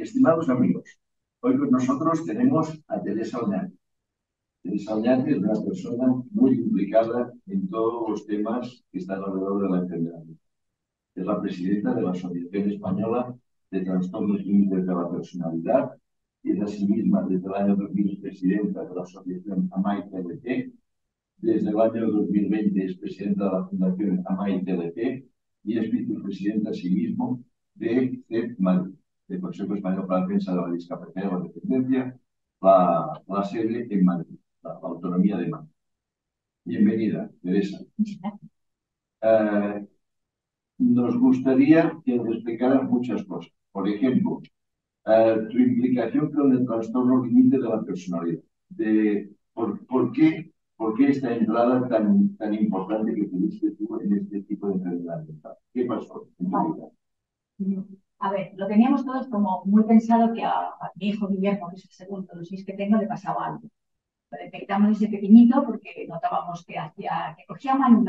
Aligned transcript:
Estimados 0.00 0.48
amigos, 0.48 0.98
hoy 1.40 1.58
con 1.58 1.70
nosotros 1.70 2.24
tenemos 2.24 2.72
a 2.88 3.02
Teresa 3.02 3.38
Oñate. 3.38 3.74
Teresa 4.62 4.96
Oñate 4.96 5.32
es 5.32 5.36
una 5.36 5.52
persona 5.62 6.22
muy 6.30 6.52
implicada 6.52 7.30
en 7.46 7.68
todos 7.68 8.08
los 8.08 8.26
temas 8.26 8.82
que 8.90 8.98
están 8.98 9.22
alrededor 9.22 9.60
de 9.60 9.68
la 9.68 9.82
enfermedad. 9.82 10.22
Es 11.14 11.26
la 11.26 11.38
presidenta 11.38 11.92
de 11.92 12.00
la 12.00 12.12
Asociación 12.12 12.70
Española 12.70 13.36
de 13.70 13.80
Trastornos 13.82 14.42
Límites 14.42 14.86
de 14.86 14.94
la 14.94 15.10
Personalidad 15.10 15.90
y 16.44 16.52
es 16.52 16.62
asimismo 16.62 17.22
desde 17.28 17.46
el 17.46 17.54
año 17.54 17.76
2000 17.76 18.20
presidenta 18.22 18.82
de 18.86 18.94
la 18.94 19.02
Asociación 19.02 19.68
AMAI-TLP. 19.70 20.72
Desde 21.36 21.68
el 21.68 21.78
año 21.78 22.10
2020 22.10 22.84
es 22.86 22.96
presidenta 22.96 23.44
de 23.44 23.50
la 23.50 23.66
Fundación 23.66 24.24
AMAI-TLP 24.24 25.26
y 25.64 25.78
es 25.78 25.90
vicepresidenta 25.90 26.70
asimismo 26.70 27.44
de 27.74 28.22
CEP 28.28 28.58
Madrid 28.58 28.94
del 29.30 29.40
Consejo 29.40 29.74
Español 29.74 30.06
para 30.06 30.20
la 30.20 30.26
Defensa 30.26 30.52
de 30.52 30.60
la 30.60 30.72
Discapacidad 30.72 31.24
y 31.24 31.32
la 31.32 31.40
Dependencia, 31.40 32.20
la, 32.60 33.22
la 33.28 33.44
sede 33.44 33.86
en 33.88 34.04
Madrid, 34.04 34.36
la, 34.62 34.72
Autonomía 34.72 35.36
de 35.38 35.48
Madrid. 35.48 35.70
Bienvenida, 36.64 37.30
Teresa. 37.42 37.78
Eh, 39.22 39.86
nos 40.78 41.16
gustaría 41.18 41.92
que 42.04 42.16
nos 42.16 42.34
explicaras 42.34 42.82
muchas 42.90 43.22
cosas. 43.24 43.52
Por 43.70 43.88
ejemplo, 43.88 44.40
eh, 45.06 45.36
tu 45.50 45.58
implicación 45.58 46.32
con 46.32 46.52
el 46.52 46.66
trastorno 46.66 47.24
límite 47.24 47.58
de 47.58 47.68
la 47.68 47.82
personalidad. 47.82 48.42
De, 48.68 49.30
por, 49.52 49.84
por, 49.86 50.12
qué, 50.12 50.52
¿Por 50.76 50.96
qué 50.96 51.08
esta 51.10 51.34
entrada 51.36 51.86
tan, 51.88 52.36
tan 52.36 52.54
importante 52.54 53.14
que 53.14 53.28
tuviste 53.28 53.70
tú 53.72 54.00
en 54.00 54.12
este 54.14 54.42
tipo 54.42 54.68
de 54.68 54.74
enfermedad? 54.74 55.24
¿Qué 55.72 55.84
pasó 55.84 56.26
en 56.38 56.50
tu 56.50 56.74
vida? 56.74 56.90
A 58.26 58.30
ver, 58.30 58.52
lo 58.56 58.66
teníamos 58.68 59.04
todos 59.04 59.26
como 59.28 59.64
muy 59.64 59.84
pensado 59.84 60.32
que 60.34 60.44
a, 60.44 60.50
a 60.84 60.92
mi 60.96 61.08
hijo 61.08 61.28
Guillermo, 61.28 61.68
que 61.70 61.76
es 61.76 61.84
el 61.86 61.90
segundo, 61.92 62.32
los 62.34 62.48
seis 62.48 62.64
que 62.66 62.74
tengo, 62.80 62.96
le 62.98 63.06
pasaba 63.14 63.46
algo. 63.46 63.66
Lo 64.30 64.38
detectamos 64.38 64.90
desde 64.90 65.12
pequeñito 65.14 65.64
porque 65.66 66.06
notábamos 66.08 66.64
que 66.66 66.78
hacía, 66.78 67.34
que 67.36 67.46
cogía 67.46 67.74
mal 67.76 67.94
un 67.96 68.04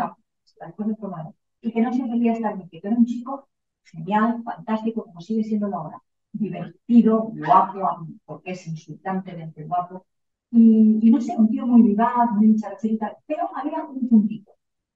tomadas, 1.01 1.35
y 1.61 1.71
que 1.71 1.81
no 1.81 1.93
se 1.93 2.03
podía 2.05 2.33
estar 2.33 2.55
bien, 2.57 2.69
que 2.69 2.79
era 2.83 2.97
un 2.97 3.05
chico 3.05 3.49
genial, 3.85 4.43
fantástico, 4.43 5.05
como 5.05 5.21
sigue 5.21 5.43
siendo 5.43 5.67
ahora, 5.67 6.01
divertido, 6.33 7.23
guapo, 7.33 8.07
porque 8.25 8.51
es 8.51 8.67
insultantemente 8.67 9.63
guapo, 9.65 10.05
y, 10.51 10.99
y 11.01 11.11
no 11.11 11.21
sé, 11.21 11.35
un 11.37 11.49
tío 11.49 11.65
muy 11.67 11.81
vivaz, 11.83 12.31
muy 12.33 12.55
charchita, 12.57 13.17
pero 13.27 13.49
había 13.55 13.83
un 13.85 14.07
puntito 14.09 14.51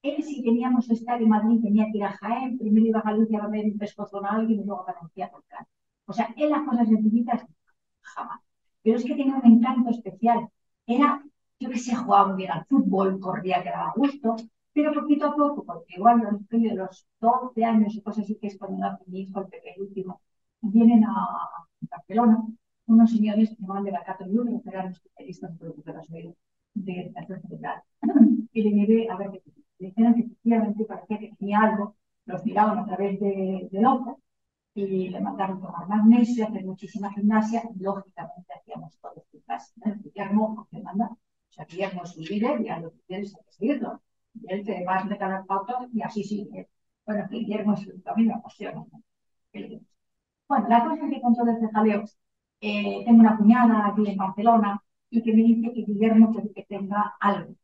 él 0.10 0.24
si 0.24 0.44
teníamos 0.44 0.88
que 0.88 0.94
estar 0.94 1.22
en 1.22 1.30
Madrid 1.30 1.62
tenía 1.62 1.86
que 1.92 1.98
ir 1.98 2.04
a 2.04 2.12
Jaén, 2.12 2.58
primero 2.58 2.86
iba 2.88 3.00
a 3.00 3.04
Galicia 3.04 3.44
a 3.44 3.48
ver 3.48 3.66
un 3.66 3.78
pescozo 3.78 4.24
a 4.24 4.30
alguien 4.30 4.62
y 4.62 4.64
luego 4.66 4.82
a 4.82 4.94
por 5.32 5.44
acá. 5.44 5.68
O 6.06 6.14
sea, 6.14 6.34
él 6.38 6.50
las 6.50 6.66
cosas 6.68 6.88
sencillitas 6.88 7.46
jamás. 8.02 8.42
Pero 8.84 8.98
es 8.98 9.04
que 9.04 9.16
tenía 9.16 9.36
un 9.36 9.52
encanto 9.52 9.90
especial. 9.90 10.48
Era, 10.86 11.24
yo 11.60 11.70
que 11.70 11.80
sé, 11.80 11.96
jugaba 11.96 12.28
muy 12.28 12.38
bien 12.38 12.52
al 12.52 12.66
fútbol, 12.66 13.20
corría 13.20 13.64
que 13.64 13.70
daba 13.70 13.94
gusto, 13.96 14.36
pero 14.74 14.94
poquito 14.94 15.28
a 15.28 15.36
poco, 15.36 15.64
porque 15.66 15.96
igual 15.96 16.20
los 16.20 16.48
de 16.50 16.76
los 16.76 17.08
12 17.20 17.64
años 17.66 17.96
y 17.96 18.02
cosas 18.02 18.26
así 18.26 18.36
que 18.36 18.48
es 18.48 18.58
cuando 18.58 18.78
nace 18.78 19.04
mi 19.08 19.22
hijo, 19.22 19.40
el 19.42 19.48
pequeño 19.48 19.84
último, 19.88 20.22
vienen 20.62 21.04
a 21.06 21.16
Barcelona 21.82 22.44
unos 22.88 23.12
señores 23.12 23.50
que 23.50 23.66
van 23.66 23.84
de 23.84 23.92
la 23.92 24.04
Cataluña, 24.04 24.60
que 24.62 24.70
eran 24.70 24.92
especialistas 24.92 25.52
en 25.52 25.58
productos 25.58 25.86
de 26.10 26.36
de 26.76 27.14
la 27.62 27.84
y 28.52 28.62
le 28.64 28.70
llevé 28.72 29.10
a 29.10 29.16
ver 29.18 29.32
qué 29.32 29.65
dijeron 29.80 30.16
que 30.16 30.22
efectivamente 30.22 30.86
parecía 30.86 31.20
que 31.20 31.34
tenía 31.38 31.60
algo, 31.60 31.96
los 32.26 32.44
miraban 32.46 32.80
a 32.80 32.86
través 32.86 33.20
de, 33.20 33.70
ojo 33.86 34.22
y 34.74 35.10
le 35.10 35.22
mandaron 35.22 35.62
tomar 35.62 35.88
magnesio, 35.88 36.46
hacer 36.46 36.66
muchísima 36.66 37.12
gimnasia, 37.14 37.64
y 37.76 37.82
lógicamente 37.82 38.54
hacíamos 38.54 38.98
todo 39.00 39.24
en 39.32 39.40
casa. 39.42 39.74
Guillermo, 40.04 40.68
que 40.70 40.82
manda, 40.82 41.06
o 41.12 41.18
sea, 41.50 41.66
Guillermo 41.66 42.04
es 42.04 42.18
un 42.18 42.26
líder 42.26 42.62
y 42.62 42.70
a 42.70 42.80
lo 42.80 42.92
que 42.92 43.00
quieres 43.08 43.36
hay 43.36 43.46
que 43.46 43.52
seguirlo. 43.54 44.02
Y 44.34 44.52
él 44.52 44.66
te 44.66 44.84
va 44.84 44.98
a 45.00 45.18
cada 45.18 45.46
pauta 45.46 45.88
y 45.94 46.02
así 46.02 46.24
sigue. 46.24 46.68
Bueno, 47.06 47.26
Guillermo 47.30 47.74
es, 47.74 48.04
también 48.04 48.30
me 48.30 48.34
apasiona. 48.34 48.86
Bueno, 50.48 50.68
la 50.68 50.84
cosa 50.84 51.06
es 51.06 51.14
que 51.14 51.22
con 51.22 51.36
todo 51.36 51.50
este 51.52 51.70
jaleo, 51.70 52.04
eh, 52.62 53.04
tengo 53.06 53.20
una 53.20 53.38
cuñada 53.38 53.88
aquí 53.88 54.08
en 54.10 54.18
Barcelona 54.18 54.82
y 55.10 55.24
que 55.24 55.34
me 55.34 55.44
dice 55.44 55.72
que 55.74 55.84
Guillermo 55.84 56.32
quiere 56.32 56.52
que 56.52 56.64
tenga 56.64 57.16
algo 57.20 57.56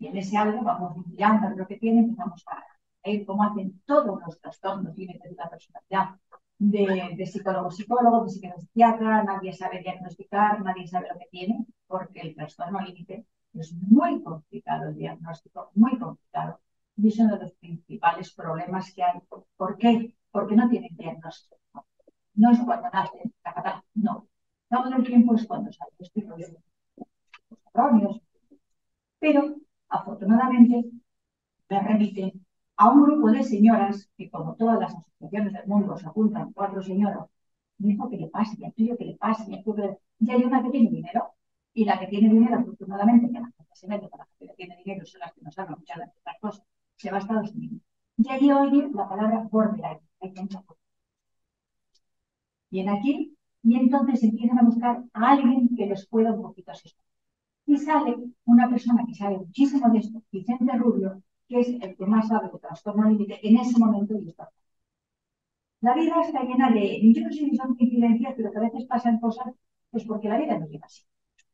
y 0.00 0.06
en 0.08 0.16
ese 0.16 0.36
algo 0.36 0.62
vamos 0.62 1.06
mirando 1.06 1.50
lo 1.50 1.66
que 1.66 1.76
tiene, 1.76 2.00
empezamos 2.00 2.42
a 2.48 2.64
ver 3.04 3.24
cómo 3.26 3.44
hacen 3.44 3.80
todos 3.84 4.20
los 4.24 4.40
trastornos 4.40 4.94
tiene 4.94 5.20
de 5.22 5.34
la 5.34 5.48
personalidad, 5.48 6.16
de, 6.58 7.14
de 7.16 7.26
psicólogo, 7.26 7.70
psicólogo, 7.70 8.24
de 8.24 8.30
psiquiatra, 8.30 9.22
nadie 9.22 9.52
sabe 9.52 9.80
diagnosticar, 9.80 10.62
nadie 10.62 10.86
sabe 10.88 11.08
lo 11.12 11.18
que 11.18 11.26
tiene, 11.30 11.66
porque 11.86 12.20
el 12.20 12.34
trastorno 12.34 12.80
límite 12.80 13.26
es 13.54 13.72
muy 13.74 14.22
complicado 14.22 14.88
el 14.88 14.96
diagnóstico, 14.96 15.70
muy 15.74 15.98
complicado. 15.98 16.60
Y 16.96 17.08
es 17.08 17.18
uno 17.18 17.36
de 17.36 17.42
los 17.44 17.52
principales 17.54 18.32
problemas 18.32 18.92
que 18.94 19.02
hay. 19.02 19.20
¿Por 19.56 19.76
qué? 19.78 20.14
Porque 20.30 20.54
no 20.56 20.68
tienen 20.68 20.96
diagnóstico. 20.96 21.56
No 22.34 22.52
es 22.52 22.58
cuando 22.60 22.88
nace, 22.90 23.18
no. 23.94 24.26
Todo 24.68 24.96
el 24.96 25.04
tiempo 25.04 25.34
es 25.34 25.46
cuando 25.46 25.72
sale 25.72 25.92
este 25.98 26.22
problema. 26.22 26.58
Pero 29.18 29.56
afortunadamente, 29.90 30.90
me 31.68 31.80
remite 31.80 32.34
a 32.76 32.88
un 32.90 33.02
grupo 33.04 33.30
de 33.30 33.42
señoras 33.42 34.10
que, 34.16 34.30
como 34.30 34.54
todas 34.56 34.78
las 34.80 34.94
asociaciones 34.94 35.52
del 35.52 35.66
mundo, 35.66 35.96
se 35.98 36.06
apuntan 36.06 36.52
cuatro 36.52 36.82
señoras. 36.82 37.26
Me 37.78 37.88
dijo 37.88 38.08
que 38.10 38.16
le 38.16 38.28
pase, 38.28 38.56
y 38.58 38.64
a 38.64 38.70
tuyo 38.72 38.96
que 38.96 39.04
le 39.04 39.16
pase, 39.16 39.44
y 39.48 39.62
que 39.62 39.98
Y 40.20 40.30
hay 40.30 40.44
una 40.44 40.62
que 40.62 40.70
tiene 40.70 40.90
dinero, 40.90 41.34
y 41.74 41.84
la 41.84 41.98
que 41.98 42.06
tiene 42.06 42.28
dinero, 42.28 42.56
afortunadamente, 42.58 43.26
que 43.32 43.40
la 43.40 43.52
gente 43.56 43.74
se 43.74 43.86
mete 43.88 44.08
para 44.08 44.24
la 44.24 44.46
que 44.46 44.54
tiene 44.54 44.76
dinero, 44.84 45.04
son 45.06 45.20
las 45.20 45.32
que 45.34 45.42
nos 45.42 45.58
hablan 45.58 45.78
muchas 45.78 45.98
de 45.98 46.04
estas 46.04 46.38
cosas, 46.40 46.64
se 46.96 47.10
va 47.10 47.18
a 47.18 47.20
Estados 47.20 47.52
Unidos. 47.52 47.80
Y 48.18 48.30
allí 48.30 48.52
oye 48.52 48.88
la 48.94 49.08
palabra 49.08 49.48
borderline, 49.50 50.00
hay 50.20 50.32
mucha. 50.32 50.62
Viene 52.70 52.90
aquí, 52.98 53.36
y 53.62 53.76
entonces 53.76 54.22
empiezan 54.22 54.58
a 54.58 54.62
buscar 54.62 55.04
a 55.12 55.30
alguien 55.32 55.68
que 55.76 55.86
les 55.86 56.06
pueda 56.06 56.32
un 56.32 56.42
poquito 56.42 56.70
asesorar. 56.72 57.09
Y 57.70 57.76
sale 57.78 58.16
una 58.46 58.68
persona 58.68 59.04
que 59.06 59.14
sabe 59.14 59.38
muchísimo 59.38 59.88
de 59.90 59.98
esto, 60.00 60.20
Vicente 60.32 60.72
Rubio, 60.76 61.22
que 61.46 61.60
es 61.60 61.68
el 61.68 61.96
que 61.96 62.04
más 62.04 62.26
sabe 62.26 62.48
de 62.52 62.58
trastorno 62.58 63.08
límite 63.08 63.38
en 63.46 63.58
ese 63.58 63.78
momento 63.78 64.12
y 64.18 64.28
está. 64.28 64.50
La 65.80 65.94
vida 65.94 66.20
está 66.20 66.42
llena 66.42 66.68
de, 66.72 67.00
yo 67.14 67.22
no 67.22 67.30
sé 67.30 67.38
si 67.48 67.56
son 67.56 67.76
coincidencias, 67.76 68.34
pero 68.36 68.50
que 68.50 68.58
a 68.58 68.62
veces 68.62 68.86
pasan 68.86 69.20
cosas, 69.20 69.54
pues 69.92 70.04
porque 70.04 70.28
la 70.28 70.38
vida 70.38 70.58
no 70.58 70.66
llega 70.66 70.86
así. 70.86 71.04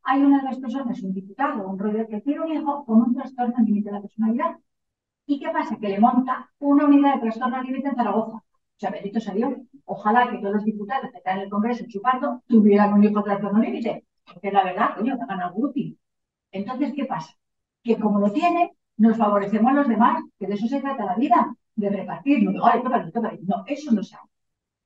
Hay 0.05 0.23
una 0.23 0.39
de 0.39 0.45
las 0.45 0.59
personas, 0.59 1.03
un 1.03 1.13
diputado, 1.13 1.69
un 1.69 1.79
rollo 1.79 2.09
que 2.09 2.23
tiene 2.23 2.41
un 2.41 2.51
hijo 2.51 2.87
con 2.87 3.03
un 3.03 3.15
trastorno 3.15 3.63
límite 3.63 3.91
de 3.91 3.97
la 3.97 4.01
personalidad. 4.01 4.57
¿Y 5.27 5.39
qué 5.39 5.51
pasa? 5.51 5.77
Que 5.79 5.91
le 5.91 6.01
monta 6.01 6.51
una 6.61 6.87
unidad 6.87 7.17
de 7.17 7.21
trastorno 7.21 7.63
límite 7.63 7.89
en 7.89 7.97
Zaragoza. 7.97 8.39
O 8.39 8.79
sea, 8.79 8.91
bendito 8.91 9.21
salió. 9.21 9.55
Ojalá 9.85 10.31
que 10.31 10.39
todos 10.39 10.55
los 10.55 10.65
diputados 10.65 11.11
que 11.11 11.19
están 11.19 11.37
en 11.37 11.45
el 11.45 11.51
Congreso 11.51 11.85
chupando 11.87 12.43
tuvieran 12.47 12.95
un 12.95 13.05
hijo 13.05 13.19
de 13.19 13.25
trastorno 13.25 13.61
límite. 13.61 14.07
Porque 14.33 14.51
la 14.51 14.65
verdad, 14.65 14.97
coño, 14.97 15.19
me 15.19 15.43
algo 15.45 15.61
útil. 15.61 15.99
Entonces, 16.57 16.93
¿qué 16.95 17.05
pasa? 17.05 17.33
Que 17.83 17.99
como 17.99 18.19
lo 18.21 18.33
tiene, 18.33 18.73
nos 18.97 19.17
favorecemos 19.17 19.71
a 19.73 19.75
los 19.75 19.89
demás, 19.89 20.23
que 20.39 20.47
de 20.47 20.55
eso 20.55 20.67
se 20.69 20.81
trata 20.81 21.05
la 21.05 21.17
vida, 21.17 21.55
de 21.75 21.91
repartir. 21.91 22.43
No, 22.43 22.53
no, 22.53 23.65
eso 23.67 23.93
no 23.93 24.03
se 24.03 24.17
hace. 24.17 24.29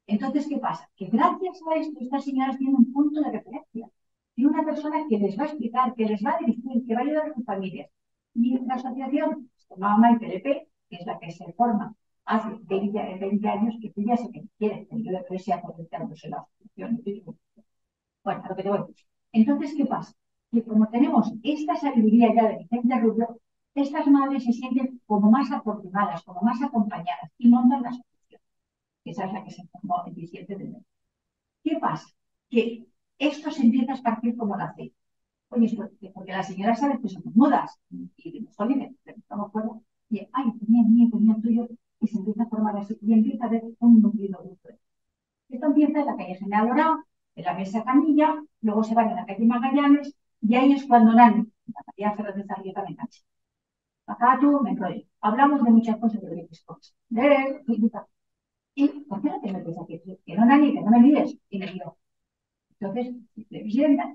Entonces, 0.06 0.46
¿qué 0.48 0.58
pasa? 0.58 0.88
Que 0.96 1.06
gracias 1.06 1.60
a 1.70 1.76
esto, 1.76 1.98
estas 2.00 2.24
señoras 2.24 2.58
tienen 2.58 2.76
un 2.76 2.92
punto 2.92 3.20
de 3.20 3.30
referencia. 3.30 3.88
Y 4.36 4.44
una 4.46 4.64
persona 4.64 5.06
que 5.08 5.18
les 5.18 5.38
va 5.38 5.44
a 5.44 5.46
explicar, 5.46 5.94
que 5.94 6.06
les 6.06 6.24
va 6.24 6.32
a 6.32 6.38
dirigir, 6.38 6.86
que 6.86 6.94
va 6.94 7.00
a 7.00 7.04
ayudar 7.04 7.30
a 7.30 7.34
sus 7.34 7.44
familias. 7.44 7.88
Y 8.34 8.58
la 8.66 8.74
asociación 8.74 9.50
se 9.56 9.74
llamaba 9.74 10.18
que 10.18 10.66
es 10.90 11.06
la 11.06 11.18
que 11.18 11.30
se 11.30 11.52
forma 11.52 11.94
hace 12.24 12.48
20, 12.62 13.18
20 13.20 13.48
años, 13.48 13.76
que 13.80 13.90
tú 13.90 14.02
ya 14.02 14.16
sé 14.16 14.30
que 14.32 14.44
quiere, 14.58 14.88
yo 14.90 15.12
de 15.12 15.24
presión 15.28 15.60
potenciándose 15.60 16.28
la 16.28 16.38
asociación. 16.38 17.02
Bueno, 18.24 18.42
a 18.44 18.48
lo 18.48 18.56
que 18.56 18.62
te 18.62 18.70
voy. 18.70 18.80
Entonces, 19.32 19.74
¿qué 19.76 19.86
pasa? 19.86 20.12
Que 20.50 20.64
como 20.64 20.88
tenemos 20.88 21.32
esta 21.42 21.76
sabiduría 21.76 22.34
ya 22.34 22.48
de 22.48 22.58
Vicente 22.58 22.98
Rubio, 23.00 23.40
estas 23.74 24.06
madres 24.08 24.44
se 24.44 24.52
sienten 24.52 25.00
como 25.06 25.30
más 25.30 25.50
afortunadas, 25.52 26.22
como 26.24 26.40
más 26.42 26.60
acompañadas 26.62 27.30
y 27.38 27.48
montan 27.48 27.82
la 27.82 27.90
asociación. 27.90 28.40
Esa 29.04 29.26
es 29.26 29.32
la 29.32 29.44
que 29.44 29.50
se 29.50 29.66
formó 29.68 30.04
el 30.06 30.14
17 30.14 30.56
de 30.56 30.64
enero. 30.64 30.84
¿Qué 31.62 31.76
pasa? 31.78 32.08
Que 32.48 32.86
esto 33.18 33.50
se 33.50 33.62
empieza 33.62 33.92
a 33.92 33.94
esparcir 33.96 34.36
como 34.36 34.56
la 34.56 34.66
aceite. 34.66 34.96
Oye, 35.50 35.76
porque 36.14 36.32
las 36.32 36.46
señoras 36.46 36.80
saben 36.80 37.00
que 37.02 37.08
somos 37.08 37.34
mudas 37.34 37.78
y 37.90 38.40
nos 38.40 38.56
jolines, 38.56 38.94
pero 39.04 39.18
estamos 39.18 39.52
fuera. 39.52 39.70
Y, 40.08 40.20
ay, 40.32 40.52
tenía 40.58 40.82
mío, 40.84 41.08
tenía 41.12 41.34
tuyo, 41.42 41.68
y 42.00 42.06
se 42.06 42.18
empieza 42.18 42.44
a 42.44 42.46
formar 42.46 42.76
así, 42.76 42.96
y 43.00 43.12
empieza 43.12 43.44
a 43.44 43.48
haber 43.48 43.64
un 43.80 44.00
núcleo 44.00 44.40
dulce. 44.42 44.78
Esto 45.48 45.66
empieza 45.66 46.00
en 46.00 46.06
la 46.06 46.16
calle 46.16 46.34
General 46.36 46.70
Orao, 46.70 47.04
en 47.34 47.44
la 47.44 47.54
mesa 47.54 47.84
Camilla, 47.84 48.42
luego 48.62 48.84
se 48.84 48.94
van 48.94 49.08
a 49.08 49.14
la 49.14 49.26
calle 49.26 49.44
Magallanes, 49.44 50.14
y 50.50 50.56
ahí 50.56 50.72
es 50.72 50.84
cuando 50.86 51.12
Nani, 51.12 51.42
la 51.66 51.80
María 51.86 52.16
Fernández 52.16 52.50
Arrieta, 52.50 52.82
me 52.82 52.90
engancha. 52.90 53.20
Acá 54.06 54.38
tú 54.40 54.60
me 54.62 54.70
enrollo. 54.70 55.04
Hablamos 55.20 55.62
de 55.64 55.70
muchas 55.70 55.96
cosas 55.98 56.20
de 56.22 56.30
British 56.30 56.64
cosas. 56.64 56.94
De 57.08 57.62
y 58.74 58.88
¿por 59.08 59.20
qué 59.22 59.28
no 59.30 59.40
te 59.40 59.52
metes 59.52 59.76
aquí? 59.78 60.00
Que 60.26 60.34
no, 60.36 60.44
Nani, 60.46 60.72
que 60.74 60.80
no 60.82 60.90
me 60.90 61.00
mires. 61.00 61.36
Y 61.50 61.58
me 61.58 61.66
digo, 61.72 61.98
Entonces. 62.80 63.14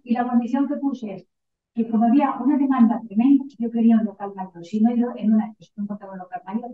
Y 0.04 0.14
la 0.14 0.28
condición 0.30 0.68
que 0.68 0.76
puse 0.78 1.16
es 1.16 1.28
que 1.74 1.90
como 1.90 2.06
había 2.06 2.34
una 2.42 2.58
demanda 2.58 3.02
tremenda, 3.08 3.46
yo 3.60 3.72
quería 3.72 3.98
un 3.98 4.06
local 4.06 4.34
mayor. 4.36 4.66
Si 4.66 4.82
no, 4.82 4.96
yo 4.96 5.14
en 5.16 5.34
una 5.34 5.48
no 5.78 5.84
encontraba 5.84 6.14
un 6.14 6.20
local 6.20 6.42
mayor. 6.46 6.72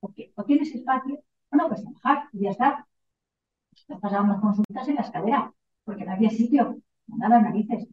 Porque 0.00 0.32
o 0.36 0.44
tienes 0.44 0.74
espacio 0.74 1.14
o 1.50 1.56
no 1.56 1.68
puedes 1.68 1.84
trabajar 1.84 2.28
y 2.32 2.40
ya 2.44 2.50
está. 2.50 2.86
Nos 3.88 4.00
pasábamos 4.00 4.40
consultas 4.40 4.88
en 4.88 4.94
la 4.96 5.02
escalera 5.02 5.52
porque 5.84 6.04
no 6.04 6.12
había 6.12 6.30
sitio, 6.30 6.62
no 7.06 7.16
daba 7.18 7.40
narices. 7.40 7.86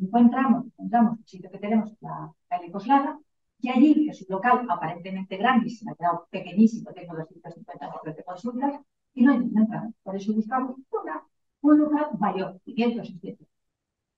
Encontramos, 0.00 0.66
encontramos 0.66 1.18
el 1.18 1.26
sitio 1.26 1.50
que 1.50 1.58
tenemos, 1.58 1.92
la 2.00 2.32
calle 2.48 2.70
Coslada, 2.70 3.18
y 3.60 3.68
allí, 3.70 3.94
que 4.04 4.10
es 4.10 4.20
un 4.22 4.34
local 4.36 4.66
aparentemente 4.68 5.36
grande, 5.36 5.70
se 5.70 5.84
me 5.84 5.92
ha 5.92 5.94
quedado 5.94 6.26
pequeñísimo, 6.30 6.92
tengo 6.92 7.14
250 7.14 7.90
metros 7.90 8.16
de 8.16 8.24
consultas, 8.24 8.80
y 9.14 9.24
no 9.24 9.32
hay 9.32 9.38
ninguna. 9.38 9.92
Por 10.02 10.16
eso 10.16 10.34
buscamos 10.34 10.76
una, 10.90 11.22
un 11.62 11.78
lugar 11.78 12.18
mayor, 12.18 12.60
500, 12.64 13.06
600. 13.06 13.48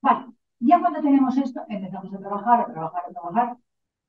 Vale, 0.02 0.26
ya 0.60 0.80
cuando 0.80 1.00
tenemos 1.02 1.36
esto, 1.36 1.60
empezamos 1.68 2.12
a 2.14 2.18
trabajar, 2.18 2.60
a 2.60 2.66
trabajar, 2.72 3.02
a 3.08 3.12
trabajar. 3.12 3.56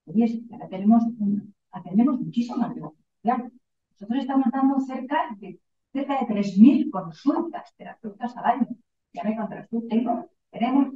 Y 0.06 0.54
ahora 0.54 0.68
tenemos, 0.70 1.04
un, 1.20 1.54
atendemos 1.72 2.20
muchísimas 2.20 2.74
Claro, 3.22 3.52
nosotros 3.92 4.20
estamos 4.20 4.48
dando 4.52 4.80
cerca 4.80 5.36
de, 5.38 5.60
cerca 5.92 6.20
de 6.20 6.26
3.000 6.28 6.90
consultas 6.90 7.74
terapeutas 7.76 8.36
al 8.38 8.46
año. 8.46 8.68
Ya 9.14 9.24
me 9.24 9.36
contarás 9.36 9.68
tú, 9.70 9.86
tengo, 9.88 10.30
tenemos 10.52 10.94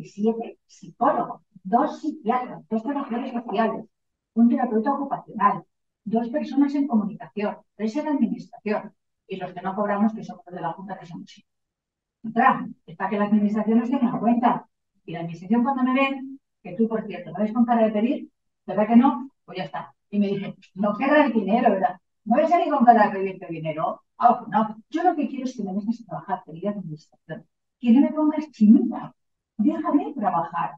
17 0.00 0.58
psicólogos, 0.66 1.42
dos 1.62 2.00
psiquiatras, 2.00 2.66
dos 2.68 2.82
trabajadores 2.82 3.32
sociales, 3.32 3.84
un 4.34 4.48
terapeuta 4.48 4.92
ocupacional, 4.92 5.64
dos 6.04 6.28
personas 6.28 6.74
en 6.74 6.86
comunicación, 6.86 7.58
tres 7.76 7.96
en 7.96 8.08
administración, 8.08 8.92
y 9.28 9.36
los 9.36 9.52
que 9.52 9.60
no 9.60 9.74
cobramos, 9.74 10.12
que 10.12 10.24
somos 10.24 10.44
de 10.44 10.60
la 10.60 10.72
Junta 10.72 10.96
de 10.96 11.06
San 11.06 11.24
Otra, 12.28 12.68
es 12.86 12.96
para 12.96 13.10
que 13.10 13.18
la 13.18 13.26
administración 13.26 13.78
nos 13.78 13.90
tenga 13.90 14.10
en 14.10 14.18
cuenta. 14.18 14.66
Y 15.04 15.12
la 15.12 15.20
administración 15.20 15.62
cuando 15.62 15.82
me 15.84 15.94
ven, 15.94 16.40
que 16.62 16.74
tú, 16.74 16.88
por 16.88 17.06
cierto, 17.06 17.30
¿no 17.30 17.38
ves 17.38 17.52
con 17.52 17.64
cara 17.64 17.84
de 17.84 17.92
pedir? 17.92 18.28
¿Verdad 18.66 18.88
que 18.88 18.96
no? 18.96 19.30
Pues 19.44 19.58
ya 19.58 19.64
está. 19.64 19.94
Y 20.10 20.18
me 20.18 20.28
dice, 20.28 20.54
no 20.74 20.96
querrá 20.96 21.26
el 21.26 21.32
dinero, 21.32 21.70
¿verdad? 21.70 22.00
No 22.24 22.36
voy 22.36 22.44
a 22.44 22.48
salir 22.48 22.70
con 22.70 22.84
cara 22.84 23.06
de 23.06 23.12
pedirte 23.18 23.46
dinero. 23.46 24.02
Ah, 24.18 24.44
no, 24.48 24.76
yo 24.90 25.02
lo 25.04 25.14
que 25.16 25.28
quiero 25.28 25.44
es 25.44 25.56
que 25.56 25.62
me 25.62 25.72
dejes 25.72 26.04
trabajar, 26.04 26.42
querida 26.44 26.70
administración. 26.70 27.46
Que 27.78 27.92
no 27.92 28.00
me 28.00 28.12
pongas 28.12 28.50
chinita. 28.50 29.14
Déjame 29.62 30.12
trabajar. 30.14 30.70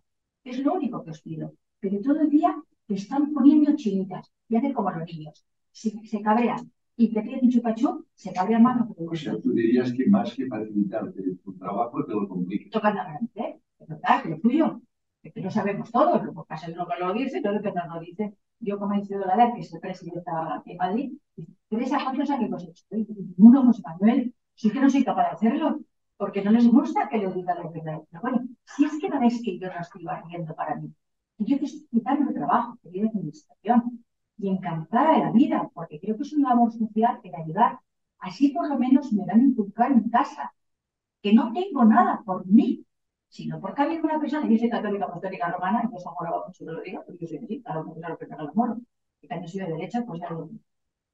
Es 0.45 0.59
lo 0.59 0.75
único 0.75 1.05
que 1.05 1.11
os 1.11 1.23
pido. 1.23 1.53
Pero 1.81 2.01
todo 2.01 2.21
el 2.21 2.31
día 2.31 2.57
te 2.87 2.95
están 2.95 3.33
poniendo 3.33 3.75
chinitas. 3.77 4.31
Y 4.49 4.57
hacen 4.57 4.73
como 4.73 4.91
los 4.91 5.07
niños. 5.07 5.45
Se, 5.71 5.91
se 6.07 6.21
cabrean 6.21 6.71
y 6.97 7.13
te 7.13 7.23
piden 7.23 7.49
chupachú, 7.49 8.05
se 8.15 8.33
cabrean 8.33 8.63
más. 8.63 8.85
O 8.97 9.15
sea, 9.15 9.41
tú 9.41 9.53
dirías 9.53 9.93
que 9.93 10.07
más 10.07 10.35
que 10.35 10.47
facilitarte 10.47 11.23
tu 11.43 11.55
trabajo, 11.55 12.05
te 12.05 12.13
lo 12.13 12.29
complica. 12.29 12.71
Tocan 12.71 12.97
la 12.97 13.21
¿eh? 13.35 13.59
Es 13.79 13.89
verdad, 13.89 14.23
que 14.23 14.29
lo 14.31 14.39
tuyo. 14.41 14.81
Que 15.23 15.41
lo 15.41 15.51
sabemos 15.51 15.91
todos. 15.91 16.23
Lo 16.25 16.35
que 16.35 16.49
pasa 16.49 16.67
es 16.67 16.75
uno 16.75 16.87
que 16.87 16.99
lo 17.01 17.13
dice, 17.15 17.41
todo 17.41 17.53
lo 17.53 17.63
que 17.63 17.73
no 17.73 17.95
lo 17.95 18.01
dice. 18.01 18.35
Yo, 18.61 18.79
como 18.79 18.95
he 18.95 19.01
dicho 19.01 19.19
la 19.19 19.37
ley, 19.37 19.55
que 19.55 19.61
es 19.61 19.73
el 19.73 19.81
presidente 19.81 20.31
de 20.67 20.77
Madrid, 20.77 21.13
Teresa, 21.69 21.99
¿cuántos 22.03 22.31
años 22.31 22.63
hecho? 22.63 22.85
Uno, 23.39 23.65
José 23.65 23.83
Manuel. 23.85 24.35
Sí 24.55 24.71
que 24.71 24.81
no 24.81 24.91
soy 24.91 25.05
capaz 25.05 25.23
de 25.23 25.31
hacerlo 25.31 25.81
porque 26.23 26.41
no 26.41 26.53
les 26.53 26.69
gusta 26.69 27.09
que 27.09 27.19
les 27.19 27.35
diga 27.35 27.53
la 27.53 27.69
verdad. 27.69 27.99
Pero 28.09 28.23
bueno, 28.23 28.39
si 28.65 28.85
es 28.85 28.93
que 29.01 29.09
no 29.09 29.21
es 29.23 29.43
que 29.43 29.59
yo 29.59 29.67
no 29.67 29.81
estoy 29.81 30.05
barriendo 30.05 30.55
para 30.55 30.77
mí, 30.77 30.89
yo 31.39 31.59
te 31.59 31.65
estoy 31.65 31.89
quitando 31.91 32.33
trabajo, 32.33 32.79
querida 32.81 33.09
administración, 33.09 34.05
y 34.39 34.49
encantada 34.49 35.15
de 35.15 35.19
la 35.25 35.33
vida, 35.33 35.69
porque 35.75 35.99
creo 35.99 36.17
que 36.17 36.23
es 36.23 36.33
una 36.35 36.51
labor 36.51 36.71
social 36.73 37.19
el 37.25 37.35
ayudar. 37.35 37.81
Así 38.21 38.51
por 38.51 38.69
lo 38.69 38.79
menos 38.79 39.13
me 39.13 39.27
dan 39.27 39.41
a 39.41 39.43
inculcar 39.43 39.91
en 39.91 40.09
casa, 40.11 40.55
que 41.23 41.33
no 41.33 41.53
tengo 41.53 41.85
nada 41.85 42.23
por 42.25 42.47
mí, 42.47 42.87
sino 43.29 43.61
porque 43.61 43.83
había 43.83 44.01
una 44.01 44.21
persona, 44.21 44.47
yo 44.49 44.57
soy 44.57 44.71
católica 44.71 45.07
apostólica 45.07 45.51
romana, 45.51 45.91
y 45.91 45.97
eso 45.97 46.09
amoraba 46.09 46.47
mucho 46.47 46.65
que 46.65 46.71
lo 46.71 46.83
diga, 46.83 47.03
porque 47.05 47.19
yo 47.23 47.27
soy 47.27 47.39
así, 47.39 47.63
cada 47.63 47.81
uno 47.81 48.09
lo 48.09 48.17
que 48.19 48.27
tenga 48.27 48.45
el 48.45 48.55
moro, 48.55 48.79
y 49.21 49.27
cuando 49.27 49.49
soy 49.49 49.63
de 49.63 49.73
derecha, 49.73 50.05
pues 50.07 50.21
ya 50.21 50.31
lo 50.31 50.49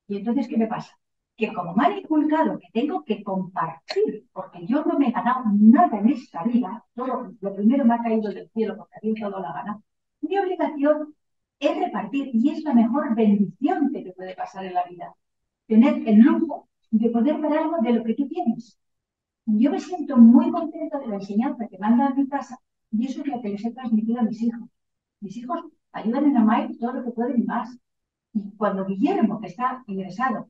Y 0.08 0.19
entonces, 0.19 0.46
¿qué 0.49 0.58
me 0.58 0.66
pasa? 0.66 0.99
Que 1.38 1.52
como 1.55 1.73
me 1.75 1.87
han 1.87 1.99
inculcado 1.99 2.58
que 2.58 2.69
tengo 2.73 3.05
que 3.05 3.23
compartir, 3.23 4.26
porque 4.32 4.67
yo 4.67 4.85
no 4.85 4.99
me 4.99 5.08
he 5.08 5.12
ganado 5.12 5.44
nada 5.55 5.96
en 6.00 6.08
esta 6.08 6.43
vida, 6.43 6.85
todo 6.94 7.32
lo 7.40 7.55
primero 7.55 7.85
me 7.85 7.94
ha 7.94 8.02
caído 8.02 8.32
del 8.32 8.50
cielo 8.50 8.76
porque 8.76 8.96
había 8.96 9.31
dado 9.31 9.40
la 9.40 9.52
gana, 9.52 9.81
mi 10.20 10.37
obligación 10.37 11.14
es 11.61 11.79
repartir 11.79 12.31
y 12.35 12.50
es 12.50 12.64
la 12.64 12.75
mejor 12.75 13.14
bendición 13.14 13.93
que 13.93 14.02
te 14.02 14.12
puede 14.12 14.35
pasar 14.35 14.64
en 14.64 14.75
la 14.75 14.85
vida. 14.85 15.14
Tener 15.69 16.08
el 16.08 16.19
lujo 16.19 16.69
de 16.90 17.08
poder 17.11 17.41
ver 17.41 17.52
algo 17.52 17.76
de 17.82 17.93
lo 17.93 18.05
que 18.05 18.14
tú 18.14 18.26
tienes. 18.26 18.76
Yo 19.46 19.70
me 19.70 19.79
siento 19.79 20.17
muy 20.17 20.50
contenta 20.50 20.99
de 20.99 21.06
la 21.06 21.17
enseñanza 21.17 21.69
que 21.69 21.79
dado 21.79 22.11
en 22.11 22.17
mi 22.17 22.29
casa 22.29 22.58
y 22.91 23.06
eso 23.06 23.20
es 23.20 23.29
lo 23.29 23.41
que 23.41 23.50
les 23.50 23.64
he 23.64 23.70
transmitido 23.70 24.19
a 24.19 24.25
mis 24.25 24.43
hijos. 24.43 24.69
Mis 25.20 25.37
hijos 25.37 25.61
ayudan 25.93 26.25
en 26.26 26.37
Amay 26.37 26.76
todo 26.79 26.94
lo 26.94 27.05
que 27.05 27.12
pueden 27.12 27.43
y 27.43 27.44
más. 27.44 27.79
Y 28.32 28.50
cuando 28.56 28.84
Guillermo, 28.84 29.41
que 29.41 29.46
está 29.46 29.84
ingresado 29.87 30.49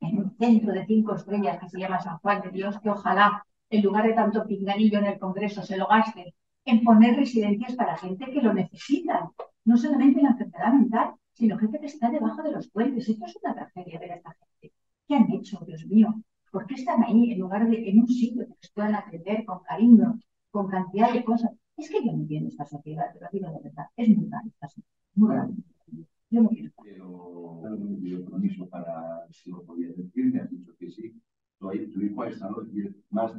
en 0.00 0.18
un 0.18 0.30
centro 0.36 0.72
de 0.72 0.86
cinco 0.86 1.14
estrellas 1.14 1.58
que 1.60 1.68
se 1.68 1.78
llama 1.78 2.00
San 2.00 2.18
Juan 2.18 2.42
de 2.42 2.50
Dios, 2.50 2.78
que 2.80 2.90
ojalá, 2.90 3.44
en 3.68 3.82
lugar 3.82 4.06
de 4.06 4.14
tanto 4.14 4.46
pinganillo 4.46 4.98
en 4.98 5.06
el 5.06 5.18
Congreso, 5.18 5.62
se 5.62 5.76
lo 5.76 5.86
gaste 5.86 6.34
en 6.64 6.82
poner 6.82 7.16
residencias 7.16 7.76
para 7.76 7.96
gente 7.96 8.30
que 8.30 8.42
lo 8.42 8.52
necesita, 8.52 9.30
no 9.64 9.76
solamente 9.76 10.22
la 10.22 10.30
enfermedad 10.30 10.72
mental, 10.72 11.14
sino 11.32 11.58
gente 11.58 11.78
que 11.78 11.86
está 11.86 12.10
debajo 12.10 12.42
de 12.42 12.52
los 12.52 12.68
puentes. 12.70 13.08
Esto 13.08 13.24
es 13.26 13.36
una 13.42 13.54
tragedia 13.54 13.98
ver 13.98 14.12
a 14.12 14.16
esta 14.16 14.34
gente. 14.60 14.74
¿Qué 15.06 15.14
han 15.14 15.30
hecho, 15.32 15.62
Dios 15.66 15.86
mío? 15.86 16.22
¿Por 16.50 16.66
qué 16.66 16.74
están 16.74 17.02
ahí 17.04 17.32
en 17.32 17.38
lugar 17.38 17.68
de 17.68 17.88
en 17.88 18.00
un 18.00 18.08
sitio 18.08 18.46
que 18.46 18.54
les 18.60 18.72
puedan 18.72 18.94
atender 18.94 19.44
con 19.44 19.60
cariño, 19.60 20.18
con 20.50 20.68
cantidad 20.68 21.12
de 21.12 21.24
cosas? 21.24 21.52
Es 21.76 21.88
que 21.88 22.04
yo 22.04 22.12
no 22.12 22.18
entiendo 22.18 22.48
esta 22.48 22.66
sociedad, 22.66 23.12
te 23.12 23.20
lo 23.20 23.26
digo 23.32 23.50
de 23.50 23.68
verdad. 23.68 23.86
Es 23.96 24.08
muy 24.08 24.28
grande 24.28 24.50
esta 24.50 24.68
sociedad. 24.68 25.48
Yo 26.30 26.42
no 26.42 26.48
quiero. 26.48 26.70
Pero 26.82 27.30
permiso 28.40 28.68
para, 28.68 29.26
si 29.30 29.50
lo 29.50 29.62
podía 29.64 29.88
decir, 29.88 30.32
me 30.32 30.40
has 30.40 30.50
dicho 30.50 30.72
que 30.78 30.90
sí. 30.90 31.14
Tu, 31.58 31.72
hijo 31.72 32.22
ha 32.22 32.28
estado 32.28 32.62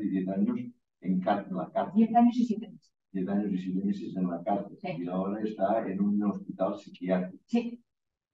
de 0.01 0.09
10 0.09 0.27
años 0.29 0.59
en 1.01 1.19
la 1.19 1.71
cárcel. 1.73 1.93
10 1.95 2.15
años 2.15 2.37
y 2.37 2.45
7 2.45 2.69
meses. 2.69 2.93
10 3.11 3.27
años 3.29 3.53
y 3.53 3.57
7 3.57 3.85
meses 3.85 4.15
en 4.15 4.27
la 4.29 4.43
cárcel. 4.43 4.77
Y 4.83 5.07
ahora 5.07 5.41
está 5.41 5.87
en 5.87 6.01
un 6.01 6.23
hospital 6.23 6.77
psiquiátrico. 6.77 7.43
Sí. 7.45 7.83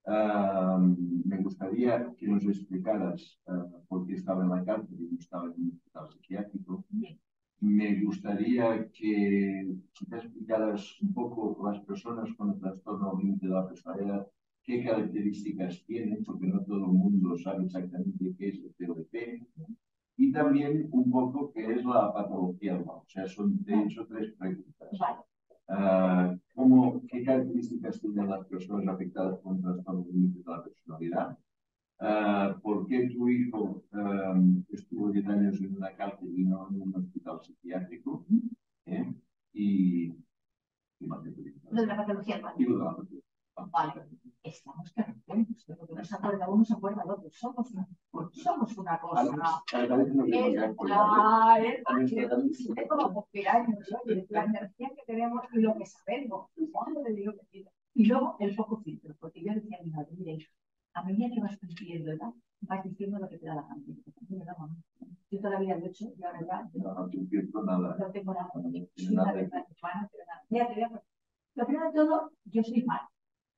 me 0.06 1.38
gustaría 1.42 2.14
que 2.18 2.28
nos 2.28 2.44
explicaras 2.45 3.40
uh, 3.47 3.86
por 3.88 4.06
qué 4.06 4.14
estaba 4.14 4.44
en 4.44 4.50
la 4.50 4.64
cárcel 4.64 4.97
y 5.00 5.12
no 5.12 5.19
estaba 5.19 5.45
en 5.45 5.62
un 5.62 5.71
hospital 5.71 6.07
psiquiátrico. 6.09 6.86
Me 7.59 8.04
gustaría 8.04 8.88
que 8.92 9.76
te 10.09 10.16
explicaras 10.16 11.02
un 11.02 11.14
poco 11.14 11.59
las 11.68 11.80
personas 11.83 12.30
con 12.38 12.52
el 12.52 12.59
trastorno 12.59 13.18
límite 13.19 13.47
de 13.47 13.54
la 13.54 13.68
personalidad 13.68 14.28
qué 14.68 14.83
características 14.83 15.81
tiene, 15.86 16.18
porque 16.26 16.47
no 16.47 16.62
todo 16.66 16.86
el 16.86 16.92
mundo 16.92 17.38
sabe 17.38 17.64
exactamente 17.64 18.36
qué 18.38 18.50
es 18.50 18.59
el 18.59 18.74
PODP, 18.78 19.47
y 20.18 20.31
también 20.31 20.90
un 20.92 21.12
poco 21.12 21.52
qué 21.54 21.74
es 21.74 21.86
la 21.86 22.12
patología 22.12 22.76
O 22.78 23.06
sea, 23.07 23.28
son 23.28 23.64
de 23.64 23.83
hecho 23.83 24.06
tres 24.07 24.33
preguntas. 24.33 24.90
Uh, 25.69 26.38
¿cómo, 26.56 27.02
¿Qué 27.07 27.24
características 27.24 28.00
tienen 28.00 28.30
las 28.30 28.45
personas 28.47 28.88
afectadas 28.88 29.40
con 29.42 29.62
trastorno 29.62 30.06
límite 30.12 30.40
de 30.40 30.56
la 30.56 30.64
personalidad? 30.64 31.38
Uh, 32.00 32.59
¿Por 32.62 32.88
qué 32.88 33.09
tu 33.09 33.28
hijo 33.30 33.83
um, 33.92 34.64
estuvo 34.69 35.12
10 35.12 35.28
años 35.28 35.62
en 35.62 35.76
una 35.76 35.94
cárcel 35.95 36.30
y 36.36 36.45
no 36.45 36.69
en 36.69 36.81
un 36.81 36.95
hospital 36.95 37.40
psiquiátrico? 37.44 38.26
¿Eh? 38.86 39.14
Y, 39.54 40.14
y 41.00 41.06
más 41.06 41.19
Lo 41.69 41.81
de 41.81 41.88
la 41.88 41.97
patología. 41.97 42.42
Y 42.57 42.64
de 42.64 42.69
la 42.78 42.86
patología. 42.86 43.21
Vale 43.71 43.94
estamos 44.49 44.92
contentos, 44.94 45.66
de 45.68 45.75
lo 45.75 45.87
que 45.87 45.94
nos 45.94 46.13
acuerda 46.13 46.49
uno 46.49 46.66
se 46.66 46.73
acuerda 46.73 47.04
de 47.04 47.11
otro. 47.11 47.30
Somos 47.31 47.71
una, 47.71 47.87
somos 48.31 48.77
una 48.77 48.99
cosa. 48.99 49.63
Es 52.75 52.87
como 52.87 53.27
la 54.30 54.44
energía 54.44 54.89
que 54.95 55.04
tenemos 55.06 55.44
y 55.54 55.59
lo 55.59 55.75
que 55.75 55.85
sabemos. 55.85 56.49
Y 57.94 58.06
luego 58.06 58.35
el 58.39 58.56
foco 58.56 58.77
filtro, 58.77 59.16
porque 59.19 59.44
yo 59.44 59.54
decía 59.54 59.77
a 59.80 59.83
mi 59.83 59.89
madre, 59.89 60.11
mire, 60.18 60.47
a 60.94 61.04
medida 61.04 61.30
que 61.33 61.42
vas 61.42 61.57
cumpliendo 61.57 62.11
edad, 62.11 62.33
vas 62.61 62.83
diciendo 62.83 63.19
lo 63.19 63.27
que 63.30 63.37
te 63.37 63.45
da 63.47 63.56
la 63.56 63.61
gana. 63.63 63.83
Yo 65.30 65.39
toda 65.39 65.54
la 65.56 65.59
vida 65.59 65.77
lo 65.77 65.85
he 65.85 65.89
hecho 65.89 66.06
y 66.18 66.23
ahora 66.23 66.39
ya 66.39 66.69
no, 66.73 66.94
no, 66.94 67.07
no, 67.07 67.63
nada. 67.63 67.97
no 67.99 68.11
tengo 68.11 68.33
nada. 68.33 68.49
Lo 71.56 71.66
primero 71.66 71.87
de 71.87 71.94
todo, 71.94 72.31
yo 72.45 72.63
soy 72.63 72.83
mal. 72.83 73.01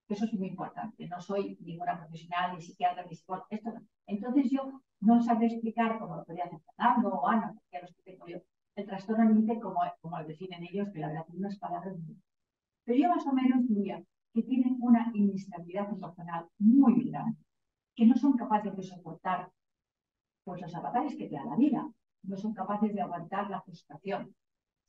Eso 0.10 0.26
es 0.26 0.34
muy 0.34 0.48
importante. 0.48 1.08
No 1.08 1.22
soy 1.22 1.56
ninguna 1.62 2.00
profesional, 2.00 2.56
ni 2.56 2.62
psiquiatra, 2.62 3.06
ni 3.06 3.16
psicóloga. 3.16 3.46
Esto. 3.52 3.72
Entonces 4.08 4.50
yo 4.50 4.82
no 5.02 5.22
sabré 5.22 5.48
explicar, 5.48 6.00
como 6.00 6.18
lo 6.18 6.26
podría 6.26 6.46
hacer 6.46 6.60
Fernando 6.62 7.10
o 7.10 7.28
Ana, 7.28 7.54
porque 7.54 7.82
los 7.82 7.94
que 7.94 8.02
tengo 8.02 8.28
yo, 8.28 8.40
el 8.76 8.86
trastorno 8.88 9.26
límite 9.26 9.60
como, 9.60 9.82
como 10.02 10.20
lo 10.20 10.28
definen 10.28 10.64
ellos, 10.64 10.90
que 10.92 11.00
la 11.00 11.10
verdad 11.10 11.26
tiene 11.26 11.42
unas 11.42 11.60
palabras 11.60 11.96
muy 12.00 12.18
Pero 12.86 12.98
yo 12.98 13.10
más 13.10 13.26
o 13.28 13.34
menos 13.34 13.68
diría 13.68 14.04
que 14.34 14.42
tienen 14.42 14.78
una 14.82 15.12
inestabilidad 15.14 15.90
emocional 15.90 16.48
muy 16.58 17.10
grande, 17.10 17.38
que 17.96 18.08
no 18.08 18.16
son 18.16 18.34
capaces 18.34 18.76
de 18.76 18.84
soportar 18.84 19.52
pues, 20.44 20.62
los 20.62 20.74
avatares 20.74 21.16
que 21.16 21.28
te 21.28 21.36
da 21.36 21.46
la 21.46 21.56
vida. 21.56 21.88
no 22.24 22.36
son 22.36 22.54
capaces 22.54 22.94
de 22.96 23.02
aguantar 23.02 23.50
la 23.50 23.62
frustración, 23.62 24.36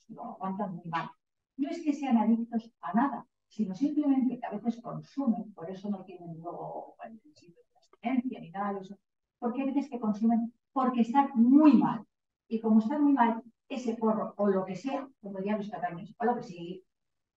lo 0.09 0.25
aguantan 0.25 0.77
muy 0.77 0.89
mal. 0.89 1.11
No 1.59 1.69
es 1.69 1.83
que 1.83 1.93
sean 1.93 2.17
adictos 2.17 2.73
a 2.81 2.93
nada, 2.95 3.27
sino 3.50 3.75
simplemente 3.75 4.38
que 4.38 4.47
a 4.47 4.50
veces 4.50 4.80
consumen, 4.80 5.52
por 5.52 5.69
eso 5.69 5.90
no 5.90 6.04
tienen 6.04 6.38
luego 6.38 6.95
la 6.99 7.07
abstinencia 7.07 8.40
ni 8.40 8.50
nada 8.50 8.75
de 8.75 8.80
eso, 8.80 8.97
porque 9.40 9.62
hay 9.62 9.73
veces 9.73 9.90
que 9.90 9.99
consumen 9.99 10.52
porque 10.73 11.00
están 11.00 11.30
muy 11.35 11.75
mal. 11.75 12.07
Y 12.47 12.61
como 12.61 12.78
están 12.78 13.02
muy 13.02 13.12
mal, 13.12 13.42
ese 13.69 13.97
porro 13.97 14.35
o 14.37 14.47
lo 14.47 14.64
que 14.64 14.76
sea, 14.76 15.09
como 15.21 15.40
ya 15.40 15.57
los 15.57 15.69
catalanes, 15.69 16.14
o 16.19 16.25
lo 16.25 16.37
que 16.37 16.45
sí, 16.45 16.85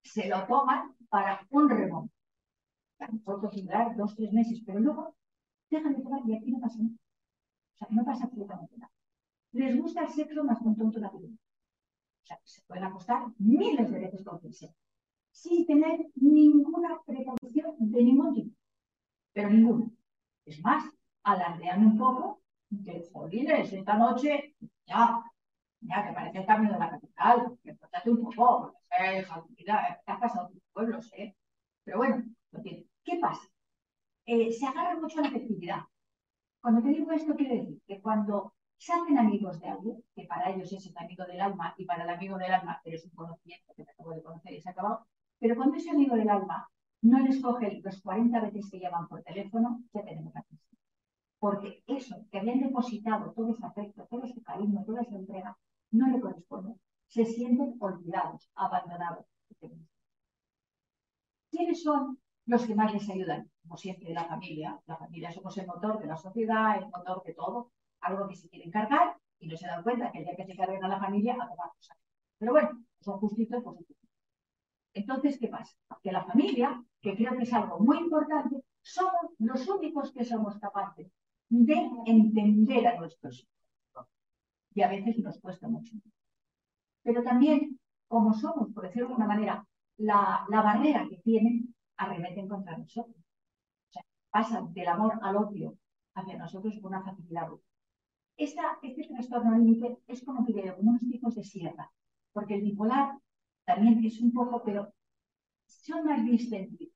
se 0.03 0.27
lo 0.29 0.45
toman 0.45 0.95
para 1.09 1.47
un 1.49 1.67
remonte. 1.67 2.13
Nosotros 3.11 3.55
durar 3.55 3.95
dos, 3.95 4.15
tres 4.15 4.31
meses, 4.31 4.61
pero 4.65 4.79
luego 4.79 5.15
dejan 5.69 5.95
de 5.95 6.03
tomar 6.03 6.21
y 6.27 6.35
aquí 6.35 6.51
no 6.51 6.59
pasa 6.59 6.77
nada. 6.77 6.95
O 7.73 7.77
sea, 7.77 7.87
no 7.89 8.05
pasa 8.05 8.25
absolutamente 8.25 8.77
nada. 8.77 8.91
Les 9.51 9.75
gusta 9.81 10.03
el 10.03 10.09
sexo 10.09 10.43
más 10.43 10.59
con 10.59 10.75
tonto 10.75 10.99
la 10.99 11.09
vida. 11.09 11.27
O 11.27 12.25
sea, 12.25 12.39
se 12.43 12.61
pueden 12.61 12.83
acostar 12.83 13.25
miles 13.39 13.91
de 13.91 13.99
veces 13.99 14.23
con 14.23 14.37
quien 14.37 14.53
sea 14.53 14.73
sin 15.33 15.65
tener 15.65 15.99
ninguna 16.15 17.01
precaución 17.05 17.75
de 17.79 18.03
ningún 18.03 18.33
tipo. 18.33 18.55
Pero 19.33 19.49
ninguno. 19.49 19.91
Es 20.45 20.61
más, 20.61 20.83
alardean 21.23 21.85
un 21.87 21.97
poco 21.97 22.41
que, 22.85 23.03
jolines, 23.11 23.73
esta 23.73 23.97
noche 23.97 24.55
ya, 24.85 25.23
ya 25.81 26.07
que 26.07 26.13
parece 26.13 26.45
camino 26.45 26.73
de 26.73 26.79
la 26.79 26.91
capital, 26.91 27.57
que 27.63 27.73
portate 27.73 28.09
un 28.11 28.23
poco, 28.23 28.73
porque 29.33 29.63
te 29.65 29.71
has 29.71 30.19
pasado 30.19 30.49
tu 30.49 30.59
pueblo, 30.71 31.01
sé. 31.01 31.35
Pero 31.83 31.97
bueno, 31.97 32.23
¿qué 32.63 33.17
pasa? 33.19 33.47
Eh, 34.25 34.51
se 34.51 34.65
agarra 34.65 34.99
mucho 34.99 35.19
la 35.21 35.27
efectividad. 35.27 35.81
Cuando 36.61 36.81
te 36.81 36.89
digo 36.89 37.11
esto, 37.11 37.35
quiere 37.35 37.57
decir 37.57 37.81
que 37.87 38.01
cuando 38.01 38.53
se 38.77 38.93
hacen 38.93 39.17
amigos 39.17 39.59
de 39.59 39.67
alguien, 39.67 40.03
que 40.15 40.25
para 40.25 40.51
ellos 40.51 40.71
es 40.71 40.85
el 40.85 40.97
amigo 40.97 41.25
del 41.25 41.41
alma, 41.41 41.73
y 41.77 41.85
para 41.85 42.03
el 42.03 42.09
amigo 42.09 42.37
del 42.37 42.53
alma 42.53 42.81
eres 42.85 43.03
un 43.05 43.11
conocimiento 43.11 43.73
que 43.75 43.83
te 43.83 43.91
acabo 43.91 44.11
de 44.13 44.23
conocer 44.23 44.53
y 44.53 44.61
se 44.61 44.69
ha 44.69 44.71
acabado, 44.73 45.07
pero 45.43 45.57
cuando 45.57 45.75
ese 45.75 45.89
amigo 45.89 46.15
del 46.15 46.29
alma 46.29 46.69
no 47.01 47.19
les 47.19 47.41
coge 47.41 47.81
los 47.83 48.01
40 48.01 48.39
veces 48.39 48.71
que 48.71 48.79
llaman 48.79 49.09
por 49.09 49.21
teléfono, 49.23 49.83
ya 49.93 50.01
tenemos 50.05 50.33
la 50.33 50.41
crisis. 50.43 50.79
Porque 51.37 51.83
eso, 51.85 52.15
que 52.31 52.39
habían 52.39 52.61
depositado 52.61 53.33
todo 53.33 53.51
ese 53.51 53.65
afecto, 53.65 54.07
todo 54.09 54.23
ese 54.23 54.41
cariño, 54.41 54.85
toda 54.85 55.01
esa 55.01 55.17
entrega, 55.17 55.57
no 55.91 56.07
le 56.07 56.21
corresponde. 56.21 56.75
Se 57.07 57.25
sienten 57.25 57.75
olvidados, 57.81 58.49
abandonados. 58.55 59.25
¿Quiénes 61.51 61.83
son 61.83 62.19
los 62.45 62.65
que 62.65 62.75
más 62.75 62.93
les 62.93 63.09
ayudan? 63.09 63.51
Como 63.63 63.75
siempre, 63.75 64.13
la 64.13 64.23
familia. 64.23 64.79
La 64.85 64.95
familia 64.95 65.29
somos 65.33 65.57
el 65.57 65.67
motor 65.67 65.99
de 65.99 66.07
la 66.07 66.15
sociedad, 66.15 66.77
el 66.77 66.87
motor 66.87 67.21
de 67.25 67.33
todo. 67.33 67.73
Algo 67.99 68.29
que 68.29 68.37
se 68.37 68.47
quieren 68.47 68.71
cargar 68.71 69.17
y 69.39 69.49
no 69.49 69.57
se 69.57 69.67
dan 69.67 69.83
cuenta 69.83 70.09
que 70.09 70.19
el 70.19 70.23
día 70.23 70.37
que 70.37 70.45
se 70.45 70.55
carguen 70.55 70.85
a 70.85 70.87
la 70.87 71.01
familia, 71.01 71.33
a 71.33 71.49
tomar 71.49 71.69
cosas. 71.75 71.97
Pero 72.37 72.53
bueno, 72.53 72.69
son 73.01 73.19
justitos 73.19 73.61
positivos. 73.61 74.02
Entonces, 74.93 75.39
¿qué 75.39 75.47
pasa? 75.47 75.75
Que 76.01 76.11
la 76.11 76.25
familia, 76.25 76.83
que 77.01 77.15
creo 77.15 77.35
que 77.35 77.43
es 77.43 77.53
algo 77.53 77.79
muy 77.79 77.97
importante, 77.97 78.63
somos 78.81 79.31
los 79.39 79.67
únicos 79.67 80.11
que 80.11 80.23
somos 80.23 80.57
capaces 80.59 81.11
de 81.49 81.89
entender 82.05 82.87
a 82.87 82.97
nuestros 82.99 83.39
hijos. 83.39 84.07
Y 84.75 84.81
a 84.81 84.89
veces 84.89 85.19
nos 85.19 85.39
cuesta 85.39 85.67
mucho. 85.67 85.95
Pero 87.03 87.23
también, 87.23 87.79
como 88.07 88.33
somos, 88.33 88.71
por 88.73 88.83
decirlo 88.83 89.09
de 89.09 89.15
una 89.15 89.27
manera, 89.27 89.65
la, 89.97 90.45
barrera 90.49 91.07
que 91.09 91.17
tienen, 91.17 91.75
arremeten 91.97 92.47
contra 92.47 92.77
nosotros. 92.77 93.17
O 93.17 93.91
sea, 93.91 94.03
pasan 94.29 94.73
del 94.73 94.87
amor 94.87 95.19
al 95.21 95.37
odio 95.37 95.77
hacia 96.15 96.37
nosotros 96.37 96.75
con 96.81 96.93
una 96.93 97.03
facilidad 97.03 97.49
Esta, 98.37 98.77
este 98.81 99.07
trastorno 99.07 99.57
límite 99.57 99.97
es 100.07 100.23
como 100.23 100.45
que 100.45 100.53
como 100.53 100.91
unos 100.91 101.01
tipos 101.01 101.35
de 101.35 101.43
sierra, 101.43 101.91
porque 102.31 102.55
el 102.55 102.61
bipolar 102.61 103.17
también 103.65 104.03
es 104.03 104.19
un 104.19 104.33
poco, 104.33 104.63
pero 104.63 104.93
son 105.65 106.05
más 106.05 106.23
distendidos. 106.23 106.93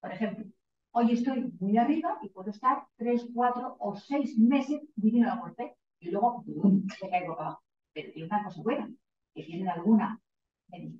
Por 0.00 0.12
ejemplo, 0.12 0.44
hoy 0.92 1.12
estoy 1.12 1.52
muy 1.58 1.76
arriba 1.76 2.18
y 2.22 2.28
puedo 2.28 2.50
estar 2.50 2.86
tres, 2.96 3.28
cuatro 3.34 3.76
o 3.78 3.96
seis 3.96 4.38
meses 4.38 4.82
viviendo 4.94 5.28
la 5.28 5.36
muerte 5.36 5.76
y 6.00 6.10
luego 6.10 6.44
se 6.98 7.08
caigo 7.08 7.32
abajo. 7.32 7.62
Pero 7.92 8.12
tiene 8.12 8.28
una 8.28 8.44
cosa 8.44 8.62
buena, 8.62 8.90
que 9.34 9.42
tienen 9.42 9.68
alguna 9.68 10.20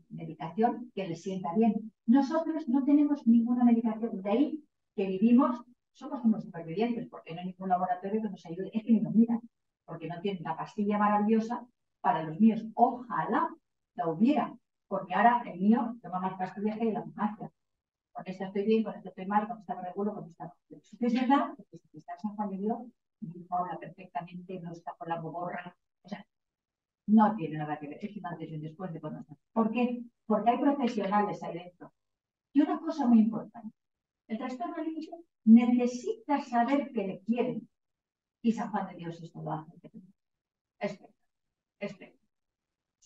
medicación 0.09 0.91
que 0.95 1.09
les 1.09 1.23
sienta 1.23 1.55
bien. 1.55 1.93
Nosotros 2.07 2.69
no 2.69 2.85
tenemos 2.85 3.27
ninguna 3.27 3.65
medicación, 3.65 4.23
de 4.23 4.31
ahí 4.31 4.65
que 4.95 5.07
vivimos, 5.07 5.63
somos 5.93 6.25
unos 6.25 6.45
supervivientes, 6.45 7.09
porque 7.09 7.35
no 7.35 7.41
hay 7.41 7.47
ningún 7.47 7.69
laboratorio 7.69 8.23
que 8.23 8.31
nos 8.31 8.47
ayude, 8.47 8.71
es 8.73 8.85
que 8.85 8.93
ni 8.93 9.01
nos 9.01 9.15
miran, 9.15 9.41
porque 9.85 10.09
no 10.09 10.21
tienen 10.21 10.43
la 10.43 10.57
pastilla 10.57 10.99
maravillosa 10.99 11.67
para 12.01 12.23
los 12.23 12.39
míos. 12.41 12.65
Ojalá 12.75 13.55
la 13.95 14.09
hubiera, 14.09 14.55
porque 14.89 15.15
ahora 15.15 15.43
el 15.47 15.61
mío 15.61 15.97
toma 16.03 16.21
más 16.21 16.39
pastillas 16.39 16.79
que 16.79 16.93
la 16.93 17.03
farmacia. 17.03 17.53
Con 18.13 18.25
esta 18.27 18.47
estoy 18.47 18.65
bien, 18.65 18.83
con 18.83 18.95
esta 18.95 19.09
estoy 19.11 19.27
mal, 19.27 19.47
con 19.47 19.59
esta 19.61 19.75
me 19.75 19.83
regulo, 19.83 20.15
con 20.15 20.31
esta 20.31 20.47
no. 20.69 20.79
Eso 20.79 20.97
es 21.01 21.15
verdad, 21.15 21.55
porque 21.57 21.79
si 21.91 21.99
está 21.99 22.17
en 22.51 22.61
Dios, 22.61 22.79
habla 23.51 23.79
perfectamente, 23.79 24.61
no 24.61 24.73
está 24.73 24.95
con 24.95 25.09
la 25.09 25.21
borra. 25.21 25.77
O 26.03 26.09
sea, 26.09 26.25
no 27.07 27.35
tiene 27.37 27.59
nada 27.59 27.79
que 27.79 27.89
ver, 27.89 27.99
es 28.05 28.17
un 28.17 28.27
antes 28.27 28.51
y 28.51 28.59
después 28.59 28.93
de 28.93 29.01
conocer. 29.01 29.37
¿Por 29.53 29.71
qué? 29.71 30.03
Porque 30.27 30.51
hay 30.51 30.59
profesionales 30.59 31.43
ahí 31.43 31.55
dentro. 31.55 31.93
Y 32.53 32.63
una 32.63 32.81
cosa 32.81 33.07
muy 33.07 33.21
importante, 33.21 33.75
el 34.29 34.39
trastorno 34.39 34.83
límite 34.83 35.11
necesita 35.45 36.41
saber 36.43 36.91
que 36.93 37.07
le 37.07 37.21
quieren. 37.21 37.69
Y 38.43 38.53
San 38.53 38.71
Juan 38.71 38.89
de 38.89 38.97
Dios 38.97 39.21
esto 39.23 39.43
lo 39.43 39.53
hace. 39.53 39.73
Espera, 40.79 41.09
espera 41.81 42.16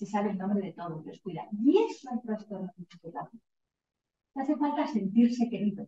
se 0.01 0.07
sabe 0.07 0.31
el 0.31 0.39
nombre 0.39 0.63
de 0.63 0.73
todos, 0.73 1.05
los 1.05 1.21
cuida. 1.21 1.47
Y 1.63 1.77
eso 1.77 2.09
es 2.15 2.23
trastorno 2.23 2.73
No 4.35 4.43
hace 4.43 4.57
falta 4.57 4.87
sentirse 4.87 5.51
querido. 5.51 5.87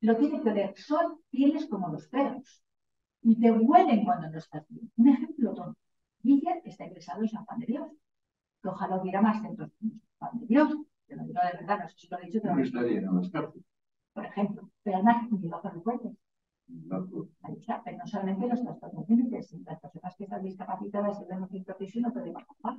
Lo 0.00 0.16
tiene 0.16 0.42
que 0.42 0.52
ver, 0.52 0.74
son 0.76 1.20
fieles 1.30 1.68
como 1.68 1.90
los 1.90 2.08
perros 2.08 2.64
y 3.22 3.38
te 3.40 3.52
huelen 3.52 4.04
cuando 4.04 4.28
no 4.30 4.38
estás 4.38 4.66
bien. 4.68 4.90
Un 4.96 5.08
ejemplo 5.10 5.54
tonto. 5.54 5.78
Guiller 6.24 6.60
está 6.64 6.86
ingresado 6.86 7.22
en 7.22 7.28
San 7.28 7.44
Juan 7.44 7.60
de 7.60 7.66
Dios, 7.66 7.88
que 8.60 8.68
ojalá 8.68 9.00
hubiera 9.00 9.22
más 9.22 9.40
centros 9.40 9.70
de 9.78 9.90
San 9.90 10.00
Juan 10.18 10.40
de 10.40 10.46
Dios, 10.46 10.68
lo 11.06 11.24
digo 11.24 11.40
de 11.40 11.58
verdad, 11.58 11.78
no 11.84 11.88
sé 11.88 11.98
si 11.98 12.08
lo 12.08 12.18
he 12.18 12.26
dicho, 12.26 12.40
pero... 12.42 12.56
No 12.56 13.20
Por 14.12 14.26
ejemplo, 14.26 14.70
pero 14.82 14.96
además, 14.96 15.30
ni 15.30 15.48
lo 15.48 15.60
recuerdes. 15.60 16.12
Ahí 16.12 16.18
está, 17.58 17.82
pero 17.84 17.98
no 17.98 18.06
solamente 18.06 18.46
los 18.48 18.62
trastornos 18.62 19.08
límites, 19.08 19.52
las 19.64 19.80
personas 19.80 20.16
que 20.16 20.24
están 20.24 20.42
discapacitadas 20.42 21.20
y 21.20 21.24
ven 21.24 21.42
un 21.42 21.64
profesión 21.64 22.04
no 22.04 22.12
pueden 22.12 22.32
bajar 22.32 22.76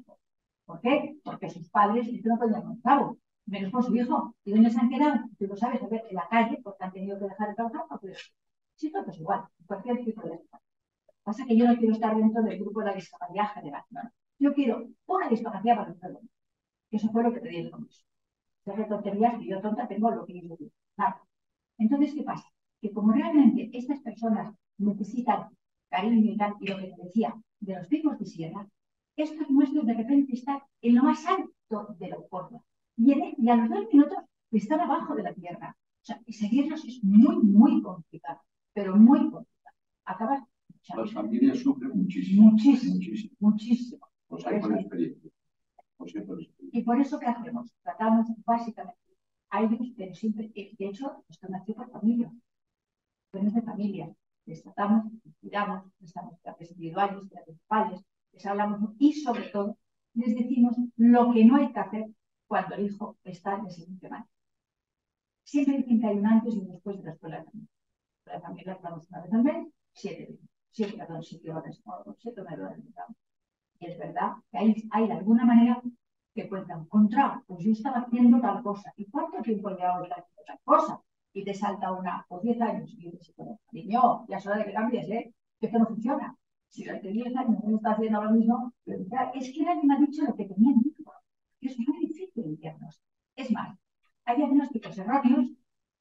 ¿Por 0.66 0.80
qué? 0.80 1.18
Porque 1.24 1.50
sus 1.50 1.70
padres 1.70 2.08
no 2.24 2.38
podían 2.38 2.66
montarlo, 2.66 3.18
menos 3.46 3.72
por 3.72 3.84
su 3.84 3.96
hijo. 3.96 4.36
¿Y 4.46 4.54
dónde 4.54 4.70
se 4.70 4.80
han 4.80 4.90
quedado? 4.90 5.26
Tú 5.38 5.46
lo 5.48 5.58
sabes, 5.58 5.82
en 5.82 6.16
la 6.16 6.28
calle, 6.30 6.62
porque 6.64 6.84
han 6.84 6.94
tenido 6.94 7.20
que 7.20 7.26
dejar 7.26 7.50
de 7.50 7.56
trabajar, 7.56 7.86
no. 7.90 8.00
Sí, 8.76 8.92
todo 8.92 9.06
es 9.10 9.20
igual, 9.20 9.46
cualquier 9.68 10.04
tipo 10.04 10.22
de 10.22 10.40
Pasa 11.24 11.46
que 11.46 11.58
yo 11.58 11.66
no 11.68 11.78
quiero 11.78 11.94
estar 11.94 12.16
dentro 12.16 12.42
del 12.44 12.60
grupo 12.60 12.82
de 12.82 12.88
la 12.88 12.94
discapacidad 12.94 13.54
general. 13.54 13.84
¿no? 13.92 14.02
Yo 14.40 14.54
quiero 14.54 14.88
una 15.06 15.30
discapacidad 15.30 15.78
para 15.78 15.92
el 15.92 16.14
mundo. 16.14 16.30
Eso 16.92 17.10
fue 17.12 17.24
lo 17.24 17.34
que 17.34 17.40
te 17.40 17.50
dije 17.50 17.72
con 17.72 17.88
eso. 17.88 18.04
de 18.66 18.84
tonterías 18.86 19.40
que 19.40 19.48
yo 19.48 19.62
tonta 19.62 19.88
tengo 19.88 20.12
lo 20.12 20.26
que 20.26 20.42
yo 20.42 20.56
quiero. 20.58 20.74
Nada. 20.98 21.22
Entonces, 21.78 22.14
¿qué 22.14 22.24
pasa? 22.24 22.53
Que 22.84 22.92
como 22.92 23.14
realmente 23.14 23.70
estas 23.72 24.02
personas 24.02 24.54
necesitan 24.78 25.48
cariño 25.90 26.34
y 26.34 26.38
tal, 26.38 26.54
y 26.60 26.68
lo 26.68 26.78
que 26.78 26.88
te 26.88 27.04
decía, 27.04 27.34
de 27.62 27.76
los 27.78 27.88
picos 27.88 28.20
de 28.20 28.26
sierra, 28.26 28.68
estos 29.16 29.50
muestros 29.50 29.86
de 29.86 29.94
repente 29.94 30.34
están 30.34 30.60
en 30.82 30.96
lo 30.96 31.04
más 31.04 31.26
alto 31.26 31.96
de 31.98 32.10
la 32.10 32.18
forma. 32.30 32.60
Y, 32.98 33.14
y 33.38 33.50
a 33.50 33.56
los 33.56 33.70
dos 33.70 33.88
minutos 33.90 34.18
están 34.52 34.82
abajo 34.82 35.16
de 35.16 35.24
la 35.24 35.34
tierra. 35.34 35.78
O 36.02 36.06
sea, 36.06 36.22
y 36.26 36.34
seguirlos 36.34 36.84
es 36.84 37.02
muy, 37.06 37.38
muy 37.38 37.82
complicado, 37.82 38.42
pero 38.74 38.98
muy 38.98 39.20
complicado. 39.32 39.78
Acabas. 40.04 40.44
Las 40.94 41.14
familias 41.14 41.60
sufren 41.60 41.92
muchísimo. 41.96 42.52
Muchísimo. 42.52 42.96
Muchísimo. 42.96 43.34
muchísimo. 43.40 44.08
Pues 44.28 44.46
hay 44.46 44.60
por 44.60 44.74
experiencia. 44.74 45.32
Y 46.60 46.82
por 46.82 47.00
eso, 47.00 47.18
¿qué 47.18 47.28
hacemos? 47.28 47.72
Tratamos 47.82 48.28
básicamente. 48.46 49.00
Hay 49.52 49.68
pero 49.96 50.14
siempre, 50.14 50.52
de 50.54 50.86
hecho, 50.86 51.24
esto 51.30 51.48
nació 51.48 51.76
por 51.76 51.90
familia 51.90 52.30
de 53.34 53.62
familia. 53.62 54.14
Les 54.46 54.62
tratamos, 54.62 55.12
les 55.24 55.36
cuidamos, 55.38 55.86
les 56.00 56.14
damos 56.14 56.40
terapias 56.42 56.72
individuales, 56.72 57.30
terapias 57.30 57.58
grupales, 57.58 58.02
les 58.32 58.46
hablamos 58.46 58.92
y 59.00 59.14
sobre 59.14 59.50
todo 59.50 59.78
les 60.14 60.36
decimos 60.36 60.76
lo 60.98 61.32
que 61.34 61.44
no 61.46 61.56
hay 61.56 61.72
que 61.72 61.80
hacer 61.80 62.06
cuando 62.48 62.76
el 62.76 62.86
hijo 62.86 63.18
está 63.24 63.58
en 63.58 63.66
ese 63.68 64.10
mal. 64.10 64.26
Siempre 65.44 65.78
dicen 65.78 66.00
que 66.00 66.08
hay 66.08 66.18
un 66.18 66.28
antes 66.28 66.56
y 66.56 66.60
un 66.60 66.72
después 66.72 66.98
de 66.98 67.04
la 67.04 67.12
escuela 67.14 67.38
de 67.40 67.46
familia. 67.46 67.70
La 68.26 68.42
familia 68.42 68.74
hablamos 68.74 69.10
una 69.10 69.22
vez 69.22 69.34
al 69.34 69.44
mes, 69.44 69.68
siete, 69.94 70.38
siete, 70.72 70.98
perdón, 70.98 71.24
siete 71.24 71.52
horas, 71.52 71.82
no, 71.86 72.16
siete 72.20 72.42
horas 72.42 72.78
Y 73.80 73.86
es 73.88 73.98
verdad 73.98 74.34
que 74.52 74.58
hay, 74.60 74.90
hay 74.92 75.08
de 75.08 75.14
alguna 75.14 75.46
manera 75.46 75.82
que 76.36 76.48
cuentan 76.48 76.86
contra, 76.86 77.44
pues 77.48 77.64
yo 77.64 77.72
estaba 77.72 78.00
haciendo 78.00 78.40
tal 78.40 78.62
cosa. 78.62 78.94
¿Y 78.96 79.06
cuánto 79.10 79.42
tiempo 79.42 79.70
llevaba 79.70 80.04
haciendo 80.04 80.44
tal 80.46 80.60
cosa? 80.64 81.02
Y 81.34 81.44
te 81.44 81.54
salta 81.54 81.92
una, 81.92 82.26
por 82.30 82.42
10 82.42 82.62
años, 82.62 82.94
y 82.98 83.12
dices, 83.12 83.34
niño, 83.72 84.26
ya 84.28 84.38
es 84.38 84.46
hora 84.46 84.58
de 84.58 84.66
que 84.66 84.74
cambies, 84.74 85.10
¿eh? 85.10 85.34
esto 85.60 85.80
no 85.80 85.88
funciona. 85.88 86.38
si 86.70 86.84
durante 86.84 87.10
10 87.10 87.36
años 87.36 87.64
no 87.64 87.76
está 87.78 87.92
haciendo 87.92 88.24
lo 88.24 88.32
mismo, 88.32 88.74
es 88.86 89.54
que 89.54 89.64
nadie 89.64 89.84
me 89.84 89.96
ha 89.96 90.00
dicho 90.00 90.24
lo 90.24 90.36
que 90.36 90.46
tenía 90.46 90.72
en. 90.72 90.94
Es 91.62 91.80
muy 91.80 92.08
difícil 92.08 92.58
diagnóstico. 92.58 93.08
Es 93.36 93.50
más, 93.52 93.78
hay 94.26 94.38
diagnósticos 94.38 94.98
erróneos 94.98 95.52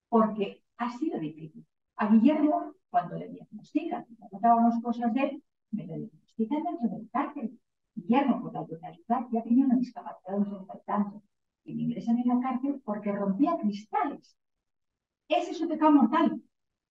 porque 0.08 0.62
ha 0.78 0.90
sido 0.98 1.20
difícil. 1.20 1.64
A 1.96 2.08
Guillermo, 2.08 2.74
cuando 2.90 3.16
le 3.16 3.28
diagnostican, 3.28 4.04
cuando 4.04 4.28
contábamos 4.28 4.82
cosas 4.82 5.14
de 5.14 5.20
él, 5.22 5.42
me 5.70 5.86
lo 5.86 5.94
diagnostican 5.94 6.62
dentro 6.64 6.88
del 6.88 7.10
cárcel. 7.10 7.60
Guillermo, 7.94 8.40
por 8.42 8.52
la 8.52 8.62
brutalidad, 8.62 9.20
ya 9.30 9.42
tenía 9.42 9.66
una 9.66 9.76
discapacidad 9.76 10.32
de 10.32 10.50
un 10.50 10.66
tanto. 10.84 11.22
Y 11.64 11.74
me 11.74 11.82
ingresan 11.82 12.18
en 12.18 12.28
la 12.28 12.40
cárcel 12.40 12.82
porque 12.84 13.12
rompía 13.12 13.56
cristales. 13.60 14.36
Ese 15.38 15.52
es 15.52 15.58
su 15.58 15.68
pecado 15.68 15.92
mortal. 15.92 16.40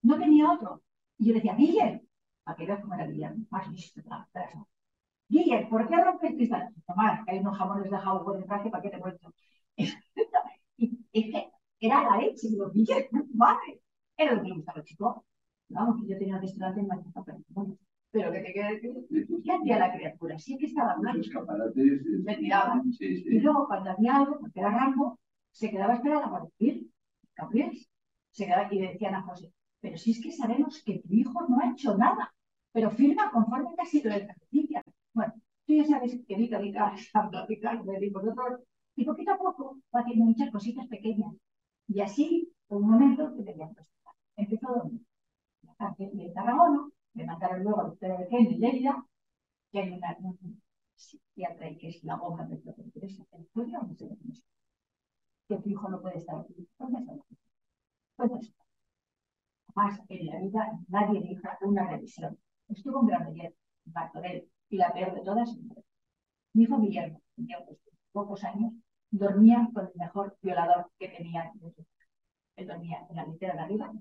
No 0.02 0.20
tenía 0.20 0.52
otro. 0.52 0.82
Y 1.18 1.28
yo 1.28 1.34
decía, 1.34 1.56
Guillermo, 1.56 2.02
para 2.44 2.58
que 2.58 2.66
veas 2.66 2.82
cómo 2.82 2.96
era 2.96 3.08
Guillermo, 3.08 3.46
más 3.50 3.70
listo, 3.72 4.02
Guillermo, 5.30 5.70
¿por 5.70 5.88
qué 5.88 6.04
rompes 6.04 6.34
cristales? 6.34 6.74
Tomar, 6.86 7.24
que 7.24 7.32
hay 7.32 7.40
unos 7.40 7.58
jamones 7.58 7.90
de 7.90 7.98
jabón 7.98 8.24
por 8.24 8.38
detrás, 8.38 8.68
¿para 8.70 8.82
qué 8.82 8.90
te 8.90 9.00
cuento? 9.00 9.34
y 10.78 11.08
es 11.14 11.26
que 11.32 11.52
era 11.80 12.04
la 12.04 12.18
leche, 12.18 12.50
digo, 12.50 12.70
Guillermo, 12.72 13.26
madre, 13.34 13.82
era 14.18 14.34
lo 14.34 14.42
que 14.42 14.50
le 14.50 14.56
gustaba 14.56 14.80
el 14.80 14.86
chico. 14.86 15.26
Vamos, 15.70 16.02
que 16.02 16.08
yo 16.10 16.18
tenía 16.18 16.36
un 16.36 16.42
restaurante 16.42 16.82
en 16.82 16.88
Madrid, 16.88 17.12
pero 17.54 17.78
pero 18.12 18.30
que 18.34 18.40
te 18.42 18.54
quede 18.54 18.82
¿qué 18.82 19.52
hacía 19.54 19.80
la 19.80 19.94
criatura? 19.94 20.38
Sí 20.38 20.58
que 20.58 20.66
estaba 20.66 20.98
mal. 20.98 21.18
Los 21.18 21.28
escaparates. 21.28 22.04
Me 22.26 22.36
tiraba. 22.36 22.82
Sí, 22.92 23.18
sí. 23.18 23.24
Y 23.26 23.40
luego, 23.40 23.68
cuando 23.68 23.92
había 23.92 24.18
algo, 24.18 24.38
porque 24.38 24.60
era 24.60 24.70
rango, 24.70 25.18
se 25.52 25.72
quedaba 25.72 25.96
esperando 25.96 26.30
para 26.30 26.44
decir, 26.44 26.88
¿cambias? 27.34 27.90
Se 28.32 28.46
quedaba 28.46 28.74
y 28.74 28.80
decían 28.80 29.16
a 29.16 29.24
José, 29.24 29.52
pero 29.80 29.98
si 29.98 30.12
es 30.12 30.22
que 30.22 30.32
sabemos 30.32 30.82
que 30.86 31.00
tu 31.00 31.14
hijo 31.14 31.48
no 31.48 31.60
ha 31.60 31.72
hecho 31.72 31.98
nada, 31.98 32.34
pero 32.72 32.90
firma 32.92 33.32
conforme 33.32 33.76
te 33.76 33.82
ha 33.82 33.86
sido 33.86 34.12
el 34.12 34.22
ejercicio. 34.24 34.82
Bueno, 35.14 35.34
tú 35.66 35.74
ya 35.74 35.86
sabes 35.86 36.20
que 36.28 36.36
Vika 36.36 36.60
Vika 36.60 36.94
está 36.96 37.30
platicando 37.30 37.92
de 37.92 38.10
vosotros, 38.10 38.62
y 38.96 39.06
poquito 39.06 39.32
a 39.32 39.38
poco 39.38 39.78
va 39.96 40.02
haciendo 40.02 40.26
muchas 40.26 40.52
cositas 40.52 40.88
pequeñas. 40.88 41.34
Y 41.88 42.02
así, 42.02 42.54
por 42.68 42.82
un 42.82 42.92
momento, 42.92 43.34
te 43.34 43.44
tenían 43.44 43.74
que 43.76 43.84
Empezó 44.38 44.70
a 44.70 44.74
dormir. 44.74 45.02
La 45.64 45.76
cárcel 45.76 46.12
de 46.14 46.30
Tarragona, 46.32 46.90
me 47.14 47.26
mandaron 47.26 47.64
luego 47.64 47.82
al 47.82 47.88
doctor 47.90 48.18
de 48.18 48.38
en 48.38 48.60
Lérida, 48.60 49.06
que 49.72 49.80
hay 49.80 49.92
una, 49.92 50.18
psiquiatra 50.96 51.70
y 51.70 51.78
que 51.78 51.90
es 51.90 52.04
la 52.04 52.16
goma 52.16 52.46
de 52.46 52.62
lo 52.64 52.76
que 52.76 52.82
interesa. 52.82 53.24
El 53.32 53.42
estudio 53.42 53.80
no 53.82 53.96
se 53.96 54.44
Que 55.48 55.58
tu 55.58 55.70
hijo 55.70 55.90
no 55.90 56.02
puede 56.02 56.18
estar 56.18 56.40
aquí. 56.40 56.68
¿Dónde 56.78 57.00
está? 57.00 57.14
Pues 58.16 58.54
Además, 60.53 60.70
en 60.70 60.86
la 60.89 61.05
vida 61.05 61.17
nadie 61.17 61.22
dijo 61.22 61.48
una 61.62 61.88
revisión. 61.88 62.38
Estuvo 62.67 63.01
en 63.01 63.08
Granollers, 63.08 63.55
en 63.86 63.93
Martorell, 63.93 64.50
y 64.70 64.77
la 64.77 64.93
peor 64.93 65.13
de 65.15 65.22
todas, 65.22 65.50
mi 66.53 66.63
hijo 66.63 66.79
Guillermo, 66.79 67.22
tenía 67.36 67.58
pocos 68.12 68.43
años, 68.43 68.74
dormía 69.12 69.70
con 69.74 69.86
el 69.88 69.93
mejor 69.96 70.38
violador 70.41 70.91
que 71.00 71.10
tenía. 71.10 71.51
Él 72.55 72.67
dormía 72.67 73.05
en 73.10 73.15
la 73.15 73.25
litera 73.25 73.53
de 73.53 73.60
arriba 73.62 73.91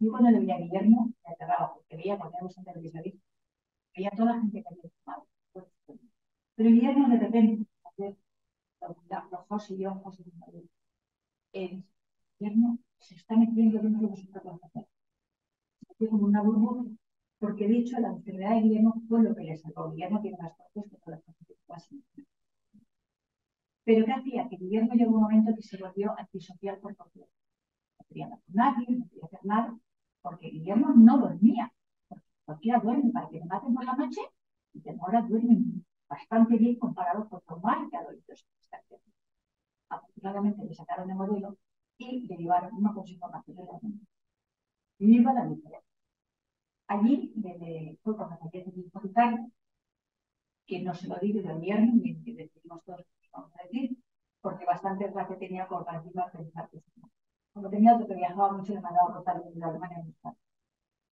yo 0.00 0.10
cuando 0.10 0.30
le 0.30 0.40
veía 0.40 0.56
a 0.56 0.58
Guillermo, 0.58 1.12
me 1.24 1.32
aterraba, 1.32 1.74
porque 1.74 1.96
veía 1.96 2.18
cuando 2.18 2.36
éramos 2.36 2.58
en 2.58 2.64
televisión, 2.64 3.04
veía 3.96 4.10
toda 4.10 4.34
la 4.34 4.40
gente 4.40 4.62
que 4.62 4.68
había 4.68 4.90
fumado. 5.02 5.26
Pero 6.56 6.70
Guillermo 6.70 7.08
de 7.08 7.18
repente, 7.18 7.66
los 9.30 9.46
José 9.48 9.74
y 9.74 9.86
ojos 9.86 10.18
el 11.52 11.84
Guillermo 12.38 12.78
se 12.98 13.14
está 13.14 13.36
metiendo 13.36 13.80
dentro 13.80 14.08
de 14.08 14.16
su 14.16 14.26
propia 14.30 14.52
mujer. 14.52 14.86
Se 15.78 15.86
metió 15.88 16.10
como 16.10 16.26
una 16.26 16.42
burbuja, 16.42 16.84
porque 17.38 17.68
de 17.68 17.73
hecho 17.84 18.00
la 18.00 18.08
enfermedad 18.08 18.54
de 18.54 18.62
Guillermo 18.62 19.02
fue 19.08 19.22
lo 19.22 19.34
que 19.34 19.44
le 19.44 19.56
salvó. 19.56 19.90
Guillermo 19.92 20.20
tiene 20.20 20.38
más 20.38 20.52
fuertes 20.56 20.90
que 20.90 20.98
todas 20.98 21.22
las 21.26 21.36
cosas 21.68 21.88
Pero 23.84 24.06
¿qué 24.06 24.12
hacía? 24.12 24.48
Que 24.48 24.56
Guillermo 24.56 24.94
llegó 24.94 25.14
un 25.14 25.22
momento 25.22 25.54
que 25.54 25.62
se 25.62 25.76
volvió 25.76 26.18
antisocial 26.18 26.78
por 26.78 26.96
completo. 26.96 27.30
No 27.98 28.06
quería 28.08 28.24
hablar 28.24 28.40
con 28.44 28.54
nadie, 28.54 28.86
no 28.98 29.08
quería 29.08 29.24
hacer 29.26 29.44
nada 29.44 29.78
porque 30.22 30.48
Guillermo 30.48 30.88
no 30.96 31.18
dormía. 31.18 31.72
Porque 32.08 32.24
cualquiera 32.46 32.80
duerme 32.80 33.10
para 33.12 33.28
que 33.28 33.38
le 33.38 33.44
maten 33.44 33.74
por 33.74 33.84
la 33.84 33.94
noche 33.94 34.20
y 34.72 34.80
de 34.80 34.90
ahora 34.98 35.22
duerme 35.22 35.58
bastante 36.08 36.56
bien 36.56 36.78
comparado 36.78 37.28
con 37.28 37.40
lo 37.48 37.58
mal 37.58 37.88
que 37.90 37.96
ha 37.96 38.04
dormido 38.04 38.34
esta 38.34 38.78
Afortunadamente 39.90 40.64
le 40.64 40.74
sacaron 40.74 41.08
de 41.08 41.14
modelo 41.14 41.58
y 41.98 42.26
le 42.26 42.36
llevaron 42.36 42.74
una 42.74 42.94
información 43.06 43.56
de 43.56 43.64
la 43.64 43.78
mente. 43.82 44.06
Y 44.98 45.16
iba 45.16 45.32
la 45.32 45.46
diferencia. 45.46 45.84
Allí 46.86 47.32
le, 47.36 47.98
fue 48.02 48.16
con 48.16 48.30
la 48.30 48.38
que 50.66 50.80
no 50.82 50.94
se 50.94 51.08
lo 51.08 51.16
dice 51.20 51.42
del 51.42 51.58
viernes, 51.60 51.94
ni 51.94 52.22
que 52.22 52.34
decimos 52.34 52.82
todos, 52.84 53.04
vamos 53.32 53.52
a 53.58 53.62
decir, 53.64 53.96
porque 54.40 54.64
bastante 54.64 55.12
que 55.28 55.36
tenía 55.36 55.66
por 55.68 55.88
a 55.88 56.02
pensar 56.02 56.68
que 56.70 56.80
como 57.54 57.70
tenía 57.70 57.94
otro 57.94 58.08
que 58.08 58.14
viajaba 58.14 58.52
mucho, 58.52 58.74
le 58.74 58.80
mandaba 58.80 59.14
rotar 59.14 59.42
de 59.42 59.54
la 59.54 59.68
Alemania 59.68 60.04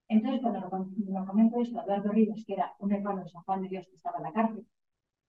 Entonces, 0.08 0.40
cuando 0.42 0.60
lo, 0.60 1.26
comento 1.26 1.60
esto 1.60 1.78
a 1.78 1.84
Eduardo 1.84 2.10
Rivas, 2.10 2.44
que 2.46 2.54
era 2.54 2.74
un 2.80 2.92
hermano 2.92 3.22
de 3.22 3.30
San 3.30 3.42
Juan 3.44 3.62
de 3.62 3.68
Dios 3.68 3.86
que 3.88 3.94
estaba 3.96 4.18
en 4.18 4.24
la 4.24 4.32
cárcel, 4.32 4.66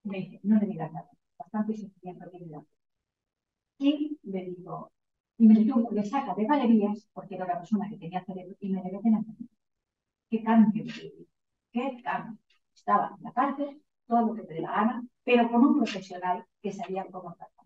me 0.04 0.18
dice, 0.20 0.40
no 0.44 0.60
le 0.60 0.68
digas 0.68 0.92
nada, 0.92 1.10
bastante 1.38 1.76
sufrimiento 1.76 2.30
tiene 2.32 2.48
la 2.48 2.64
Y 3.78 4.18
le 4.24 4.46
digo, 4.46 4.92
y 5.38 5.48
me 5.48 5.56
dijo, 5.60 5.88
le 5.92 6.04
saca 6.04 6.34
de 6.36 6.46
galerías, 6.46 7.08
porque 7.14 7.36
era 7.36 7.46
una 7.46 7.60
persona 7.60 7.88
que 7.90 7.98
tenía 7.98 8.24
cerebro, 8.26 8.56
y 8.60 8.70
me 8.72 8.84
le 8.84 8.92
meten 8.92 9.16
a 9.16 9.24
¿Qué 10.30 10.44
cambio? 10.44 10.84
¿Qué 11.72 12.02
cambio? 12.04 12.43
Estaba 12.84 13.16
en 13.18 13.24
la 13.24 13.32
cárcel, 13.32 13.82
todo 14.06 14.28
lo 14.28 14.34
que 14.36 14.42
te 14.44 14.56
dé 14.56 14.60
la 14.60 14.72
gana, 14.72 15.08
pero 15.24 15.50
con 15.50 15.66
un 15.66 15.78
profesional 15.78 16.46
que 16.62 16.74
sabía 16.74 17.06
cómo 17.10 17.34
tratar. 17.34 17.66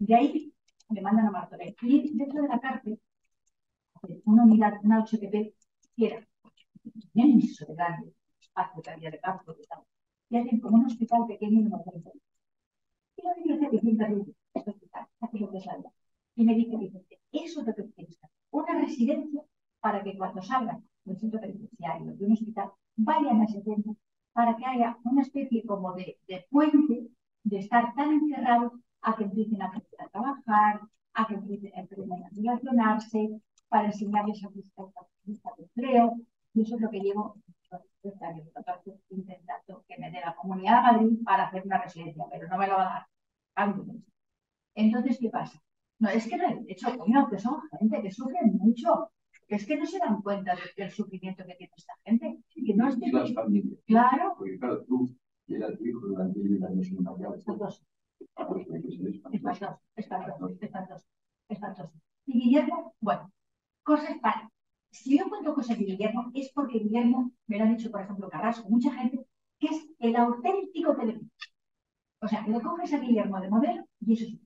De 0.00 0.14
ahí 0.16 0.52
le 0.88 1.00
mandan 1.00 1.26
a 1.28 1.30
Martorell. 1.30 1.76
Y 1.82 2.18
dentro 2.18 2.42
de 2.42 2.48
la 2.48 2.58
cárcel, 2.58 3.00
una 4.24 4.42
unidad, 4.42 4.80
una 4.82 5.04
HPP, 5.04 5.54
que 5.96 6.06
era 6.06 6.26
inmenso 7.14 7.64
de 7.64 7.74
grande, 7.76 8.12
había 8.56 9.10
de 9.12 9.20
campo 9.20 9.54
y 9.56 9.66
tal. 9.68 9.84
Y 10.30 10.38
hacen 10.38 10.58
como 10.58 10.78
un 10.78 10.86
hospital 10.86 11.28
pequeño 11.28 11.60
en 11.60 11.68
Martorell. 11.68 12.20
Y 13.16 13.22
lo 13.22 13.34
que 13.36 13.42
dice 13.42 13.70
que 13.70 13.76
es 13.76 13.98
terrible, 13.98 14.34
este 14.52 14.70
hospital, 14.70 15.06
hace 15.20 15.38
lo 15.38 15.50
que 15.52 15.58
es 15.58 15.66
Y 16.34 16.44
me 16.44 16.54
dice, 16.56 16.76
dice, 16.76 17.04
eso 17.30 17.60
es 17.60 17.66
lo 17.68 17.74
que 17.74 18.08
Una 18.50 18.80
residencia 18.80 19.42
para 19.78 20.02
que 20.02 20.18
cuando 20.18 20.42
salgan 20.42 20.82
del 21.04 21.16
centro 21.20 21.40
penitenciario, 21.40 22.16
de 22.16 22.24
un 22.24 22.32
hospital, 22.32 22.72
vayan 22.96 23.42
a 23.42 23.44
ese 23.44 23.62
centro 23.62 23.94
para 24.40 24.56
que 24.56 24.64
haya 24.64 24.96
una 25.04 25.20
especie 25.20 25.66
como 25.66 25.92
de, 25.92 26.18
de 26.26 26.46
puente 26.48 27.08
de 27.44 27.58
estar 27.58 27.94
tan 27.94 28.10
encerrados 28.12 28.72
a 29.02 29.14
que 29.14 29.24
empiecen 29.24 29.60
a 29.60 29.66
a 29.66 30.08
trabajar, 30.08 30.80
a 31.12 31.26
que 31.26 31.34
empiecen, 31.34 31.72
a 31.78 31.86
relacionarse, 31.90 33.38
para 33.68 33.88
enseñarles 33.88 34.42
a 34.42 34.48
buscar 34.48 34.86
de 35.24 35.62
empleo. 35.64 36.16
Y 36.54 36.62
eso 36.62 36.76
es 36.76 36.80
lo 36.80 36.88
que 36.88 37.00
llevo 37.00 37.36
intentando 39.10 39.84
que 39.86 39.98
me 39.98 40.10
dé 40.10 40.20
la 40.24 40.34
Comunidad 40.36 40.76
de 40.76 40.92
Madrid 40.92 41.18
para 41.22 41.48
hacer 41.48 41.62
una 41.66 41.82
residencia, 41.82 42.24
pero 42.30 42.48
no 42.48 42.56
me 42.56 42.66
lo 42.66 42.76
va 42.76 43.06
a 43.56 43.66
dar. 43.66 43.74
Entonces, 44.74 45.18
¿qué 45.20 45.28
pasa? 45.28 45.62
No, 45.98 46.08
es 46.08 46.26
que 46.26 46.38
no 46.38 46.48
he 46.48 46.64
hecho, 46.66 46.96
coño, 46.96 47.28
que 47.28 47.38
son 47.38 47.60
gente 47.78 48.00
que 48.00 48.10
sufre 48.10 48.38
mucho. 48.44 49.10
Es 49.50 49.66
que 49.66 49.76
no 49.76 49.84
se 49.84 49.98
dan 49.98 50.22
cuenta 50.22 50.56
del 50.76 50.90
sufrimiento 50.90 51.44
que 51.44 51.54
tiene 51.56 51.72
esta 51.76 51.94
gente. 52.04 52.38
Que 52.54 52.74
no 52.74 52.88
es 52.88 52.98
de... 52.98 53.10
Claro. 53.84 54.34
Porque 54.38 54.58
claro, 54.58 54.84
tú 54.84 55.10
y 55.46 55.56
era 55.56 55.76
tu 55.76 55.84
hijo 55.84 56.06
durante 56.06 56.38
10 56.40 56.62
años 56.62 56.86
en 56.88 56.98
una 56.98 57.10
y 62.26 62.32
Guillermo, 62.40 62.94
bueno, 63.00 63.32
cosas 63.82 64.16
para. 64.20 64.48
Si 64.92 65.18
yo 65.18 65.28
cuento 65.28 65.54
cosas 65.54 65.78
de 65.78 65.84
Guillermo, 65.84 66.30
es 66.34 66.52
porque 66.52 66.78
Guillermo, 66.78 67.32
me 67.46 67.58
lo 67.58 67.64
han 67.64 67.76
dicho, 67.76 67.90
por 67.90 68.02
ejemplo, 68.02 68.28
Carrasco, 68.28 68.68
mucha 68.68 68.92
gente, 68.92 69.26
que 69.58 69.66
es 69.68 69.88
el 69.98 70.14
auténtico 70.16 70.94
televisión. 70.94 71.30
O 72.20 72.28
sea, 72.28 72.44
que 72.44 72.50
le 72.52 72.60
coges 72.60 72.92
a 72.92 72.98
Guillermo 72.98 73.40
de 73.40 73.48
modelo 73.48 73.84
y 74.00 74.12
eso 74.12 74.24
es. 74.26 74.38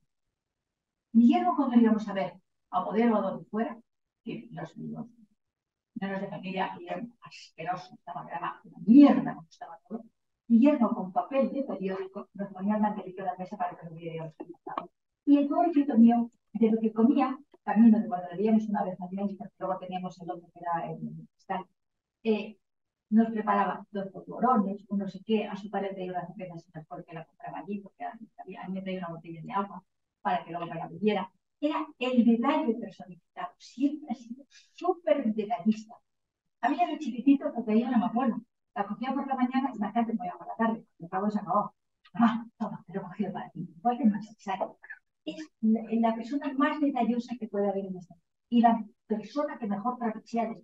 Guillermo, 1.13 1.55
cuando 1.55 1.77
íbamos 1.77 2.07
a 2.07 2.13
ver 2.13 2.33
a 2.71 2.83
modelo 2.83 3.15
o 3.15 3.17
a 3.17 3.21
donde 3.21 3.45
fuera, 3.45 3.77
que 4.25 4.49
los, 4.51 4.75
los 4.77 5.07
menos 6.01 6.21
de 6.21 6.27
familia, 6.27 6.75
Guillermo 6.77 7.15
asqueroso, 7.21 7.93
estaba 7.93 8.25
grabado, 8.25 8.59
una 8.65 8.79
mierda 8.85 9.35
como 9.35 9.47
estaba 9.49 9.79
todo. 9.87 10.03
Guillermo 10.47 10.89
con 10.89 11.11
papel 11.13 11.51
de 11.53 11.63
periódico 11.63 12.29
nos 12.33 12.51
ponía 12.51 12.75
el 12.75 12.81
mantelito 12.81 13.21
en 13.21 13.25
la 13.27 13.35
mesa 13.37 13.57
para 13.57 13.77
que 13.77 13.85
los 13.85 13.95
vídeos 13.95 14.33
Y 15.25 15.37
el 15.37 15.47
pobrecito 15.47 15.97
mío, 15.97 16.31
de 16.53 16.71
lo 16.71 16.79
que 16.81 16.93
comía, 16.93 17.37
camino 17.63 17.99
de 17.99 18.07
cuando 18.07 18.29
le 18.29 18.37
veíamos 18.37 18.67
una 18.69 18.83
vez 18.83 18.99
al 19.01 19.11
mes, 19.11 19.35
porque 19.37 19.53
luego 19.59 19.79
teníamos 19.79 20.21
el 20.21 20.31
otro 20.31 20.47
que 20.53 20.59
era 20.59 20.91
el 20.91 21.27
stand, 21.39 21.65
eh, 22.23 22.57
nos 23.09 23.31
preparaba 23.31 23.85
dos 23.91 24.07
polvorones, 24.11 24.83
un 24.89 24.99
no 24.99 25.07
sé 25.07 25.19
qué, 25.25 25.45
a 25.45 25.55
su 25.55 25.69
padre 25.69 25.93
traía 25.93 26.11
unas 26.11 26.35
cervezas 26.35 26.85
porque 26.87 27.13
la 27.13 27.25
compraba 27.25 27.59
allí, 27.59 27.79
porque 27.79 28.03
a 28.03 28.13
mí 28.67 28.73
me 28.73 28.81
traía 28.81 28.99
una 28.99 29.15
botella 29.15 29.41
de 29.41 29.51
agua 29.51 29.83
para 30.21 30.43
que 30.43 30.51
luego 30.51 30.65
me 30.65 30.75
la 30.75 30.87
bebiera. 30.87 31.31
Era 31.59 31.85
el 31.99 32.25
detalle 32.25 32.75
personificado, 32.75 33.53
siempre 33.57 34.09
ha 34.11 34.15
sido 34.15 34.45
súper 34.73 35.33
detallista. 35.33 35.95
A 36.61 36.69
mí 36.69 36.77
era 36.81 36.97
chiquitito 36.97 37.51
porque 37.53 37.75
no 37.75 37.97
me 37.97 38.05
acuerdo, 38.05 38.41
La 38.75 38.85
cogía 38.85 39.13
por 39.13 39.27
la 39.27 39.35
mañana, 39.35 39.71
me 39.73 40.13
voy 40.13 40.27
a 40.27 40.37
por 40.37 40.47
la 40.47 40.55
tarde, 40.57 40.85
me 40.99 41.07
acabo 41.07 41.29
se 41.29 41.39
acabó. 41.39 41.73
Ah, 42.13 42.45
toma, 42.57 42.83
te 42.87 42.93
lo 42.93 43.01
he 43.01 43.03
cogido 43.03 43.33
para 43.33 43.49
ti. 43.51 43.67
Igual 43.77 43.97
que 43.97 44.05
más, 44.05 44.25
Es 45.25 45.49
la, 45.61 46.15
persona 46.15 46.53
más 46.53 46.79
detallosa 46.79 47.35
que 47.39 47.47
puede 47.47 47.69
haber 47.69 47.85
en 47.85 47.97
esta. 47.97 48.15
Y 48.49 48.61
la 48.61 48.85
persona 49.07 49.57
que 49.59 49.67
mejor 49.67 49.97
trapichea 49.97 50.45
de. 50.49 50.63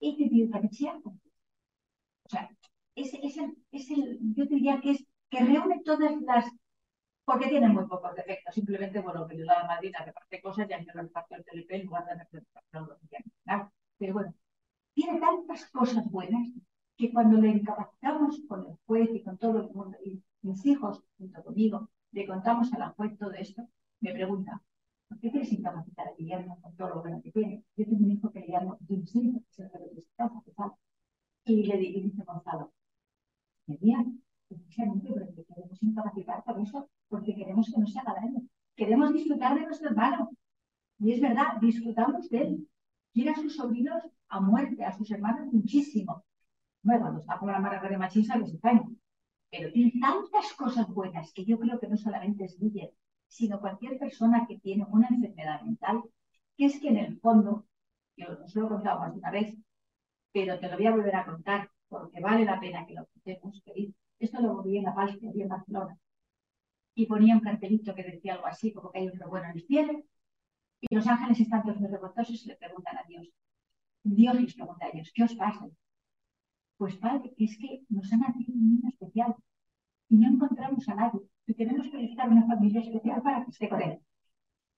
Este 0.00 0.28
tío 0.28 0.48
trapichea. 0.50 1.00
O 1.04 2.28
sea, 2.28 2.48
es, 2.94 3.14
es, 3.14 3.36
el, 3.36 3.56
es 3.70 3.90
el, 3.90 4.18
yo 4.34 4.46
diría 4.46 4.80
que 4.80 4.92
es 4.92 5.04
que 5.30 5.40
reúne 5.40 5.80
todas 5.84 6.12
las 6.22 6.46
porque 7.24 7.48
tiene 7.48 7.68
muy 7.68 7.86
pocos 7.86 8.14
defectos, 8.14 8.54
simplemente, 8.54 9.00
bueno, 9.00 9.26
que 9.26 9.36
le 9.36 9.44
da 9.44 9.60
la 9.62 9.68
madrina 9.68 10.04
que 10.04 10.12
parte 10.12 10.40
cosas 10.40 10.68
y 10.68 10.72
añade 10.72 11.00
el 11.00 11.10
factor 11.10 11.42
TLP 11.44 11.70
en 11.72 11.86
lugar 11.86 12.04
de 12.06 12.42
Pero 13.98 14.12
bueno, 14.14 14.34
tiene 14.94 15.20
tantas 15.20 15.70
cosas 15.70 16.10
buenas 16.10 16.48
que 16.96 17.12
cuando 17.12 17.38
le 17.40 17.48
incapacitamos 17.48 18.40
con 18.48 18.66
el 18.66 18.76
juez 18.86 19.10
y 19.14 19.22
con 19.22 19.38
todo 19.38 19.60
el 19.60 19.70
mundo, 19.70 19.96
y 20.04 20.22
mis 20.42 20.64
hijos, 20.66 21.02
junto 21.18 21.42
conmigo, 21.42 21.88
le 22.12 22.26
contamos 22.26 22.72
a 22.72 22.78
la 22.78 22.90
juez 22.90 23.16
todo 23.18 23.32
esto, 23.32 23.68
me 24.00 24.12
pregunta, 24.12 24.62
¿por 25.08 25.18
qué 25.20 25.30
quieres 25.30 25.52
incapacitar 25.52 26.08
a 26.08 26.14
Guillermo 26.14 26.60
con 26.60 26.76
todo 26.76 26.88
lo 26.90 27.00
bueno 27.02 27.22
que 27.22 27.32
tiene? 27.32 27.64
Yo 27.76 27.84
tengo 27.86 28.04
un 28.04 28.10
hijo 28.10 28.30
que 28.32 28.40
Guillermo, 28.40 28.78
yo 28.80 28.96
que 28.96 29.02
es 29.02 29.58
el 29.58 29.94
de 29.94 30.00
esta 30.00 30.30
casa, 30.56 30.76
y 31.44 31.64
le 31.64 31.76
dice 31.78 32.22
Gonzalo, 32.24 32.72
Guillermo, 33.66 34.21
precisamente 34.54 35.08
porque 35.08 35.44
queremos 35.44 35.82
incapacitar 35.82 36.44
por 36.44 36.60
eso, 36.60 36.88
porque 37.08 37.34
queremos 37.34 37.70
que 37.72 37.80
no 37.80 37.86
se 37.86 37.98
haga 37.98 38.14
daño. 38.14 38.42
Queremos 38.76 39.12
disfrutar 39.12 39.54
de 39.58 39.66
nuestro 39.66 39.88
hermano. 39.90 40.30
Y 40.98 41.12
es 41.12 41.20
verdad, 41.20 41.58
disfrutamos 41.60 42.28
de 42.30 42.42
él. 42.42 42.68
Quiere 43.12 43.30
a 43.30 43.34
sus 43.34 43.56
sobrinos 43.56 44.02
a 44.28 44.40
muerte, 44.40 44.84
a 44.84 44.92
sus 44.92 45.10
hermanos 45.10 45.52
muchísimo. 45.52 46.24
Bueno, 46.82 47.02
cuando 47.02 47.20
está 47.20 47.38
con 47.38 47.52
la 47.52 47.60
marca 47.60 47.88
de 47.88 47.98
machista, 47.98 48.36
les 48.36 48.52
extraña. 48.52 48.88
Pero 49.50 49.72
tiene 49.72 49.92
tantas 50.00 50.52
cosas 50.54 50.88
buenas 50.88 51.32
que 51.32 51.44
yo 51.44 51.58
creo 51.58 51.78
que 51.78 51.88
no 51.88 51.96
solamente 51.96 52.44
es 52.44 52.58
Guille, 52.58 52.94
sino 53.26 53.60
cualquier 53.60 53.98
persona 53.98 54.46
que 54.46 54.58
tiene 54.58 54.86
una 54.90 55.08
enfermedad 55.08 55.62
mental, 55.62 56.02
que 56.56 56.66
es 56.66 56.80
que 56.80 56.88
en 56.88 56.96
el 56.96 57.20
fondo, 57.20 57.66
yo 58.16 58.26
os 58.44 58.54
lo 58.54 58.66
he 58.66 58.68
contado 58.68 59.00
más 59.00 59.12
de 59.12 59.18
una 59.18 59.30
vez, 59.30 59.56
pero 60.32 60.58
te 60.58 60.68
lo 60.68 60.76
voy 60.76 60.86
a 60.86 60.92
volver 60.92 61.16
a 61.16 61.24
contar 61.24 61.70
porque 61.88 62.20
vale 62.20 62.44
la 62.44 62.58
pena 62.58 62.86
que 62.86 62.94
lo 62.94 63.06
contemos, 63.06 63.62
querido. 63.64 63.92
Esto 64.22 64.40
lo 64.40 64.62
vi 64.62 64.78
en 64.78 64.84
la 64.84 64.94
Paz, 64.94 65.18
en 65.20 65.48
Barcelona. 65.48 65.98
Y 66.94 67.06
ponía 67.06 67.34
un 67.34 67.40
cartelito 67.40 67.92
que 67.92 68.04
decía 68.04 68.34
algo 68.34 68.46
así, 68.46 68.72
como 68.72 68.92
que 68.92 69.00
hay 69.00 69.08
un 69.08 69.18
bueno 69.28 69.46
en 69.46 69.56
el 69.56 69.66
cielo. 69.66 69.94
Y 70.80 70.94
los 70.94 71.06
ángeles 71.08 71.40
están 71.40 71.62
todos 71.62 71.80
muy 71.80 71.88
revoltosos 71.88 72.44
y 72.44 72.48
le 72.48 72.56
preguntan 72.56 72.98
a 72.98 73.02
Dios. 73.08 73.28
Dios 74.04 74.40
les 74.40 74.54
pregunta 74.54 74.86
a 74.86 74.90
ellos, 74.90 75.10
¿qué 75.12 75.24
os 75.24 75.34
pasa? 75.34 75.68
Pues 76.76 76.96
padre, 76.98 77.34
es 77.36 77.58
que 77.58 77.82
nos 77.88 78.12
han 78.12 78.20
nacido 78.20 78.54
un 78.54 78.74
niño 78.74 78.88
especial 78.90 79.34
y 80.08 80.16
no 80.16 80.28
encontramos 80.28 80.88
a 80.88 80.94
nadie. 80.94 81.20
Y 81.48 81.54
tenemos 81.54 81.88
que 81.88 82.06
buscar 82.06 82.28
una 82.28 82.46
familia 82.46 82.80
especial 82.80 83.22
para 83.22 83.44
que 83.44 83.50
esté 83.50 83.68
con 83.68 83.82
él. 83.82 83.98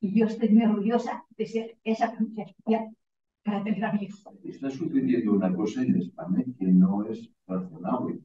Y 0.01 0.19
yo 0.19 0.27
estoy 0.27 0.49
muy 0.49 0.65
orgullosa 0.65 1.27
de 1.37 1.47
ser 1.47 1.77
esa 1.85 2.13
familia 2.13 2.45
especial 2.45 2.97
para 3.43 3.63
tener 3.63 3.85
a 3.85 3.93
mi 3.93 4.05
hijo. 4.05 4.33
Está 4.43 4.71
sucediendo 4.71 5.35
una 5.35 5.55
cosa 5.55 5.83
en 5.83 5.97
España 5.97 6.43
que 6.59 6.67
no 6.67 7.05
es 7.05 7.31
razonable. 7.47 8.21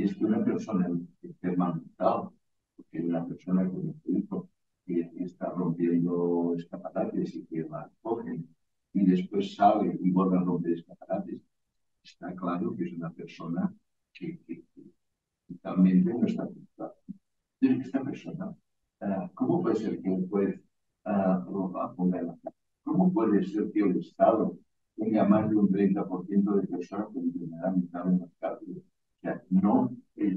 Y 0.00 0.04
es 0.04 0.16
que 0.16 0.24
una 0.24 0.42
persona 0.42 0.88
enferma 1.20 1.74
mental, 1.74 2.30
porque 2.74 3.02
una 3.02 3.26
persona 3.26 3.68
con 3.68 3.94
hijo 4.06 4.48
que 4.86 5.10
está 5.16 5.50
rompiendo 5.50 6.54
escaparates 6.56 7.34
y 7.34 7.44
que 7.44 7.68
la 7.68 7.92
cogen 8.00 8.48
y 8.94 9.04
después 9.04 9.54
sale 9.54 9.98
y 10.00 10.10
vuelve 10.10 10.38
a 10.38 10.40
romper 10.40 10.72
escaparates, 10.72 11.42
está 12.02 12.34
claro 12.34 12.74
que 12.74 12.84
es 12.84 12.94
una 12.94 13.10
persona 13.12 13.74
que, 14.14 14.40
que, 14.46 14.64
totalmente 15.46 16.14
no 16.14 16.26
está 16.26 16.44
afectada. 16.44 16.94
Esta 17.60 18.02
persona, 18.02 18.56
uh, 19.02 19.28
¿cómo 19.34 19.60
puede 19.60 19.76
ser 19.76 20.00
que 20.00 20.08
un 20.08 20.30
juez 20.30 20.58
uh, 21.04 21.94
ponga 21.94 22.38
¿Cómo 22.84 23.12
puede 23.12 23.44
ser 23.44 23.70
que 23.70 23.80
el 23.80 23.98
Estado 23.98 24.56
tenga 24.96 25.28
más 25.28 25.50
de 25.50 25.56
un 25.56 25.68
30% 25.68 26.54
de 26.54 26.68
personas 26.68 27.08
con 27.12 27.24
enfermedad 27.24 27.76
mental 27.76 28.08
en 28.08 28.20
las 28.20 28.32
cárceles? 28.40 28.89
No, 29.50 29.90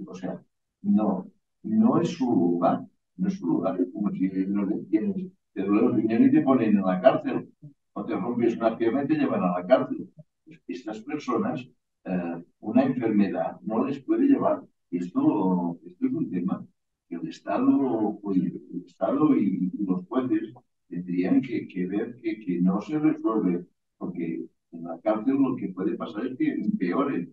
o 0.08 0.16
sea, 0.16 0.44
no, 0.82 1.32
no 1.64 2.02
es 2.02 2.10
su 2.10 2.26
lugar, 2.26 2.86
no 3.18 3.28
es 3.28 3.36
su 3.36 3.48
lugar, 3.48 3.80
es 3.80 3.88
como 3.94 4.12
si 4.12 4.28
no 4.48 4.66
le 4.66 4.78
tienes, 4.86 5.32
te 5.54 5.64
duele 5.64 5.82
los 5.84 5.96
riñones 5.96 6.30
y 6.30 6.36
te 6.36 6.42
ponen 6.42 6.78
en 6.78 6.84
la 6.84 7.00
cárcel, 7.02 7.50
o 7.94 8.06
te 8.06 8.16
rompes 8.16 8.58
una 8.58 8.78
pierna 8.78 9.06
te 9.06 9.16
llevan 9.16 9.44
a 9.44 9.60
la 9.60 9.68
cárcel. 9.68 10.10
Pues 10.46 10.60
estas 10.68 11.00
personas, 11.02 11.68
eh, 12.06 12.44
una 12.60 12.84
enfermedad 12.84 13.60
no 13.62 13.86
les 13.86 14.00
puede 14.04 14.26
llevar. 14.26 14.64
Esto, 14.92 15.80
esto 15.86 16.06
es 16.06 16.14
un 16.14 16.30
tema 16.30 16.66
que 17.08 17.16
el 17.16 17.28
Estado, 17.28 18.20
el 18.34 18.84
Estado 18.86 19.36
y, 19.36 19.72
los 19.80 20.06
jueces 20.08 20.54
tendrían 20.90 21.42
que, 21.42 21.68
que 21.68 21.86
ver 21.88 22.20
que, 22.22 22.40
que, 22.40 22.62
no 22.62 22.82
se 22.82 23.00
resuelve, 23.00 23.66
porque 23.98 24.46
en 24.72 24.84
la 24.84 25.00
cárcel 25.00 25.36
lo 25.36 25.56
que 25.56 25.70
puede 25.70 25.96
pasar 25.96 26.26
es 26.28 26.38
que 26.38 26.52
empeore 26.52 27.30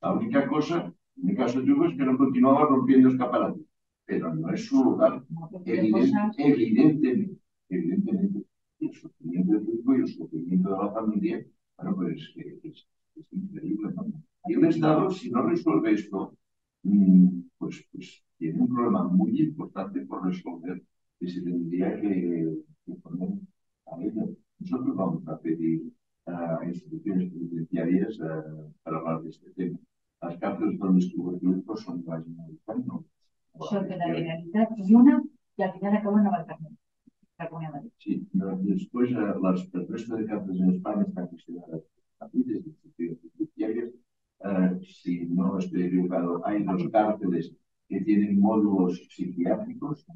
la 0.00 0.12
única 0.12 0.46
cosa, 0.46 0.92
en 1.16 1.30
el 1.30 1.36
caso 1.36 1.60
de 1.60 1.72
Hugo, 1.72 1.86
es 1.86 1.96
que 1.96 2.04
no 2.04 2.18
continuaba 2.18 2.66
rompiendo 2.66 3.08
escaparates, 3.08 3.62
pero 4.04 4.34
no 4.34 4.52
es 4.52 4.66
su 4.66 4.82
lugar. 4.82 5.24
evidentemente, 5.64 7.36
evidentemente, 7.68 8.44
el 8.80 8.92
sufrimiento 8.92 9.52
de 9.52 9.72
Hugo 9.72 9.96
y 9.96 10.00
el 10.00 10.08
sufrimiento 10.08 10.70
de 10.70 10.76
la 10.76 10.92
familia, 10.92 11.46
bueno, 11.76 11.96
pues 11.96 12.32
es, 12.36 12.60
es, 12.62 12.86
increíble, 13.30 13.92
¿no? 13.94 14.06
Y 14.46 14.54
el 14.54 14.64
Estado, 14.64 15.10
si 15.10 15.30
no 15.30 15.42
resuelve 15.42 15.92
esto, 15.92 16.36
mm, 16.82 17.40
pues, 17.58 17.86
pues 17.92 18.22
tiene 18.38 18.60
un 18.60 18.68
problema 18.68 19.04
muy 19.04 19.40
importante 19.40 20.00
por 20.02 20.26
resolver 20.26 20.82
que 21.18 21.28
se 21.28 21.40
tendría 21.40 21.98
que, 22.00 22.58
poner 23.02 23.30
a 23.86 24.02
ello. 24.02 24.36
Nosotros 24.58 24.96
vamos 24.96 25.26
a 25.28 25.38
pedir 25.38 25.90
a 26.26 26.60
instituciones 26.66 27.30
penitenciarias 27.32 28.18
uh, 28.20 28.72
para 28.82 28.98
hablar 28.98 29.22
de 29.22 29.30
este 29.30 29.50
tema. 29.52 29.78
Las 30.24 30.38
cárceles 30.38 30.78
donde 30.78 31.04
estuvo 31.04 31.30
el 31.32 31.40
grupo 31.40 31.76
son 31.76 32.04
más 32.06 32.24
¿no? 32.26 33.04
Son 33.68 33.88
de 33.88 33.96
la 33.96 34.06
Generalitat 34.06 34.70
y 34.78 34.94
una, 34.94 35.22
y 35.56 35.62
al 35.62 35.72
final 35.74 35.96
acabó 35.96 36.18
en 36.18 36.24
Navalcarnero. 36.24 36.76
Sí, 37.98 38.26
no, 38.32 38.56
después 38.58 39.10
las, 39.10 39.68
el 39.74 39.88
resto 39.88 40.16
de 40.16 40.24
cárceles 40.24 40.60
en 40.60 40.70
España 40.70 41.04
están 41.06 41.26
consideradas 41.26 41.82
de 42.32 42.38
instituciones 42.38 43.18
penitenciarias. 43.18 43.90
Uh, 44.40 44.82
si 44.82 45.26
no 45.26 45.58
estoy 45.58 45.84
equivocado, 45.84 46.46
hay 46.46 46.62
dos 46.64 46.88
cárceles 46.90 47.54
que 47.88 48.00
tienen 48.00 48.40
módulos 48.40 49.06
psiquiátricos. 49.10 50.06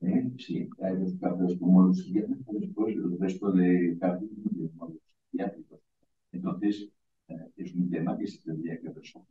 ¿eh? 0.00 0.30
Sí, 0.38 0.68
hay 0.82 0.96
dos 0.96 1.14
cárceles 1.20 1.58
con 1.58 1.72
módulos 1.72 1.98
psiquiátricos, 1.98 2.60
después 2.60 2.96
el 2.96 3.18
resto 3.18 3.52
de 3.52 3.96
cárceles 4.00 4.38
no 4.38 4.50
tienen 4.50 4.76
módulos 4.76 5.02
psiquiátricos. 5.30 5.80
Entonces, 6.32 6.90
eh, 7.28 7.50
es 7.56 7.74
un 7.74 7.90
tema 7.90 8.16
que 8.18 8.26
se 8.26 8.42
tendría 8.42 8.80
que 8.80 8.90
resolver. 8.90 9.28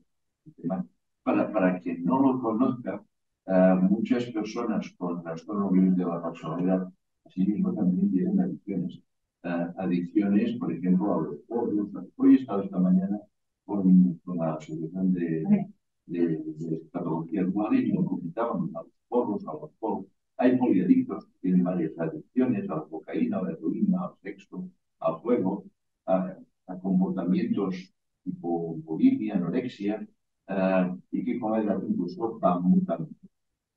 Para, 1.23 1.51
para 1.51 1.79
quien 1.79 2.03
no 2.03 2.19
lo 2.19 2.41
conozca, 2.41 3.03
uh, 3.45 3.98
muchas 4.09 4.31
personas 4.31 4.91
con 4.97 5.21
trastorno 5.21 5.69
de 5.71 6.03
la 6.03 6.23
personalidad, 6.23 6.91
así 7.25 7.45
mismo 7.45 7.71
también 7.75 8.09
tienen 8.09 8.39
adicciones. 8.39 8.99
Uh, 9.43 9.69
adicciones, 9.77 10.57
por 10.57 10.73
ejemplo, 10.73 11.13
a 11.13 11.21
los 11.21 11.35
porros. 11.47 11.89
Hoy 12.17 12.33
he 12.33 12.39
estado 12.39 12.63
esta 12.63 12.79
mañana 12.79 13.19
con, 13.65 14.15
con 14.25 14.37
la 14.37 14.55
Asociación 14.55 15.13
de, 15.13 15.69
de, 16.07 16.21
de 16.27 16.81
Patología 16.91 17.43
Dual 17.43 17.75
y 17.75 17.93
nos 17.93 18.07
comentaban 18.07 18.69
a 18.75 18.81
los 18.81 18.91
porros, 19.07 19.47
a 19.47 19.53
los 19.53 19.71
porros. 19.79 20.05
Hay 20.37 20.57
poliadictos 20.57 21.25
que 21.25 21.39
tienen 21.41 21.63
varias 21.63 21.97
adicciones, 21.99 22.67
a 22.67 22.77
la 22.77 22.85
cocaína, 22.85 23.37
a 23.37 23.43
la 23.43 23.51
heroína, 23.51 24.05
al 24.05 24.15
sexo, 24.23 24.67
al 25.01 25.13
juego, 25.17 25.65
a, 26.07 26.35
a 26.65 26.79
comportamientos 26.79 27.93
tipo 28.23 28.75
bulimia, 28.83 29.35
anorexia, 29.35 30.07
uh, 30.49 30.97
y 31.11 31.23
que 31.23 31.39
con 31.39 31.51
la 31.51 31.61
edad 31.61 31.79
incluso 31.87 32.39
van 32.39 32.63
mutando. 32.63 33.07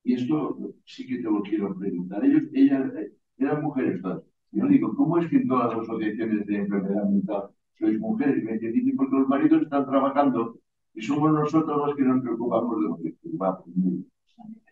Y 0.04 0.14
esto 0.14 0.58
sí 0.84 1.06
que 1.06 1.18
te 1.18 1.22
lo 1.22 1.42
quiero 1.42 1.78
preguntar. 1.78 2.24
Ellos, 2.24 2.42
ellas 2.52 2.92
eh, 2.96 3.12
eran 3.38 3.62
mujeres 3.62 4.02
todas. 4.02 4.20
Yo 4.50 4.66
digo, 4.66 4.96
¿cómo 4.96 5.18
es 5.18 5.30
que 5.30 5.36
en 5.36 5.46
todas 5.46 5.72
las 5.72 5.84
asociaciones 5.84 6.44
de 6.44 6.56
enfermedad 6.56 7.08
mental 7.08 7.50
sois 7.78 8.00
mujeres? 8.00 8.42
Y 8.42 8.44
me 8.44 8.58
dicen, 8.58 8.96
porque 8.96 9.14
los 9.16 9.28
maridos 9.28 9.62
están 9.62 9.86
trabajando 9.86 10.58
y 10.94 11.02
somos 11.22 11.40
nosotros 11.40 11.86
los 11.86 11.96
que 11.96 12.02
nos 12.02 12.22
preocupamos 12.22 12.76
de 12.76 12.88
los 12.88 12.98
que 12.98 13.36
va, 13.36 13.62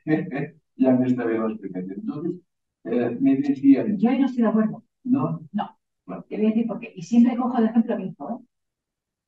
ya 0.77 0.93
me 0.93 1.07
está 1.07 1.25
bien 1.25 1.43
la 1.43 1.49
explicación. 1.51 2.01
Entonces, 2.01 2.33
eh, 2.85 3.17
me 3.21 3.37
decían... 3.37 3.99
Yo 3.99 4.11
ahí 4.11 4.19
no 4.19 4.27
estoy 4.27 4.43
de 4.43 4.49
acuerdo. 4.49 4.83
¿No? 5.05 5.41
No. 5.53 5.77
Te 6.29 6.37
voy 6.37 6.47
a 6.47 6.49
decir 6.49 6.67
por 6.67 6.81
qué. 6.81 6.93
Y 6.97 7.03
siempre 7.03 7.37
cojo 7.37 7.61
de 7.61 7.67
ejemplo 7.69 7.95
a 7.95 7.97
mi 7.99 8.07
hijo, 8.09 8.31
¿eh? 8.31 8.45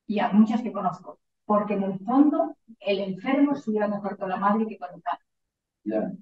y 0.07 0.19
a 0.19 0.31
muchas 0.33 0.61
que 0.61 0.73
conozco. 0.73 1.19
Porque 1.45 1.75
en 1.75 1.83
el 1.83 1.99
fondo, 1.99 2.55
el 2.79 2.99
enfermo 2.99 3.53
estuviera 3.53 3.87
mejor 3.87 4.17
con 4.17 4.29
la 4.29 4.37
madre 4.37 4.67
que 4.67 4.77
con 4.77 4.89
el 4.93 5.01
padre. 5.01 6.17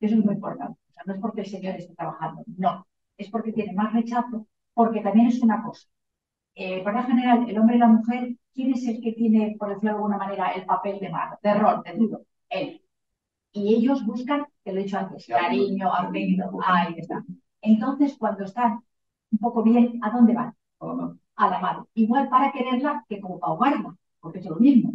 Eso 0.00 0.14
es 0.14 0.24
muy 0.24 0.34
importante. 0.34 0.78
O 0.88 0.92
sea, 0.92 1.02
no 1.06 1.14
es 1.14 1.20
porque 1.20 1.40
el 1.42 1.46
señor 1.46 1.76
esté 1.76 1.94
trabajando, 1.94 2.44
no. 2.56 2.86
Es 3.16 3.30
porque 3.30 3.52
tiene 3.52 3.72
más 3.72 3.92
rechazo, 3.92 4.46
porque 4.74 5.00
también 5.00 5.28
es 5.28 5.42
una 5.42 5.62
cosa. 5.62 5.88
Eh, 6.60 6.82
por 6.82 6.92
lo 6.92 7.04
general, 7.04 7.48
el 7.48 7.56
hombre 7.56 7.76
y 7.76 7.78
la 7.78 7.86
mujer, 7.86 8.36
¿quién 8.52 8.72
es 8.72 8.84
el 8.88 9.00
que 9.00 9.12
tiene, 9.12 9.54
por 9.58 9.68
decirlo 9.68 9.90
de 9.90 9.96
alguna 9.96 10.16
manera, 10.18 10.50
el 10.50 10.66
papel 10.66 10.98
de 10.98 11.08
malo, 11.08 11.38
de 11.40 11.54
rol, 11.54 11.82
de 11.84 11.92
duro? 11.96 12.22
Él. 12.48 12.82
Y 13.52 13.74
ellos 13.76 14.04
buscan, 14.04 14.46
te 14.64 14.72
lo 14.72 14.80
he 14.80 14.82
dicho 14.82 14.98
antes, 14.98 15.26
cariño, 15.28 15.92
afecto, 15.94 16.58
ahí 16.66 16.94
está. 16.98 17.24
Entonces, 17.62 18.16
cuando 18.18 18.44
están 18.44 18.80
un 19.30 19.38
poco 19.38 19.62
bien, 19.62 20.00
¿a 20.02 20.10
dónde 20.10 20.34
van? 20.34 20.52
A 21.36 21.48
la 21.48 21.60
madre. 21.60 21.84
Igual 21.94 22.28
para 22.28 22.50
quererla 22.50 23.04
que 23.08 23.20
como 23.20 23.38
para 23.38 23.52
ahogarla, 23.52 23.96
porque 24.20 24.40
es 24.40 24.46
lo 24.46 24.56
mismo. 24.56 24.94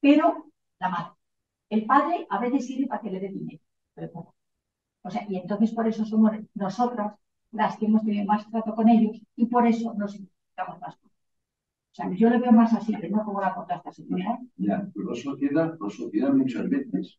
Pero 0.00 0.46
la 0.78 0.88
madre. 0.88 1.12
El 1.68 1.84
padre 1.84 2.26
a 2.30 2.38
veces 2.40 2.66
sirve 2.66 2.86
para 2.86 3.02
que 3.02 3.10
le 3.10 3.20
dé 3.20 3.28
dinero. 3.28 3.60
O 5.02 5.10
sea, 5.10 5.26
y 5.28 5.36
entonces 5.36 5.72
por 5.72 5.86
eso 5.86 6.06
somos 6.06 6.32
nosotras 6.54 7.12
las 7.50 7.76
que 7.76 7.86
hemos 7.86 8.02
tenido 8.02 8.24
más 8.24 8.48
trato 8.50 8.74
con 8.74 8.88
ellos 8.88 9.20
y 9.36 9.46
por 9.46 9.66
eso 9.66 9.92
nos 9.94 10.18
identificamos 10.62 10.80
más 10.80 10.96
O 10.96 11.94
sea, 11.94 12.10
yo 12.10 12.30
lo 12.30 12.40
veo 12.40 12.52
más 12.52 12.72
así, 12.74 12.94
que 12.96 13.08
no 13.08 13.24
como 13.24 13.40
la 13.40 13.48
esta 13.68 13.92
sociedad. 13.92 14.38
Ya, 14.56 14.88
pero 14.94 15.10
la 15.10 15.14
sociedad, 15.14 15.78
la 15.78 15.90
sociedad 15.90 16.32
muchas 16.32 16.68
veces 16.68 17.18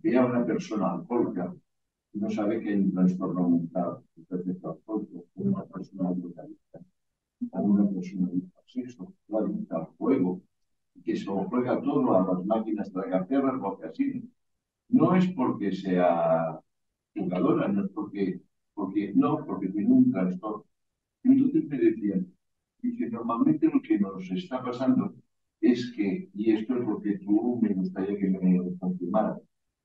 ve 0.00 0.16
a 0.16 0.26
una 0.26 0.44
persona 0.44 0.92
alcohólica 0.92 1.54
y 2.12 2.18
no 2.18 2.30
sabe 2.30 2.60
que 2.60 2.70
hay 2.70 2.76
un 2.76 2.94
trastorno 2.94 3.48
mental 3.48 3.98
respecto 4.28 4.70
alcohólico, 4.70 5.24
una 5.34 5.64
persona 5.64 6.10
brutalista, 6.10 6.80
o 7.52 7.60
una 7.60 7.88
persona 7.88 8.28
sexo, 8.66 9.12
o 9.28 9.38
adicta 9.38 9.76
al 9.76 9.84
juego, 9.98 10.40
que 11.04 11.16
se 11.16 11.24
lo 11.24 11.44
juega 11.44 11.80
todo 11.80 12.16
a 12.16 12.34
las 12.34 12.44
máquinas 12.44 12.92
tragaperras 12.92 13.54
o 13.62 13.78
casinos. 13.78 14.24
No 14.88 15.14
es 15.14 15.26
porque 15.28 15.72
sea 15.72 16.58
jugadora, 17.14 17.68
no 17.68 17.84
es 17.84 17.90
porque, 17.92 18.40
porque 18.74 19.12
no, 19.14 19.44
porque 19.46 19.68
tiene 19.68 19.92
un 19.92 20.10
trastorno. 20.10 20.64
Entonces 21.22 21.64
me 21.66 21.78
decían, 21.78 22.26
normalmente 23.10 23.66
lo 23.66 23.80
que 23.80 23.98
nos 23.98 24.30
está 24.30 24.62
pasando 24.62 25.14
es 25.60 25.92
que, 25.96 26.28
y 26.34 26.52
esto 26.52 26.76
es 26.76 26.86
lo 26.86 27.00
que 27.00 27.18
tú 27.18 27.58
me 27.60 27.74
gustaría 27.74 28.16
que 28.16 28.28
me 28.28 28.78
confirmaras, 28.78 29.38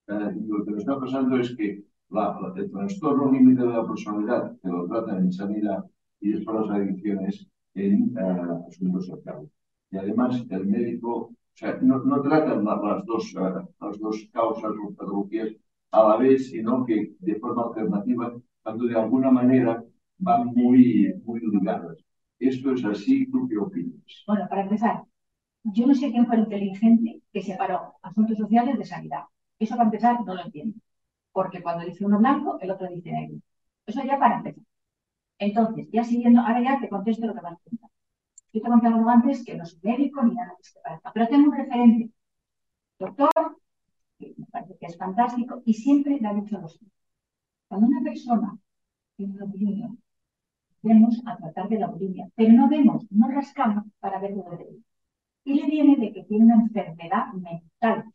lo 0.07 0.65
que 0.65 0.71
nos 0.71 0.79
está 0.79 0.99
pasando 0.99 1.37
es 1.37 1.55
que 1.55 1.83
la, 2.09 2.37
el 2.55 2.71
trastorno 2.71 3.31
límite 3.31 3.61
de 3.61 3.69
la 3.69 3.87
personalidad, 3.87 4.55
que 4.61 4.69
lo 4.69 4.87
tratan 4.87 5.17
en 5.25 5.33
sanidad 5.33 5.83
y 6.21 6.33
después 6.33 6.61
las 6.61 6.69
adicciones 6.69 7.47
en 7.73 8.15
uh, 8.17 8.67
asuntos 8.67 9.07
sociales. 9.07 9.49
Y 9.91 9.97
además 9.97 10.45
el 10.49 10.65
médico, 10.67 11.15
o 11.15 11.35
sea, 11.53 11.77
no, 11.81 12.03
no 12.03 12.21
tratan 12.21 12.63
las 12.63 13.05
dos, 13.05 13.33
uh, 13.35 13.65
las 13.81 13.99
dos 13.99 14.29
causas 14.31 14.71
o 14.83 14.93
patologías 14.93 15.49
a 15.91 16.07
la 16.07 16.17
vez, 16.17 16.49
sino 16.49 16.85
que 16.85 17.13
de 17.19 17.35
forma 17.39 17.63
alternativa, 17.63 18.33
cuando 18.61 18.85
de 18.85 18.95
alguna 18.95 19.31
manera 19.31 19.83
van 20.19 20.47
muy, 20.47 21.13
muy 21.23 21.39
ligadas. 21.39 22.02
¿Esto 22.39 22.73
es 22.73 22.83
así? 22.85 23.29
¿Tú 23.31 23.47
qué 23.47 23.57
opinas? 23.57 24.23
Bueno, 24.27 24.47
para 24.49 24.63
empezar, 24.63 25.03
yo 25.63 25.87
no 25.87 25.95
sé 25.95 26.11
quién 26.11 26.25
fue 26.25 26.35
el 26.35 26.43
inteligente 26.43 27.21
que 27.31 27.41
separó 27.41 27.95
asuntos 28.01 28.37
sociales 28.37 28.77
de 28.77 28.85
sanidad. 28.85 29.23
Eso 29.59 29.75
para 29.75 29.85
empezar 29.85 30.23
no 30.25 30.35
lo 30.35 30.43
entiendo. 30.43 30.77
Porque 31.31 31.61
cuando 31.61 31.85
dice 31.85 32.05
uno 32.05 32.19
blanco, 32.19 32.59
el 32.61 32.71
otro 32.71 32.87
dice 32.89 33.11
negro. 33.11 33.37
Eso 33.85 34.03
ya 34.03 34.19
para 34.19 34.37
empezar. 34.37 34.63
Entonces, 35.39 35.87
ya 35.91 36.03
siguiendo, 36.03 36.41
ahora 36.41 36.61
ya 36.61 36.79
te 36.79 36.89
contesto 36.89 37.27
lo 37.27 37.33
que 37.33 37.41
me 37.41 37.49
has 37.49 37.59
preguntado. 37.61 37.91
Yo 38.53 38.61
te 38.61 38.67
he 38.67 38.71
contado 38.71 39.09
antes 39.09 39.43
que 39.45 39.55
no 39.55 39.65
soy 39.65 39.79
médico 39.83 40.23
ni 40.23 40.35
nada 40.35 40.49
de 40.49 40.61
este 40.61 40.79
pero 41.13 41.27
tengo 41.27 41.49
un 41.49 41.57
referente. 41.57 42.11
Doctor, 42.99 43.29
me 44.19 44.45
parece 44.51 44.77
que 44.79 44.85
es 44.85 44.97
fantástico, 44.97 45.61
y 45.65 45.73
siempre 45.73 46.19
le 46.19 46.27
ha 46.27 46.33
dicho 46.33 46.59
lo 46.59 46.67
siguiente. 46.67 46.95
Cuando 47.67 47.87
una 47.87 48.01
persona 48.03 48.57
tiene 49.15 49.33
una 49.33 49.45
bulimia, 49.45 49.89
vemos 50.83 51.21
a 51.25 51.37
tratar 51.37 51.69
de 51.69 51.79
la 51.79 51.87
bulimia, 51.87 52.29
pero 52.35 52.53
no 52.53 52.69
vemos, 52.69 53.05
no 53.11 53.27
rascamos 53.29 53.85
para 53.99 54.19
ver 54.19 54.35
dónde 54.35 54.57
viene. 54.57 54.83
Y 55.45 55.53
le 55.55 55.65
viene 55.67 55.95
de 55.97 56.13
que 56.13 56.23
tiene 56.23 56.45
una 56.45 56.61
enfermedad 56.63 57.33
mental, 57.33 58.05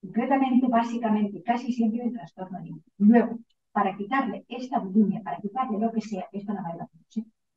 concretamente, 0.00 0.66
básicamente, 0.68 1.42
casi 1.42 1.72
siempre 1.72 2.04
el 2.04 2.12
trastorno 2.12 2.58
anímico. 2.58 2.90
Luego, 2.98 3.38
para 3.72 3.96
quitarle 3.96 4.44
esta 4.48 4.78
bulimia, 4.78 5.22
para 5.22 5.38
quitarle 5.40 5.78
lo 5.78 5.92
que 5.92 6.00
sea, 6.02 6.26
esto 6.32 6.52
no 6.52 6.62
va 6.62 6.84
a 6.84 6.88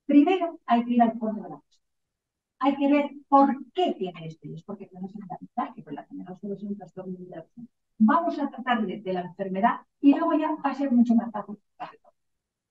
Primero 0.05 0.59
hay 0.65 0.85
que 0.85 0.93
ir 0.93 1.01
al 1.01 1.17
fondo 1.17 1.43
de 1.43 1.49
la 1.49 1.55
cosa 1.57 1.75
hay 2.59 2.75
que 2.77 2.91
ver 2.91 3.11
por 3.27 3.55
qué 3.73 3.93
tiene 3.97 4.27
esto. 4.27 4.47
Y 4.47 4.55
es 4.55 4.63
porque 4.63 4.87
tenemos 4.87 5.11
la 5.55 5.73
que 5.73 5.81
por 5.83 5.93
la 5.93 6.03
general 6.05 6.37
solo 6.39 6.55
es 6.55 6.63
un 6.63 6.77
trastorno 6.77 7.17
de 7.17 7.29
la 7.29 7.45
Vamos 7.97 8.39
a 8.39 8.49
tratar 8.49 8.85
de, 8.85 9.13
la 9.13 9.21
enfermedad 9.21 9.81
y 10.01 10.11
luego 10.11 10.33
ya 10.33 10.51
va 10.63 10.71
a 10.71 10.75
ser 10.75 10.91
mucho 10.91 11.15
más 11.15 11.31
fácil. 11.31 11.57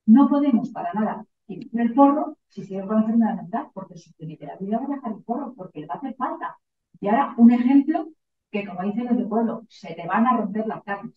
No 0.05 0.29
podemos 0.29 0.69
para 0.69 0.93
nada 0.93 1.25
quitar 1.47 1.81
el 1.81 1.93
porro 1.93 2.37
si 2.47 2.63
sigue 2.63 2.81
con 2.81 2.95
la 2.95 3.01
enfermedad 3.01 3.67
porque 3.73 3.97
su 3.97 4.11
vida 4.17 4.57
va 4.79 4.85
a 4.85 4.95
dejar 4.95 5.11
el 5.13 5.23
porro, 5.23 5.53
porque 5.55 5.81
le 5.81 5.87
va 5.87 5.95
a 5.95 5.97
hacer 5.97 6.15
falta. 6.15 6.57
Y 6.99 7.07
ahora 7.07 7.33
un 7.37 7.51
ejemplo 7.51 8.07
que, 8.51 8.65
como 8.65 8.83
dicen 8.83 9.05
los 9.05 9.17
de 9.17 9.25
pueblo, 9.25 9.63
se 9.69 9.93
te 9.93 10.07
van 10.07 10.25
a 10.27 10.37
romper 10.37 10.67
las 10.67 10.83
carnes. 10.83 11.13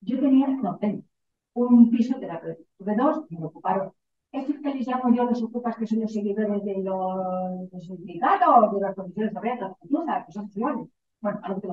Yo 0.00 0.20
tenía, 0.20 0.48
no 0.48 0.76
tengo, 0.78 1.02
un 1.54 1.90
piso 1.90 2.18
terapéutico. 2.18 2.68
Tuve 2.78 2.96
dos 2.96 3.24
y 3.30 3.38
me 3.38 3.46
ocuparon 3.46 3.92
estos 4.32 4.56
que 4.60 4.74
les 4.74 4.86
llamo 4.86 5.14
yo 5.14 5.24
los 5.24 5.42
ocupas, 5.42 5.76
que 5.76 5.86
son 5.86 6.00
los 6.00 6.12
seguidores 6.12 6.64
de 6.64 6.82
los, 6.82 7.84
sindicatos, 7.84 8.72
de 8.74 8.80
las 8.80 8.94
comisiones 8.96 9.36
obreras, 9.36 9.60
las 9.60 10.26
que 10.26 10.32
son 10.32 10.50
ciudades. 10.50 10.88
Bueno, 11.20 11.40
a 11.42 11.48
lo 11.48 11.60
que 11.60 11.68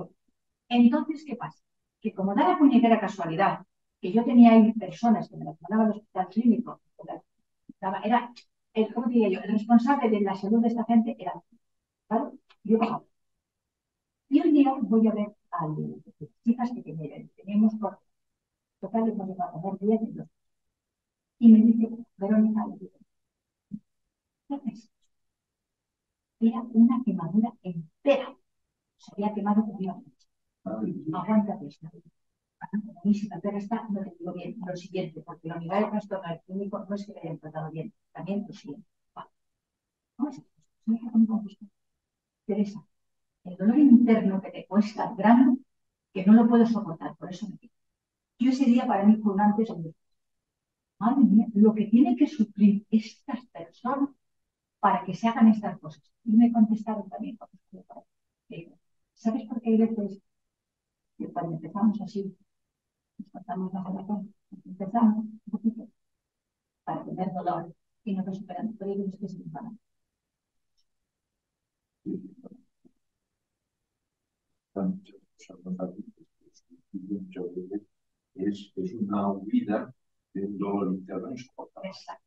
Entonces, 0.69 1.25
¿qué 1.25 1.35
pasa? 1.35 1.59
Que 1.99 2.13
como 2.13 2.35
da 2.35 2.49
la 2.49 2.59
puñetera 2.59 2.99
casualidad, 2.99 3.65
que 3.99 4.11
yo 4.11 4.23
tenía 4.23 4.51
ahí 4.51 4.73
personas 4.73 5.27
que 5.29 5.37
me 5.37 5.45
las 5.45 5.59
mandaban 5.61 5.87
al 5.87 5.97
hospital 5.97 6.27
clínico, 6.29 6.81
era, 8.03 8.31
el, 8.73 8.93
¿cómo 8.93 9.07
diría 9.07 9.29
yo? 9.29 9.39
El 9.41 9.53
responsable 9.53 10.09
de 10.09 10.21
la 10.21 10.35
salud 10.35 10.61
de 10.61 10.67
esta 10.69 10.85
gente 10.85 11.15
era. 11.19 11.33
Yo 12.63 12.77
pagaba. 12.79 13.03
Y 14.29 14.41
un 14.41 14.51
día 14.53 14.73
voy 14.81 15.07
a 15.07 15.13
ver 15.13 15.27
a 15.51 15.67
las 15.67 16.31
chicas 16.43 16.71
que 16.73 16.81
teníamos 17.35 17.75
por 17.75 17.99
total, 18.81 19.09
hemos 19.09 19.27
llegado 19.29 19.57
a 19.57 19.61
ver 19.71 19.79
10 19.79 20.01
y 20.03 20.13
y 21.39 21.51
me 21.51 21.59
dice, 21.65 21.89
Verónica, 22.17 22.65
¿qué 24.47 24.55
haces? 24.55 24.89
Era 26.41 26.59
una 26.73 27.01
quemadura 27.05 27.53
entera. 27.63 28.35
Se 28.97 29.11
había 29.13 29.33
quemado 29.35 29.63
con 29.65 29.77
una 29.77 31.19
Aguántate 31.21 31.67
esta. 31.67 31.91
Buenísima, 32.69 33.39
pero 33.41 33.57
esta 33.57 33.87
no 33.89 34.01
te 34.01 34.15
digo 34.17 34.33
bien. 34.33 34.55
Lo 34.65 34.75
siguiente, 34.75 35.21
porque 35.21 35.47
la 35.47 35.57
unidad 35.57 35.81
de 35.81 35.89
trastorno 35.91 36.41
clínico 36.45 36.85
no 36.87 36.95
es 36.95 37.05
que 37.05 37.13
le 37.13 37.19
hayan 37.21 37.39
tratado 37.39 37.71
bien, 37.71 37.93
también 38.13 38.45
lo 38.47 38.53
siguiente. 38.53 38.87
¿Cómo 40.15 40.29
es 40.29 40.37
esto? 40.37 41.65
Teresa, 42.45 42.85
el 43.45 43.57
dolor 43.57 43.79
interno 43.79 44.41
que 44.41 44.51
te 44.51 44.67
cuesta 44.67 45.13
grande 45.17 45.61
que 46.13 46.25
no 46.25 46.33
lo 46.33 46.47
puedo 46.49 46.65
soportar, 46.67 47.15
por 47.17 47.29
eso 47.31 47.47
me 47.49 47.57
digo. 47.61 47.73
Yo 48.39 48.51
ese 48.51 48.65
día 48.65 48.87
para 48.87 49.05
mí 49.05 49.17
fue 49.17 49.33
un 49.33 49.41
antes 49.41 49.69
y 49.69 49.95
madre 50.99 51.23
mía, 51.25 51.47
lo 51.53 51.73
que 51.75 51.85
tiene 51.87 52.15
que 52.15 52.27
sufrir 52.27 52.85
estas 52.89 53.45
personas 53.47 54.09
para 54.79 55.03
que 55.05 55.15
se 55.15 55.27
hagan 55.27 55.47
estas 55.49 55.79
cosas. 55.79 56.03
Y 56.25 56.31
me 56.33 56.51
contestaron 56.51 57.09
también, 57.09 57.37
¿sabes 59.13 59.43
por 59.47 59.61
qué 59.61 59.69
hay 59.69 59.77
veces 59.77 60.19
que 61.17 61.27
cuando 61.31 61.55
empezamos 61.55 62.01
así, 62.01 62.35
nos 63.21 63.31
cortamos 63.31 63.73
la 63.73 63.83
corazón, 63.83 64.33
empezamos 64.65 65.25
un 65.25 65.39
poquito 65.51 65.87
para 66.83 67.03
tener 67.05 67.33
dolor 67.33 67.73
y 68.03 68.15
no 68.15 68.21
hay 68.21 68.27
veces 68.27 69.19
que 69.19 69.27
se 69.27 69.43
van 69.51 69.79
es, 78.35 78.71
es 78.75 78.93
una 78.93 79.31
huida 79.31 79.93
del 80.33 80.57
dolor 80.57 80.93
interno 80.93 81.29
Exacto. 81.31 82.23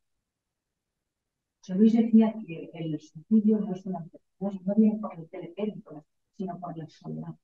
José 1.61 1.75
Luis 1.77 1.93
decía 1.95 2.35
que 2.47 2.71
el 2.75 3.01
suicidio 3.01 3.59
no 3.61 3.73
es 3.73 3.87
una 3.87 4.07
no 4.41 4.75
viene 4.77 4.99
por 5.01 5.19
el 5.19 5.29
telepénico, 5.31 6.05
sino 6.37 6.59
por 6.61 6.77
la 6.77 6.87
soledad. 6.87 7.35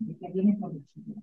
Y 0.00 0.14
que 0.14 0.32
viene 0.32 0.56
por 0.58 0.74
la 0.74 0.80
soledad. 0.92 1.22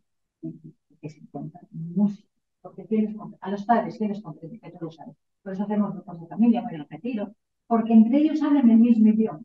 Que 1.01 1.09
se 1.09 1.19
encuentra 1.19 1.59
música. 1.71 2.29
Porque 2.61 2.85
tienes, 2.85 3.15
a 3.41 3.51
padres 3.65 3.97
tienes 3.97 4.21
comprende, 4.21 4.59
que 4.59 4.71
tú 4.71 4.85
lo 4.85 4.91
sabes. 4.91 5.15
Por 5.43 5.53
eso 5.53 5.63
hacemos 5.63 5.93
grupos 5.93 6.21
de 6.21 6.27
familia 6.27 6.61
muy 6.61 6.77
repetido. 6.77 7.33
Porque 7.67 7.93
entre 7.93 8.17
ellos 8.19 8.41
hablan 8.43 8.69
el 8.69 8.77
mismo 8.77 9.07
idioma. 9.09 9.41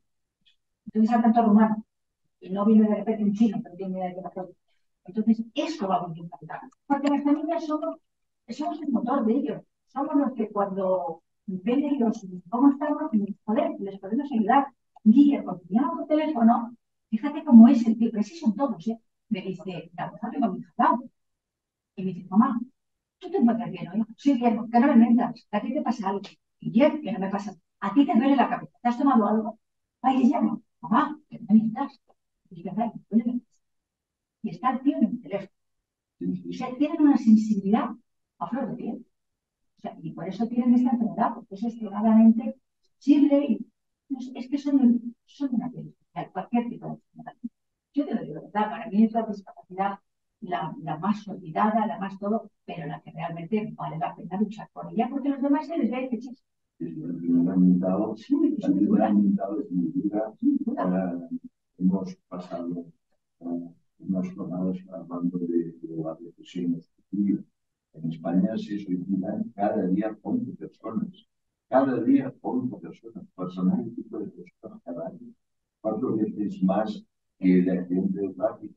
Entonces 0.86 1.14
hablan 1.14 1.32
todo 1.32 1.46
rumano. 1.46 1.84
Y 2.40 2.50
no 2.50 2.64
viene 2.66 2.88
de 2.88 2.96
repente 2.96 3.24
un 3.24 3.32
chino, 3.34 3.60
pero 3.62 3.76
viene 3.76 4.14
de 4.14 4.22
la 4.22 4.32
Entonces, 5.04 5.44
eso 5.54 5.88
va 5.88 5.96
a 5.96 6.12
encantar. 6.14 6.60
Porque 6.86 7.08
las 7.08 7.24
familias 7.24 7.66
somos 7.66 7.96
somos 8.48 8.80
el 8.82 8.90
motor 8.90 9.24
de 9.26 9.32
ellos. 9.34 9.62
Somos 9.88 10.14
los 10.16 10.32
que 10.34 10.48
cuando 10.50 11.22
ven 11.46 11.84
ellos 11.84 12.26
cómo 12.48 12.70
estamos, 12.70 13.10
joder, 13.44 13.72
les 13.80 13.98
podemos 13.98 14.30
ayudar. 14.32 14.66
Guía, 15.04 15.42
cuando 15.42 15.62
llama 15.68 15.96
por 15.96 16.06
teléfono, 16.06 16.76
fíjate 17.10 17.44
cómo 17.44 17.68
es 17.68 17.86
el 17.86 17.98
tipo, 17.98 18.18
así 18.18 18.36
son 18.36 18.54
todos, 18.54 18.86
¿eh? 18.88 19.00
Me 19.30 19.40
dice, 19.42 19.90
la 19.96 20.10
cosa 20.10 20.30
tengo 20.30 20.52
mi 20.52 20.64
Y 21.96 22.04
me 22.04 22.12
dice, 22.12 22.28
mamá, 22.28 22.60
¿tú 23.30 23.36
te 23.36 23.38
encuentras 23.38 23.70
bien 23.70 23.88
hoy? 23.88 24.04
Sí, 24.16 24.34
bien, 24.34 24.70
que 24.70 24.80
no 24.80 24.86
me 24.88 24.96
mientas, 24.96 25.46
a 25.50 25.60
ti 25.60 25.72
te 25.74 25.82
pasa 25.82 26.08
algo. 26.08 26.22
Y 26.60 26.70
bien, 26.70 27.00
que 27.02 27.12
no 27.12 27.18
me 27.18 27.30
pasa. 27.30 27.54
A 27.80 27.94
ti 27.94 28.06
te 28.06 28.14
duele 28.14 28.36
la 28.36 28.48
cabeza, 28.48 28.72
¿te 28.82 28.88
has 28.88 28.98
tomado 28.98 29.26
algo? 29.28 29.58
Le 30.04 30.28
llama, 30.28 30.60
mamá, 30.80 31.18
que 31.28 31.38
me 31.40 31.54
necesitas. 31.54 32.00
Y 32.50 32.64
y 34.42 34.50
está 34.50 34.70
el 34.72 34.80
tío 34.82 34.96
en 34.98 35.04
el 35.04 35.20
teléfono. 35.22 35.50
O 36.50 36.52
sea, 36.52 36.76
tienen 36.76 37.02
una 37.02 37.16
sensibilidad 37.18 37.90
a 38.38 38.48
flor 38.48 38.70
de 38.70 38.76
piel. 38.76 39.06
Y 40.02 40.12
por 40.12 40.28
eso 40.28 40.46
tienen 40.48 40.74
esta 40.74 40.90
enfermedad, 40.90 41.34
porque 41.34 41.54
es 41.54 41.64
extremadamente 41.64 42.56
sensible 42.80 43.46
y 43.48 44.38
es 44.38 44.48
que 44.50 44.58
son, 44.58 45.14
son 45.26 45.54
una 45.54 45.70
piel, 45.70 45.94
cualquier 46.32 46.68
tipo 46.68 46.86
de 46.86 46.92
enfermedad. 46.94 47.36
Yo 47.94 48.06
te 48.06 48.14
lo 48.14 48.22
digo, 48.22 48.42
¿verdad? 48.42 48.70
Para 48.70 48.86
mí 48.88 49.04
es 49.04 49.12
la 49.12 49.22
discapacidad 49.26 49.98
la, 50.40 50.74
la, 50.82 50.98
más 50.98 51.26
olvidada, 51.28 51.86
la 51.86 51.98
más 51.98 52.18
todo, 52.18 52.50
pero 52.64 52.86
la 52.86 53.00
que 53.00 53.10
realmente 53.12 53.72
vale 53.76 53.98
la 53.98 54.14
pena 54.14 54.38
luchar 54.38 54.68
por 54.72 54.90
ella, 54.92 55.08
porque 55.10 55.28
los 55.28 55.42
demás 55.42 55.66
se 55.66 55.76
les 55.76 55.90
ve 55.90 56.08
que 56.08 56.18
chiste. 56.18 56.42
La 56.80 57.56
mental, 57.56 58.14
la 58.58 58.68
enfermedad 58.68 59.12
mental 59.12 59.58
es 59.62 59.70
muy 59.70 59.92
dura. 59.94 60.32
hemos 61.78 62.14
pasado 62.28 62.86
uh, 63.40 63.74
unas 63.98 64.34
jornadas 64.34 64.78
hablando 64.90 65.38
de, 65.38 65.72
de 65.82 66.02
la 66.02 66.14
depresión 66.14 66.80
En 67.12 68.10
España 68.10 68.56
se 68.56 68.78
suicidan 68.78 69.52
cada 69.54 69.86
día 69.88 70.16
11 70.22 70.52
personas. 70.52 71.26
Cada 71.68 72.02
día 72.02 72.32
11 72.40 72.76
personas. 72.78 73.24
Personas 73.36 73.84
de 73.84 73.90
tipo 73.90 74.18
de 74.18 74.26
personas 74.28 74.80
cada 74.82 75.08
año. 75.08 75.34
Cuatro 75.82 76.16
veces 76.16 76.62
más 76.62 77.04
que 77.38 77.62
de 77.62 77.78
accidente 77.78 78.20
de 78.20 78.34
tráfico. 78.34 78.74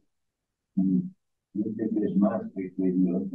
Siete 1.54 1.88
veces 1.92 2.18
más 2.18 2.42
que, 2.56 2.74
que 2.74 2.84
género. 2.84 3.28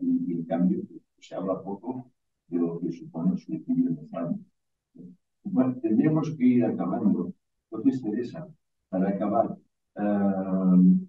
Y, 0.00 0.32
en 0.32 0.44
cambio, 0.44 0.82
se 1.18 1.34
habla 1.34 1.62
poco 1.62 2.10
de 2.48 2.58
lo 2.58 2.80
que 2.80 2.92
supone 2.92 3.36
suicidio 3.36 3.90
en 3.90 3.98
España. 3.98 4.38
Bueno, 5.44 5.76
tendríamos 5.82 6.30
que 6.36 6.44
ir 6.44 6.64
acabando. 6.64 7.32
Entonces, 7.70 8.02
Teresa, 8.02 8.48
para 8.88 9.10
acabar, 9.10 9.56
uh, 9.96 11.06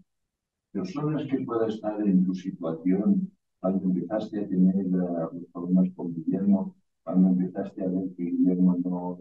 personas 0.72 1.26
que 1.30 1.46
puedan 1.46 1.70
estar 1.70 2.02
en 2.02 2.26
tu 2.26 2.36
situación 2.36 3.32
cuando 3.62 3.86
empezaste 3.86 4.40
a 4.40 4.48
tener 4.48 4.76
uh, 4.88 5.46
problemas 5.54 5.90
con 5.96 6.14
Guillermo, 6.14 6.76
cuando 7.04 7.30
empezaste 7.30 7.84
a 7.84 7.88
ver 7.88 8.10
que 8.16 8.24
Guillermo 8.24 8.78
no 8.84 9.18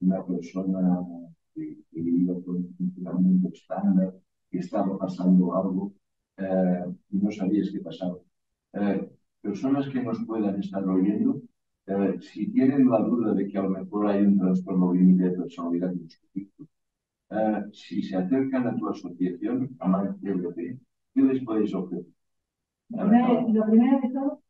una 0.00 0.24
persona 0.24 1.00
que, 1.54 1.78
que 1.90 2.00
iba 2.00 2.34
con 2.44 2.56
un 2.78 3.50
estándar, 3.52 4.14
que 4.56 4.64
estaba 4.64 4.96
pasando 4.98 5.54
algo 5.54 5.92
uh, 6.38 6.94
y 7.10 7.16
no 7.18 7.30
sabías 7.30 7.70
qué 7.70 7.80
pasaba. 7.80 8.16
personas 9.42 9.88
que 9.88 10.02
nos 10.02 10.18
puedan 10.24 10.58
estar 10.58 10.82
oyendo, 10.88 11.42
si 12.20 12.50
tienen 12.52 12.88
la 12.88 12.98
duda 12.98 13.34
de 13.34 13.46
que 13.46 13.58
a 13.58 13.62
lo 13.62 13.70
mejor 13.70 14.08
hay 14.08 14.24
un 14.24 14.38
trastorno 14.38 14.92
límite 14.92 15.24
de 15.24 15.38
personalidad 15.38 15.92
en 15.92 16.08
su 16.08 16.18
uh, 17.30 17.72
si 17.72 18.02
se 18.02 18.16
acercan 18.16 18.66
a 18.66 18.76
tu 18.76 18.88
asociación, 18.88 19.76
a 19.78 20.02
de 20.20 20.78
¿qué 21.14 21.22
les 21.22 21.44
podéis 21.44 21.74
ofrecer? 21.74 22.12
Lo 22.88 23.66
primero 23.66 24.00
de 24.00 24.08
todo, 24.08 24.42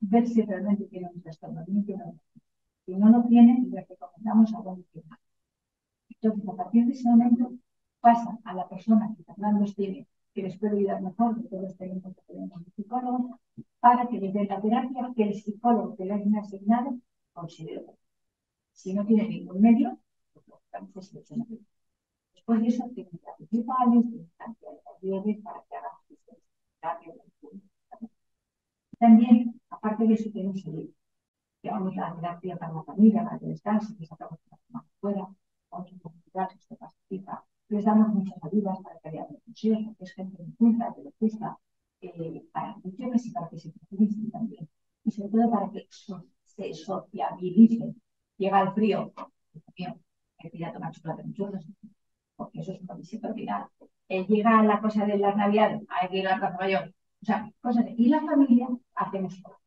ver 0.00 0.26
si 0.26 0.42
realmente 0.42 0.84
tienen 0.86 1.10
un 1.14 1.22
trastorno 1.22 1.62
límite 1.66 1.94
o 1.94 1.98
no. 1.98 2.14
Si 2.84 2.94
no 2.96 3.08
lo 3.08 3.24
tienen, 3.28 3.70
les 3.70 3.88
recomendamos 3.88 4.52
a 4.54 4.62
dónde 4.62 4.84
Entonces, 6.10 6.48
a 6.48 6.56
partir 6.56 6.86
de 6.86 6.92
ese 6.92 7.08
momento, 7.08 7.52
pasa 8.04 8.38
a 8.44 8.52
la 8.52 8.68
persona 8.68 9.14
que 9.16 9.24
los 9.60 9.74
tiene, 9.74 10.06
que 10.34 10.42
les 10.42 10.58
puede 10.58 10.76
ayudar 10.76 11.00
mejor 11.00 11.36
de 11.36 11.48
todos 11.48 11.62
los 11.62 11.76
técnicos 11.78 12.14
que 12.14 12.22
tenemos 12.30 12.62
de 12.62 12.70
psicólogos, 12.72 13.30
para 13.80 14.06
que 14.08 14.20
les 14.20 14.32
den 14.34 14.48
la 14.52 14.60
terapia 14.60 15.12
que 15.16 15.22
el 15.28 15.34
psicólogo 15.34 15.96
que 15.96 16.04
le 16.04 16.12
haya 16.14 16.40
asignado 16.40 16.98
considere. 17.32 17.86
Si 18.72 18.92
no 18.92 19.06
tiene 19.06 19.26
ningún 19.28 19.58
medio, 19.66 19.98
pues 20.34 20.46
lo 20.48 20.60
que 20.92 21.00
es 21.00 21.14
Después 22.34 22.60
de 22.60 22.68
eso, 22.68 22.84
técnicas 22.94 23.36
principales, 23.38 24.04
instancias 24.04 24.74
de 25.00 25.40
para 25.42 25.60
que 25.66 25.76
hagan 25.76 25.96
terapia. 26.80 27.14
También, 28.98 29.60
aparte 29.70 30.06
de 30.06 30.14
eso, 30.14 30.30
tenemos 30.30 30.62
el 30.66 30.94
que 31.62 31.70
vamos 31.70 31.96
a 31.96 32.00
la 32.10 32.16
terapia 32.16 32.56
para 32.58 32.74
la 32.74 32.82
familia, 32.82 33.24
para 33.24 33.38
que 33.38 33.46
descanse, 33.46 33.96
que 33.96 34.04
sacamos 34.06 34.38
la 34.50 34.58
semana 34.58 34.86
fuera, 35.00 35.26
vamos 35.70 35.90
a 35.94 35.98
comunicar 36.02 36.48
que 36.48 36.58
esto 36.58 36.76
participa. 36.76 37.44
Les 37.74 37.84
damos 37.84 38.08
muchas 38.14 38.38
ayudas 38.44 38.78
para 38.84 39.00
que 39.00 39.08
haya 39.08 39.26
reflexión, 39.26 39.84
porque 39.86 40.04
es 40.04 40.12
gente 40.14 40.40
muy 40.40 40.52
culta, 40.54 40.94
que 40.94 41.02
les 41.02 41.18
gusta, 41.18 41.58
eh, 42.00 42.46
para 42.52 42.74
funciones 42.74 43.26
y 43.26 43.30
para 43.32 43.48
que 43.48 43.58
se 43.58 43.70
profundicen 43.70 44.30
también. 44.30 44.68
Y 45.04 45.10
sobre 45.10 45.30
todo 45.30 45.50
para 45.50 45.70
que 45.72 45.88
se 45.90 46.74
sociabilicen. 46.74 48.00
Llega 48.38 48.62
el 48.62 48.72
frío, 48.74 49.12
mío, 49.76 49.98
hay 50.38 50.50
que 50.50 50.56
ir 50.58 50.66
a 50.66 50.72
tomar 50.72 50.92
chocolate 50.92 51.24
mucho, 51.24 51.50
porque 52.36 52.60
eso 52.60 52.72
es 52.72 52.80
un 52.80 52.88
requisito 52.88 53.34
final. 53.34 53.66
Eh, 54.08 54.24
llega 54.28 54.62
la 54.62 54.80
cosa 54.80 55.04
de 55.04 55.18
las 55.18 55.36
navidades, 55.36 55.82
hay 55.88 56.08
que 56.10 56.18
ir 56.18 56.28
a 56.28 56.32
la 56.32 56.38
Plaza 56.38 56.58
Mayor. 56.58 56.94
O 57.22 57.26
sea, 57.26 57.50
cosas 57.60 57.86
de... 57.86 57.94
Y 57.98 58.08
la 58.08 58.20
familia, 58.20 58.68
hacemos 58.94 59.42
todo. 59.42 59.58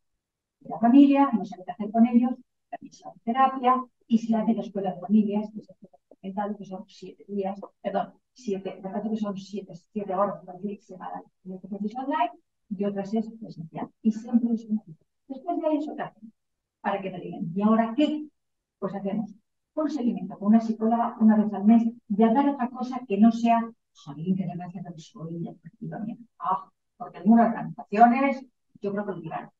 la 0.62 0.80
familia, 0.80 1.30
no 1.34 1.43
sabe 1.43 1.63
qué 1.65 1.72
hacer 1.72 1.91
con 1.91 2.08
ellos, 2.08 2.32
también 2.70 2.93
se 2.93 3.06
hace 3.06 3.20
terapia, 3.26 3.84
y 4.08 4.17
se 4.20 4.34
hace 4.34 4.54
la 4.54 4.62
escuela 4.62 4.93
de 4.93 5.02
familias, 5.02 5.50
que 5.52 5.60
es 5.60 5.67
el 6.21 6.34
que 6.58 6.65
son 6.65 6.84
siete 6.88 7.25
días, 7.27 7.60
perdón, 7.82 8.13
siete, 8.34 8.82
me 8.82 9.10
que 9.10 9.17
son 9.17 9.38
siete, 9.38 9.73
siete 9.75 10.13
horas 10.13 10.43
por 10.45 10.60
día 10.62 10.77
semana 10.82 11.23
de 11.43 11.56
online, 11.56 12.32
y 12.69 12.86
otras 12.86 13.13
es 13.13 13.32
presencial. 13.39 13.89
Y 14.01 14.12
siempre 14.12 14.53
es 14.53 14.65
una 14.65 14.84
Después 15.27 15.58
de 15.62 15.75
eso, 15.75 15.95
¿qué 15.95 16.03
hacemos? 16.03 16.34
Para 16.82 17.01
que 17.01 17.10
te 17.10 17.19
digan, 17.19 17.51
¿y 17.53 17.62
ahora 17.62 17.93
qué? 17.95 18.27
Pues 18.80 18.95
hacemos 18.95 19.34
un 19.73 19.89
seguimiento 19.89 20.38
con 20.38 20.49
una 20.49 20.62
psicóloga 20.62 21.17
una 21.19 21.38
vez 21.38 21.53
al 21.53 21.65
mes 21.65 21.84
y 22.10 22.23
hablar 22.23 22.49
otra 22.49 22.69
cosa 22.69 23.01
que 23.08 23.17
no 23.17 23.32
sea, 23.32 23.60
jolín, 23.93 24.36
que 24.36 24.45
me 24.45 24.63
hace 24.63 24.82
soy 24.97 25.47
efectivamente. 25.47 26.23
Ah, 26.39 26.69
porque 26.97 27.19
algunas 27.19 27.49
organizaciones, 27.49 28.45
yo 28.82 28.91
creo 28.91 29.06
que 29.06 29.12
lo 29.12 29.21
dirán. 29.21 29.51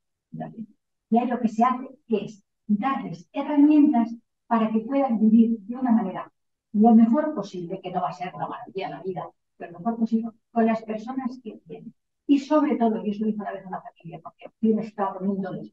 Y 1.10 1.18
ahí 1.18 1.28
lo 1.28 1.40
que 1.40 1.48
se 1.48 1.64
hace 1.64 1.88
es 2.08 2.44
darles 2.68 3.30
herramientas 3.32 4.16
para 4.48 4.72
que 4.72 4.80
puedan 4.80 5.20
vivir 5.20 5.60
de 5.60 5.76
una 5.76 5.92
manera 5.92 6.32
lo 6.80 6.96
mejor 6.96 7.34
posible, 7.34 7.80
que 7.82 7.92
no 7.92 8.02
va 8.02 8.10
a 8.10 8.14
ser 8.14 8.34
la 8.34 8.48
maravilla 8.48 8.88
de 8.88 8.94
la 8.96 9.04
vida, 9.04 9.30
pero 9.58 9.72
lo 9.72 9.80
mejor 9.80 9.98
posible 9.98 10.32
con 10.52 10.66
las 10.66 10.82
personas 10.84 11.40
que 11.44 11.60
tienen. 11.68 11.94
Y 12.28 12.40
sobre 12.40 12.76
todo, 12.76 13.04
y 13.06 13.12
eso 13.12 13.26
hizo 13.28 13.42
una 13.42 13.54
vez 13.54 13.66
una 13.66 13.82
familia, 13.82 14.20
porque 14.22 14.46
yo 14.62 14.80
estaba 14.80 15.18
poniendo 15.18 15.54
los. 15.54 15.72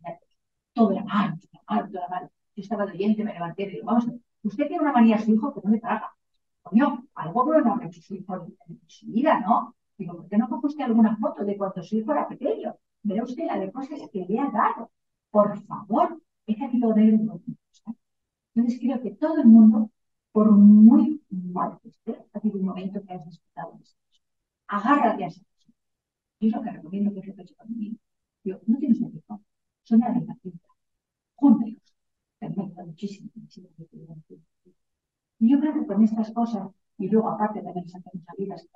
Todo 0.73 0.93
era 0.93 1.05
malo, 1.05 1.37
todo 1.37 1.51
era 1.53 1.63
malo, 1.69 1.89
todo 1.89 1.99
era 1.99 2.09
malo. 2.09 2.31
Yo 2.57 2.63
estaba 2.63 2.87
de 2.87 2.93
oyente, 2.93 3.25
me 3.25 3.33
levanté 3.33 3.65
y 3.65 3.71
digo, 3.71 3.87
vamos 3.87 4.07
Usted 4.45 4.69
tiene 4.69 4.83
una 4.83 4.93
manía 4.93 5.17
a 5.17 5.21
su 5.21 5.33
hijo 5.33 5.55
que 5.55 5.61
no 5.65 5.71
le 5.73 5.81
traga. 5.81 6.15
Coño, 6.63 7.07
algo 7.15 7.45
bueno 7.47 7.73
habrá 7.73 7.87
hecho 7.87 8.03
su 8.03 8.15
hijo 8.15 8.35
en 8.69 8.81
su 8.87 9.07
vida, 9.07 9.41
¿no? 9.41 9.75
Digo, 9.97 10.17
¿por 10.17 10.29
qué 10.29 10.37
no 10.37 10.49
coge 10.49 10.67
usted 10.67 10.85
alguna 10.85 11.17
foto 11.17 11.45
de 11.45 11.57
cuando 11.57 11.83
su 11.83 11.97
hijo 11.97 12.13
era 12.13 12.29
pequeño? 12.29 12.77
Verá 13.03 13.23
usted 13.25 13.47
la 13.47 13.59
de 13.59 13.73
cosas 13.73 14.01
que 14.13 14.27
le 14.27 14.39
ha 14.39 14.51
dado. 14.51 14.91
Por 15.31 15.59
favor, 15.65 16.21
es 16.47 16.57
que 16.57 16.65
aquí 16.65 16.81
todo 16.81 16.93
debe 16.93 17.19
Entonces 18.55 18.81
creo 18.81 19.01
que 19.01 19.13
todo 19.13 19.39
el 19.39 19.47
mundo, 19.47 19.91
por 20.35 20.51
muy 20.51 21.23
mal 21.31 21.79
que 21.81 21.91
esté, 21.91 22.13
ha 22.33 22.39
habido 22.39 22.59
un 22.59 22.67
momento 22.67 23.01
que 23.05 23.15
has 23.15 23.25
disfrutado 23.25 23.77
de 23.77 23.85
eso. 23.85 23.97
Agárrate 24.67 25.25
a 25.25 25.29
esa 25.29 25.43
persona. 25.45 25.77
Y 26.41 26.49
es 26.49 26.55
lo 26.55 26.63
que 26.63 26.71
recomiendo 26.73 27.15
que 27.15 27.23
se 27.23 27.41
hecho 27.41 27.55
conmigo. 27.55 27.97
Yo, 28.43 28.59
no 28.67 28.79
tienes 28.79 29.01
un 29.01 29.17
hijo, 29.17 29.41
son 29.85 29.99
una 29.99 30.09
relación. 30.09 30.61
Júntelos 31.37 31.85
muchísimo, 32.85 33.31
muchísimo. 33.37 33.69
Y 35.39 35.51
yo 35.53 35.61
creo 35.61 35.75
que 35.75 35.87
con 35.87 36.03
estas 36.03 36.33
cosas, 36.33 36.69
y 36.99 37.09
luego 37.09 37.31
aparte 37.31 37.63
también 37.63 37.87
hacemos 37.87 38.25
salidas 38.27 38.67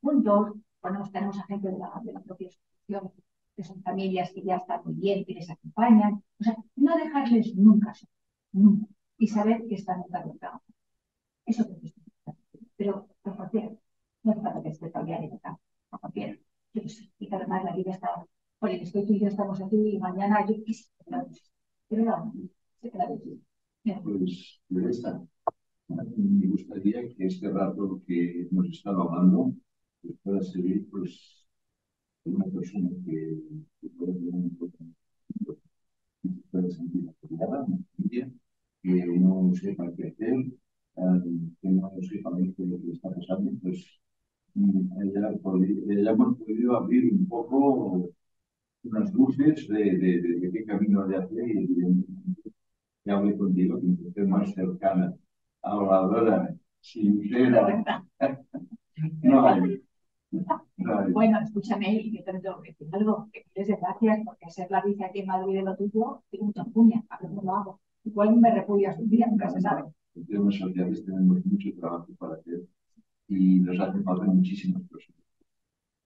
juntos, 0.00 0.52
ponemos, 0.80 1.12
tenemos 1.12 1.38
a 1.38 1.44
gente 1.44 1.70
de 1.70 1.78
la, 1.78 2.02
la 2.12 2.20
propia 2.22 2.48
asociación, 2.48 3.12
que 3.54 3.62
son 3.62 3.80
familias 3.82 4.32
que 4.32 4.42
ya 4.42 4.56
están 4.56 4.80
muy 4.84 4.94
bien, 4.94 5.24
que 5.24 5.34
les 5.34 5.48
acompañan. 5.48 6.24
O 6.40 6.44
sea, 6.44 6.56
no 6.74 6.96
dejarles 6.96 7.54
nunca, 7.54 7.92
nunca. 8.50 8.86
Y 9.18 9.28
saber 9.28 9.64
que 9.68 9.76
están 9.76 10.02
en 10.02 10.38
trabajo. 10.38 10.73
Eso 11.46 11.64
creo 11.64 11.80
que 11.80 11.88
es 11.88 11.94
Pero, 12.76 13.08
por 13.22 13.36
cualquiera, 13.36 13.70
no 14.22 14.32
hace 14.32 14.40
falta 14.42 14.62
que 14.62 14.68
esté 14.70 14.86
en 14.86 15.24
el 15.24 15.40
campo, 15.40 15.60
por 15.90 16.00
cualquiera. 16.00 16.36
Yo 16.74 16.82
no 16.82 16.88
sé, 16.88 17.10
y 17.18 17.28
que 17.28 17.34
además 17.34 17.64
la 17.64 17.76
vida 17.76 17.92
está, 17.92 18.08
oye, 18.60 18.82
estoy 18.82 19.06
tú 19.06 19.12
y 19.14 19.20
yo 19.20 19.28
estamos 19.28 19.60
aquí 19.60 19.76
y 19.76 19.98
mañana 19.98 20.46
yo 20.46 20.54
qué 20.64 20.72
sé, 20.74 20.88
pero 21.88 22.04
no, 22.04 22.32
pues, 24.02 24.60
Teresa, 24.68 25.22
me 25.88 26.46
gustaría 26.48 27.08
que 27.08 27.26
este 27.26 27.50
rato 27.50 28.02
que 28.06 28.48
hemos 28.50 28.66
estado 28.68 29.02
hablando 29.02 29.54
pues, 30.02 30.14
pueda 30.22 30.42
servir 30.42 30.88
pues 30.90 31.46
una 32.24 32.46
persona 32.46 32.88
que, 33.04 33.38
que 33.80 33.88
pueda 33.90 34.12
tener 34.14 34.34
un 34.34 34.56
poco 34.56 34.76
pueda 36.50 36.70
sentir 36.70 37.08
apoyada, 37.08 37.66
que 38.82 39.06
no 39.06 39.52
sepa 39.54 39.92
qué 39.96 40.08
hacer, 40.08 40.34
que 41.60 41.68
no 41.68 41.90
sepa 42.08 42.30
lo 42.30 42.78
que 42.80 42.92
está 42.92 43.10
pasando, 43.10 43.50
pues 43.62 43.78
ella, 44.56 45.30
ella 45.88 46.10
hemos 46.12 46.38
podido 46.38 46.76
abrir 46.76 47.12
un 47.12 47.26
poco 47.28 48.10
unas 48.84 49.12
luces 49.14 49.68
de, 49.68 49.84
de, 49.98 50.22
de, 50.22 50.40
de 50.40 50.52
qué 50.52 50.64
camino 50.66 51.06
de 51.06 51.16
hacer 51.18 51.48
y 51.48 51.64
evidentemente 51.64 52.52
que 53.04 53.12
hable 53.12 53.36
contigo, 53.38 53.80
que 53.80 54.08
esté 54.08 54.24
más 54.24 54.52
cercana 54.54 55.14
habladora, 55.62 56.54
sincera. 56.80 58.04
No 59.22 59.46
hay. 59.46 59.82
Bueno, 61.12 61.40
escúchame, 61.40 61.92
y 61.94 62.16
yo 62.16 62.24
te 62.24 62.38
tengo 62.40 62.60
que 62.62 62.70
decir 62.72 62.88
algo, 62.92 63.28
que 63.32 63.44
de 63.54 63.76
gracias, 63.76 64.20
porque 64.24 64.50
ser 64.50 64.70
la 64.70 64.82
vice 64.82 65.04
aquí 65.04 65.20
en 65.20 65.26
Madrid 65.26 65.56
de 65.56 65.62
lo 65.62 65.76
tuyo, 65.76 66.22
tengo 66.30 66.46
mucha 66.46 66.64
puña, 66.64 67.02
a 67.08 67.18
ver 67.18 67.30
cómo 67.30 67.42
lo 67.42 67.56
hago. 67.56 67.80
Igual 68.04 68.36
me 68.36 68.52
repudias 68.54 68.98
un 68.98 69.08
día, 69.10 69.26
nunca 69.26 69.48
se 69.50 69.60
sabe. 69.60 69.84
Los 70.14 70.26
temas 70.26 70.54
sociales 70.54 71.04
tenemos 71.04 71.44
mucho 71.44 71.70
trabajo 71.78 72.08
para 72.18 72.34
hacer 72.34 72.62
y 73.28 73.60
nos 73.60 73.80
hacen 73.80 74.04
falta 74.04 74.24
muchísimas 74.24 74.82
personas. 74.82 75.22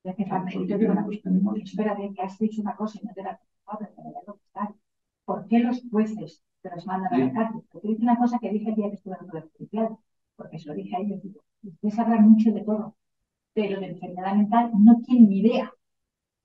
Gracias, 0.04 0.28
falta. 0.28 0.54
Y 0.54 0.66
yo 0.66 0.78
digo 0.78 0.92
una 0.92 1.04
cosa, 1.04 1.20
espérate, 1.62 2.14
que 2.14 2.22
has 2.22 2.38
dicho 2.38 2.62
una 2.62 2.76
cosa 2.76 2.98
y 3.02 3.06
no 3.06 3.12
te 3.14 3.22
la 3.22 3.40
has 3.66 4.70
¿Por 5.24 5.46
qué 5.46 5.58
los 5.58 5.82
jueces 5.90 6.42
te 6.62 6.70
los 6.70 6.86
mandan 6.86 7.12
a 7.12 7.18
la 7.18 7.32
cárcel? 7.32 7.62
Porque 7.70 7.88
dice 7.88 8.02
una 8.02 8.16
cosa 8.16 8.38
que 8.38 8.50
dije 8.50 8.70
el 8.70 8.76
día 8.76 8.88
que 8.88 8.94
estuve 8.94 9.14
en 9.14 9.24
el 9.24 9.30
Poder 9.30 9.50
Judicial, 9.52 9.98
porque 10.36 10.58
se 10.58 10.68
lo 10.68 10.74
dije 10.74 10.96
a 10.96 11.00
ellos, 11.00 11.22
digo, 11.22 11.42
ustedes 11.62 11.98
hablan 11.98 12.30
mucho 12.30 12.50
de 12.50 12.62
todo, 12.62 12.96
pero 13.52 13.78
de 13.78 13.88
enfermedad 13.88 14.34
mental 14.34 14.70
no 14.78 15.02
tienen 15.02 15.28
ni 15.28 15.40
idea. 15.40 15.70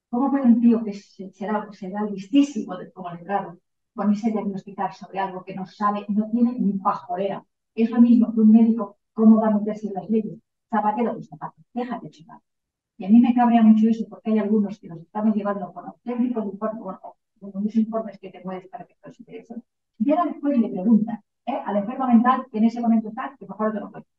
¿Cómo 0.09 0.31
puede 0.31 0.45
un 0.45 0.59
tío 0.59 0.83
que 0.83 0.93
será, 0.93 1.67
será 1.71 2.03
listísimo 2.03 2.75
como 2.93 3.11
letrado 3.11 3.57
ponerse 3.93 4.27
a 4.29 4.31
diagnosticar 4.33 4.93
sobre 4.93 5.19
algo 5.19 5.43
que 5.45 5.55
no 5.55 5.65
sabe, 5.65 6.05
no 6.09 6.29
tiene 6.29 6.59
ni 6.59 6.73
pajolera? 6.73 7.45
Es 7.75 7.89
lo 7.89 8.01
mismo 8.01 8.33
que 8.33 8.39
un 8.39 8.51
médico, 8.51 8.97
¿cómo 9.13 9.41
va 9.41 9.47
a 9.47 9.57
meterse 9.57 9.87
en 9.87 9.93
las 9.93 10.09
leyes? 10.09 10.39
Zapatero 10.69 11.15
de 11.15 11.23
zapatos, 11.23 11.63
déjate 11.73 12.09
chicar. 12.09 12.39
Y 12.97 13.05
a 13.05 13.09
mí 13.09 13.19
me 13.19 13.33
cabrea 13.33 13.61
mucho 13.61 13.89
eso 13.89 14.05
porque 14.09 14.31
hay 14.31 14.39
algunos 14.39 14.79
que 14.79 14.87
nos 14.87 14.99
estamos 14.99 15.35
llevando 15.35 15.73
con 15.73 15.85
auténticos 15.87 16.45
informes, 16.45 16.83
bueno, 16.83 16.99
con 17.39 17.51
unos 17.53 17.75
informes 17.75 18.19
que 18.19 18.29
te 18.31 18.39
puedes 18.41 18.67
para 18.67 18.85
que 18.85 18.95
te 18.95 19.09
interesen. 19.19 19.63
Y 19.99 20.11
ahora 20.11 20.25
después 20.31 20.57
le 20.57 20.69
preguntan 20.69 21.21
¿eh? 21.45 21.59
al 21.65 21.77
enfermo 21.77 22.07
mental 22.07 22.45
que 22.51 22.57
en 22.59 22.65
ese 22.65 22.81
momento 22.81 23.09
está, 23.09 23.35
que 23.37 23.45
favor 23.45 23.73
te 23.73 23.79
lo 23.79 23.91
cuente. 23.91 24.09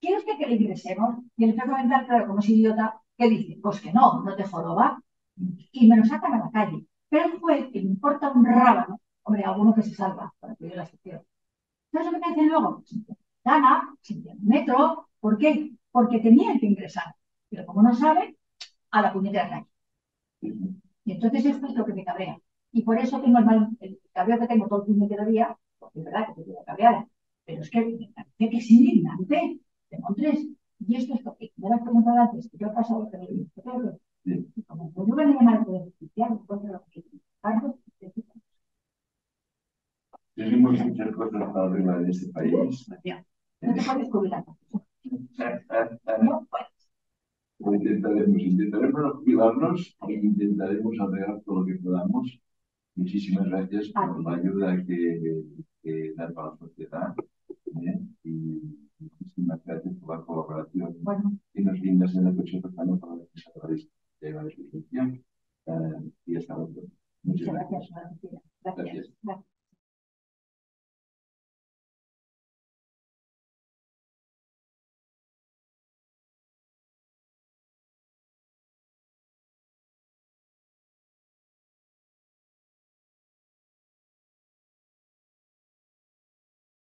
¿Quiere 0.00 0.18
usted 0.18 0.38
que 0.38 0.46
le 0.46 0.56
ingresemos? 0.56 1.16
Y 1.36 1.44
el 1.44 1.50
enfermo 1.50 1.76
mental, 1.76 2.06
claro, 2.06 2.26
como 2.26 2.38
es 2.40 2.48
idiota, 2.48 3.00
¿qué 3.16 3.28
dice? 3.28 3.58
Pues 3.62 3.80
que 3.80 3.92
no, 3.92 4.22
no 4.22 4.34
te 4.36 4.44
va. 4.44 5.02
Y 5.72 5.88
me 5.88 5.96
lo 5.96 6.04
sacan 6.04 6.34
a 6.34 6.38
la 6.38 6.50
calle. 6.50 6.86
Pero 7.08 7.26
el 7.26 7.40
juez, 7.40 7.66
que 7.72 7.80
le 7.80 7.86
importa 7.86 8.32
un 8.32 8.44
rábano, 8.44 9.00
hombre, 9.22 9.44
alguno 9.44 9.74
que 9.74 9.82
se 9.82 9.94
salva, 9.94 10.32
para 10.40 10.54
que 10.56 10.68
yo 10.68 10.76
la 10.76 10.84
excepción. 10.84 11.22
¿Sabes 11.92 12.06
lo 12.06 12.12
que 12.12 12.18
me 12.20 12.28
dicen 12.28 12.48
luego? 12.48 12.82
Gana, 13.44 13.94
sin 14.02 14.24
metro. 14.42 15.08
¿Por 15.20 15.38
qué? 15.38 15.72
Porque 15.90 16.20
tenían 16.20 16.58
que 16.58 16.66
ingresar. 16.66 17.14
Pero 17.48 17.66
como 17.66 17.82
no 17.82 17.94
saben, 17.94 18.36
a 18.90 19.02
la 19.02 19.12
puñetera 19.12 19.48
calle. 19.50 19.66
Y 21.04 21.12
entonces 21.12 21.44
esto 21.44 21.66
es 21.66 21.74
lo 21.74 21.84
que 21.84 21.94
me 21.94 22.04
cabrea. 22.04 22.38
Y 22.72 22.82
por 22.82 22.98
eso 22.98 23.20
tengo 23.20 23.38
el, 23.38 23.44
mal, 23.44 23.68
el 23.80 24.00
cabreo 24.12 24.38
que 24.38 24.46
tengo 24.46 24.68
todo 24.68 24.80
el 24.82 24.86
puñetero 24.86 25.26
día, 25.26 25.56
porque 25.78 25.98
es 26.00 26.04
verdad 26.04 26.26
que 26.28 26.34
te 26.34 26.44
quiero 26.44 26.64
cabrear. 26.64 27.06
Pero 27.44 27.62
es 27.62 27.70
que 27.70 27.80
me 27.84 28.12
parece 28.14 28.50
que 28.50 28.56
es 28.58 28.70
indignante 28.70 29.60
tengo 29.90 30.14
tres. 30.16 30.46
Y 30.78 30.96
esto 30.96 31.14
es 31.14 31.24
lo 31.24 31.36
que 31.36 31.52
me 31.56 31.68
has 31.74 31.82
preguntado 31.82 32.16
antes, 32.18 32.48
que 32.50 32.56
yo 32.56 32.68
he 32.68 32.70
pasado 32.70 33.10
por 33.10 33.20
el 33.20 33.50
sí. 34.24 34.52
Y 34.56 34.62
como 34.62 34.92
yo 34.96 35.14
me 35.14 35.26
llamar 35.26 35.58
al 35.58 35.64
Poder 35.66 35.92
Judicial, 35.98 36.30
después 36.38 36.62
de 36.62 36.72
lo 36.72 36.82
que 36.90 37.04
Carlos, 37.42 37.74
tenemos 40.40 40.72
muchas 40.72 41.14
cosas 41.14 41.52
para 41.52 41.66
arreglar 41.66 42.00
en 42.00 42.08
este 42.08 42.32
país. 42.32 42.88
No 43.60 43.74
te 43.74 43.82
puedes 43.82 44.10
jubilar. 44.10 44.44
No 46.22 46.48
Lo 47.58 47.74
intentaremos, 47.74 48.40
intentaremos 48.40 49.16
jubilarnos 49.16 49.96
e 50.08 50.12
intentaremos 50.14 50.94
arreglar 50.98 51.42
todo 51.44 51.60
lo 51.60 51.66
que 51.66 51.74
podamos. 51.74 52.40
Muchísimas 52.94 53.50
gracias 53.50 53.88
por 53.90 54.24
la 54.24 54.36
ayuda 54.36 54.82
que, 54.86 55.44
que 55.82 56.14
dan 56.16 56.32
para 56.32 56.52
la 56.52 56.56
sociedad. 56.56 57.14
¿eh? 57.82 58.00
Y 58.24 58.62
muchísimas 58.98 59.62
gracias 59.66 59.94
por 59.96 60.16
la 60.16 60.24
colaboración 60.24 60.96
bueno. 61.02 61.36
que 61.52 61.60
nos 61.60 61.78
brindas 61.80 62.14
en 62.14 62.24
la 62.24 62.34
coche 62.34 62.62
cercano 62.62 62.98
para 62.98 63.16
la 63.16 63.24
que 63.24 63.88
de 64.22 64.32
la. 64.32 64.44
Uh, 65.66 66.10
y 66.24 66.36
hasta 66.36 66.54
pronto. 66.54 66.80
Muchas, 67.22 67.46
Muchas 67.46 67.54
gracias. 67.54 67.90
gracias. 67.90 68.42
gracias. 68.64 68.86
gracias. 69.22 69.59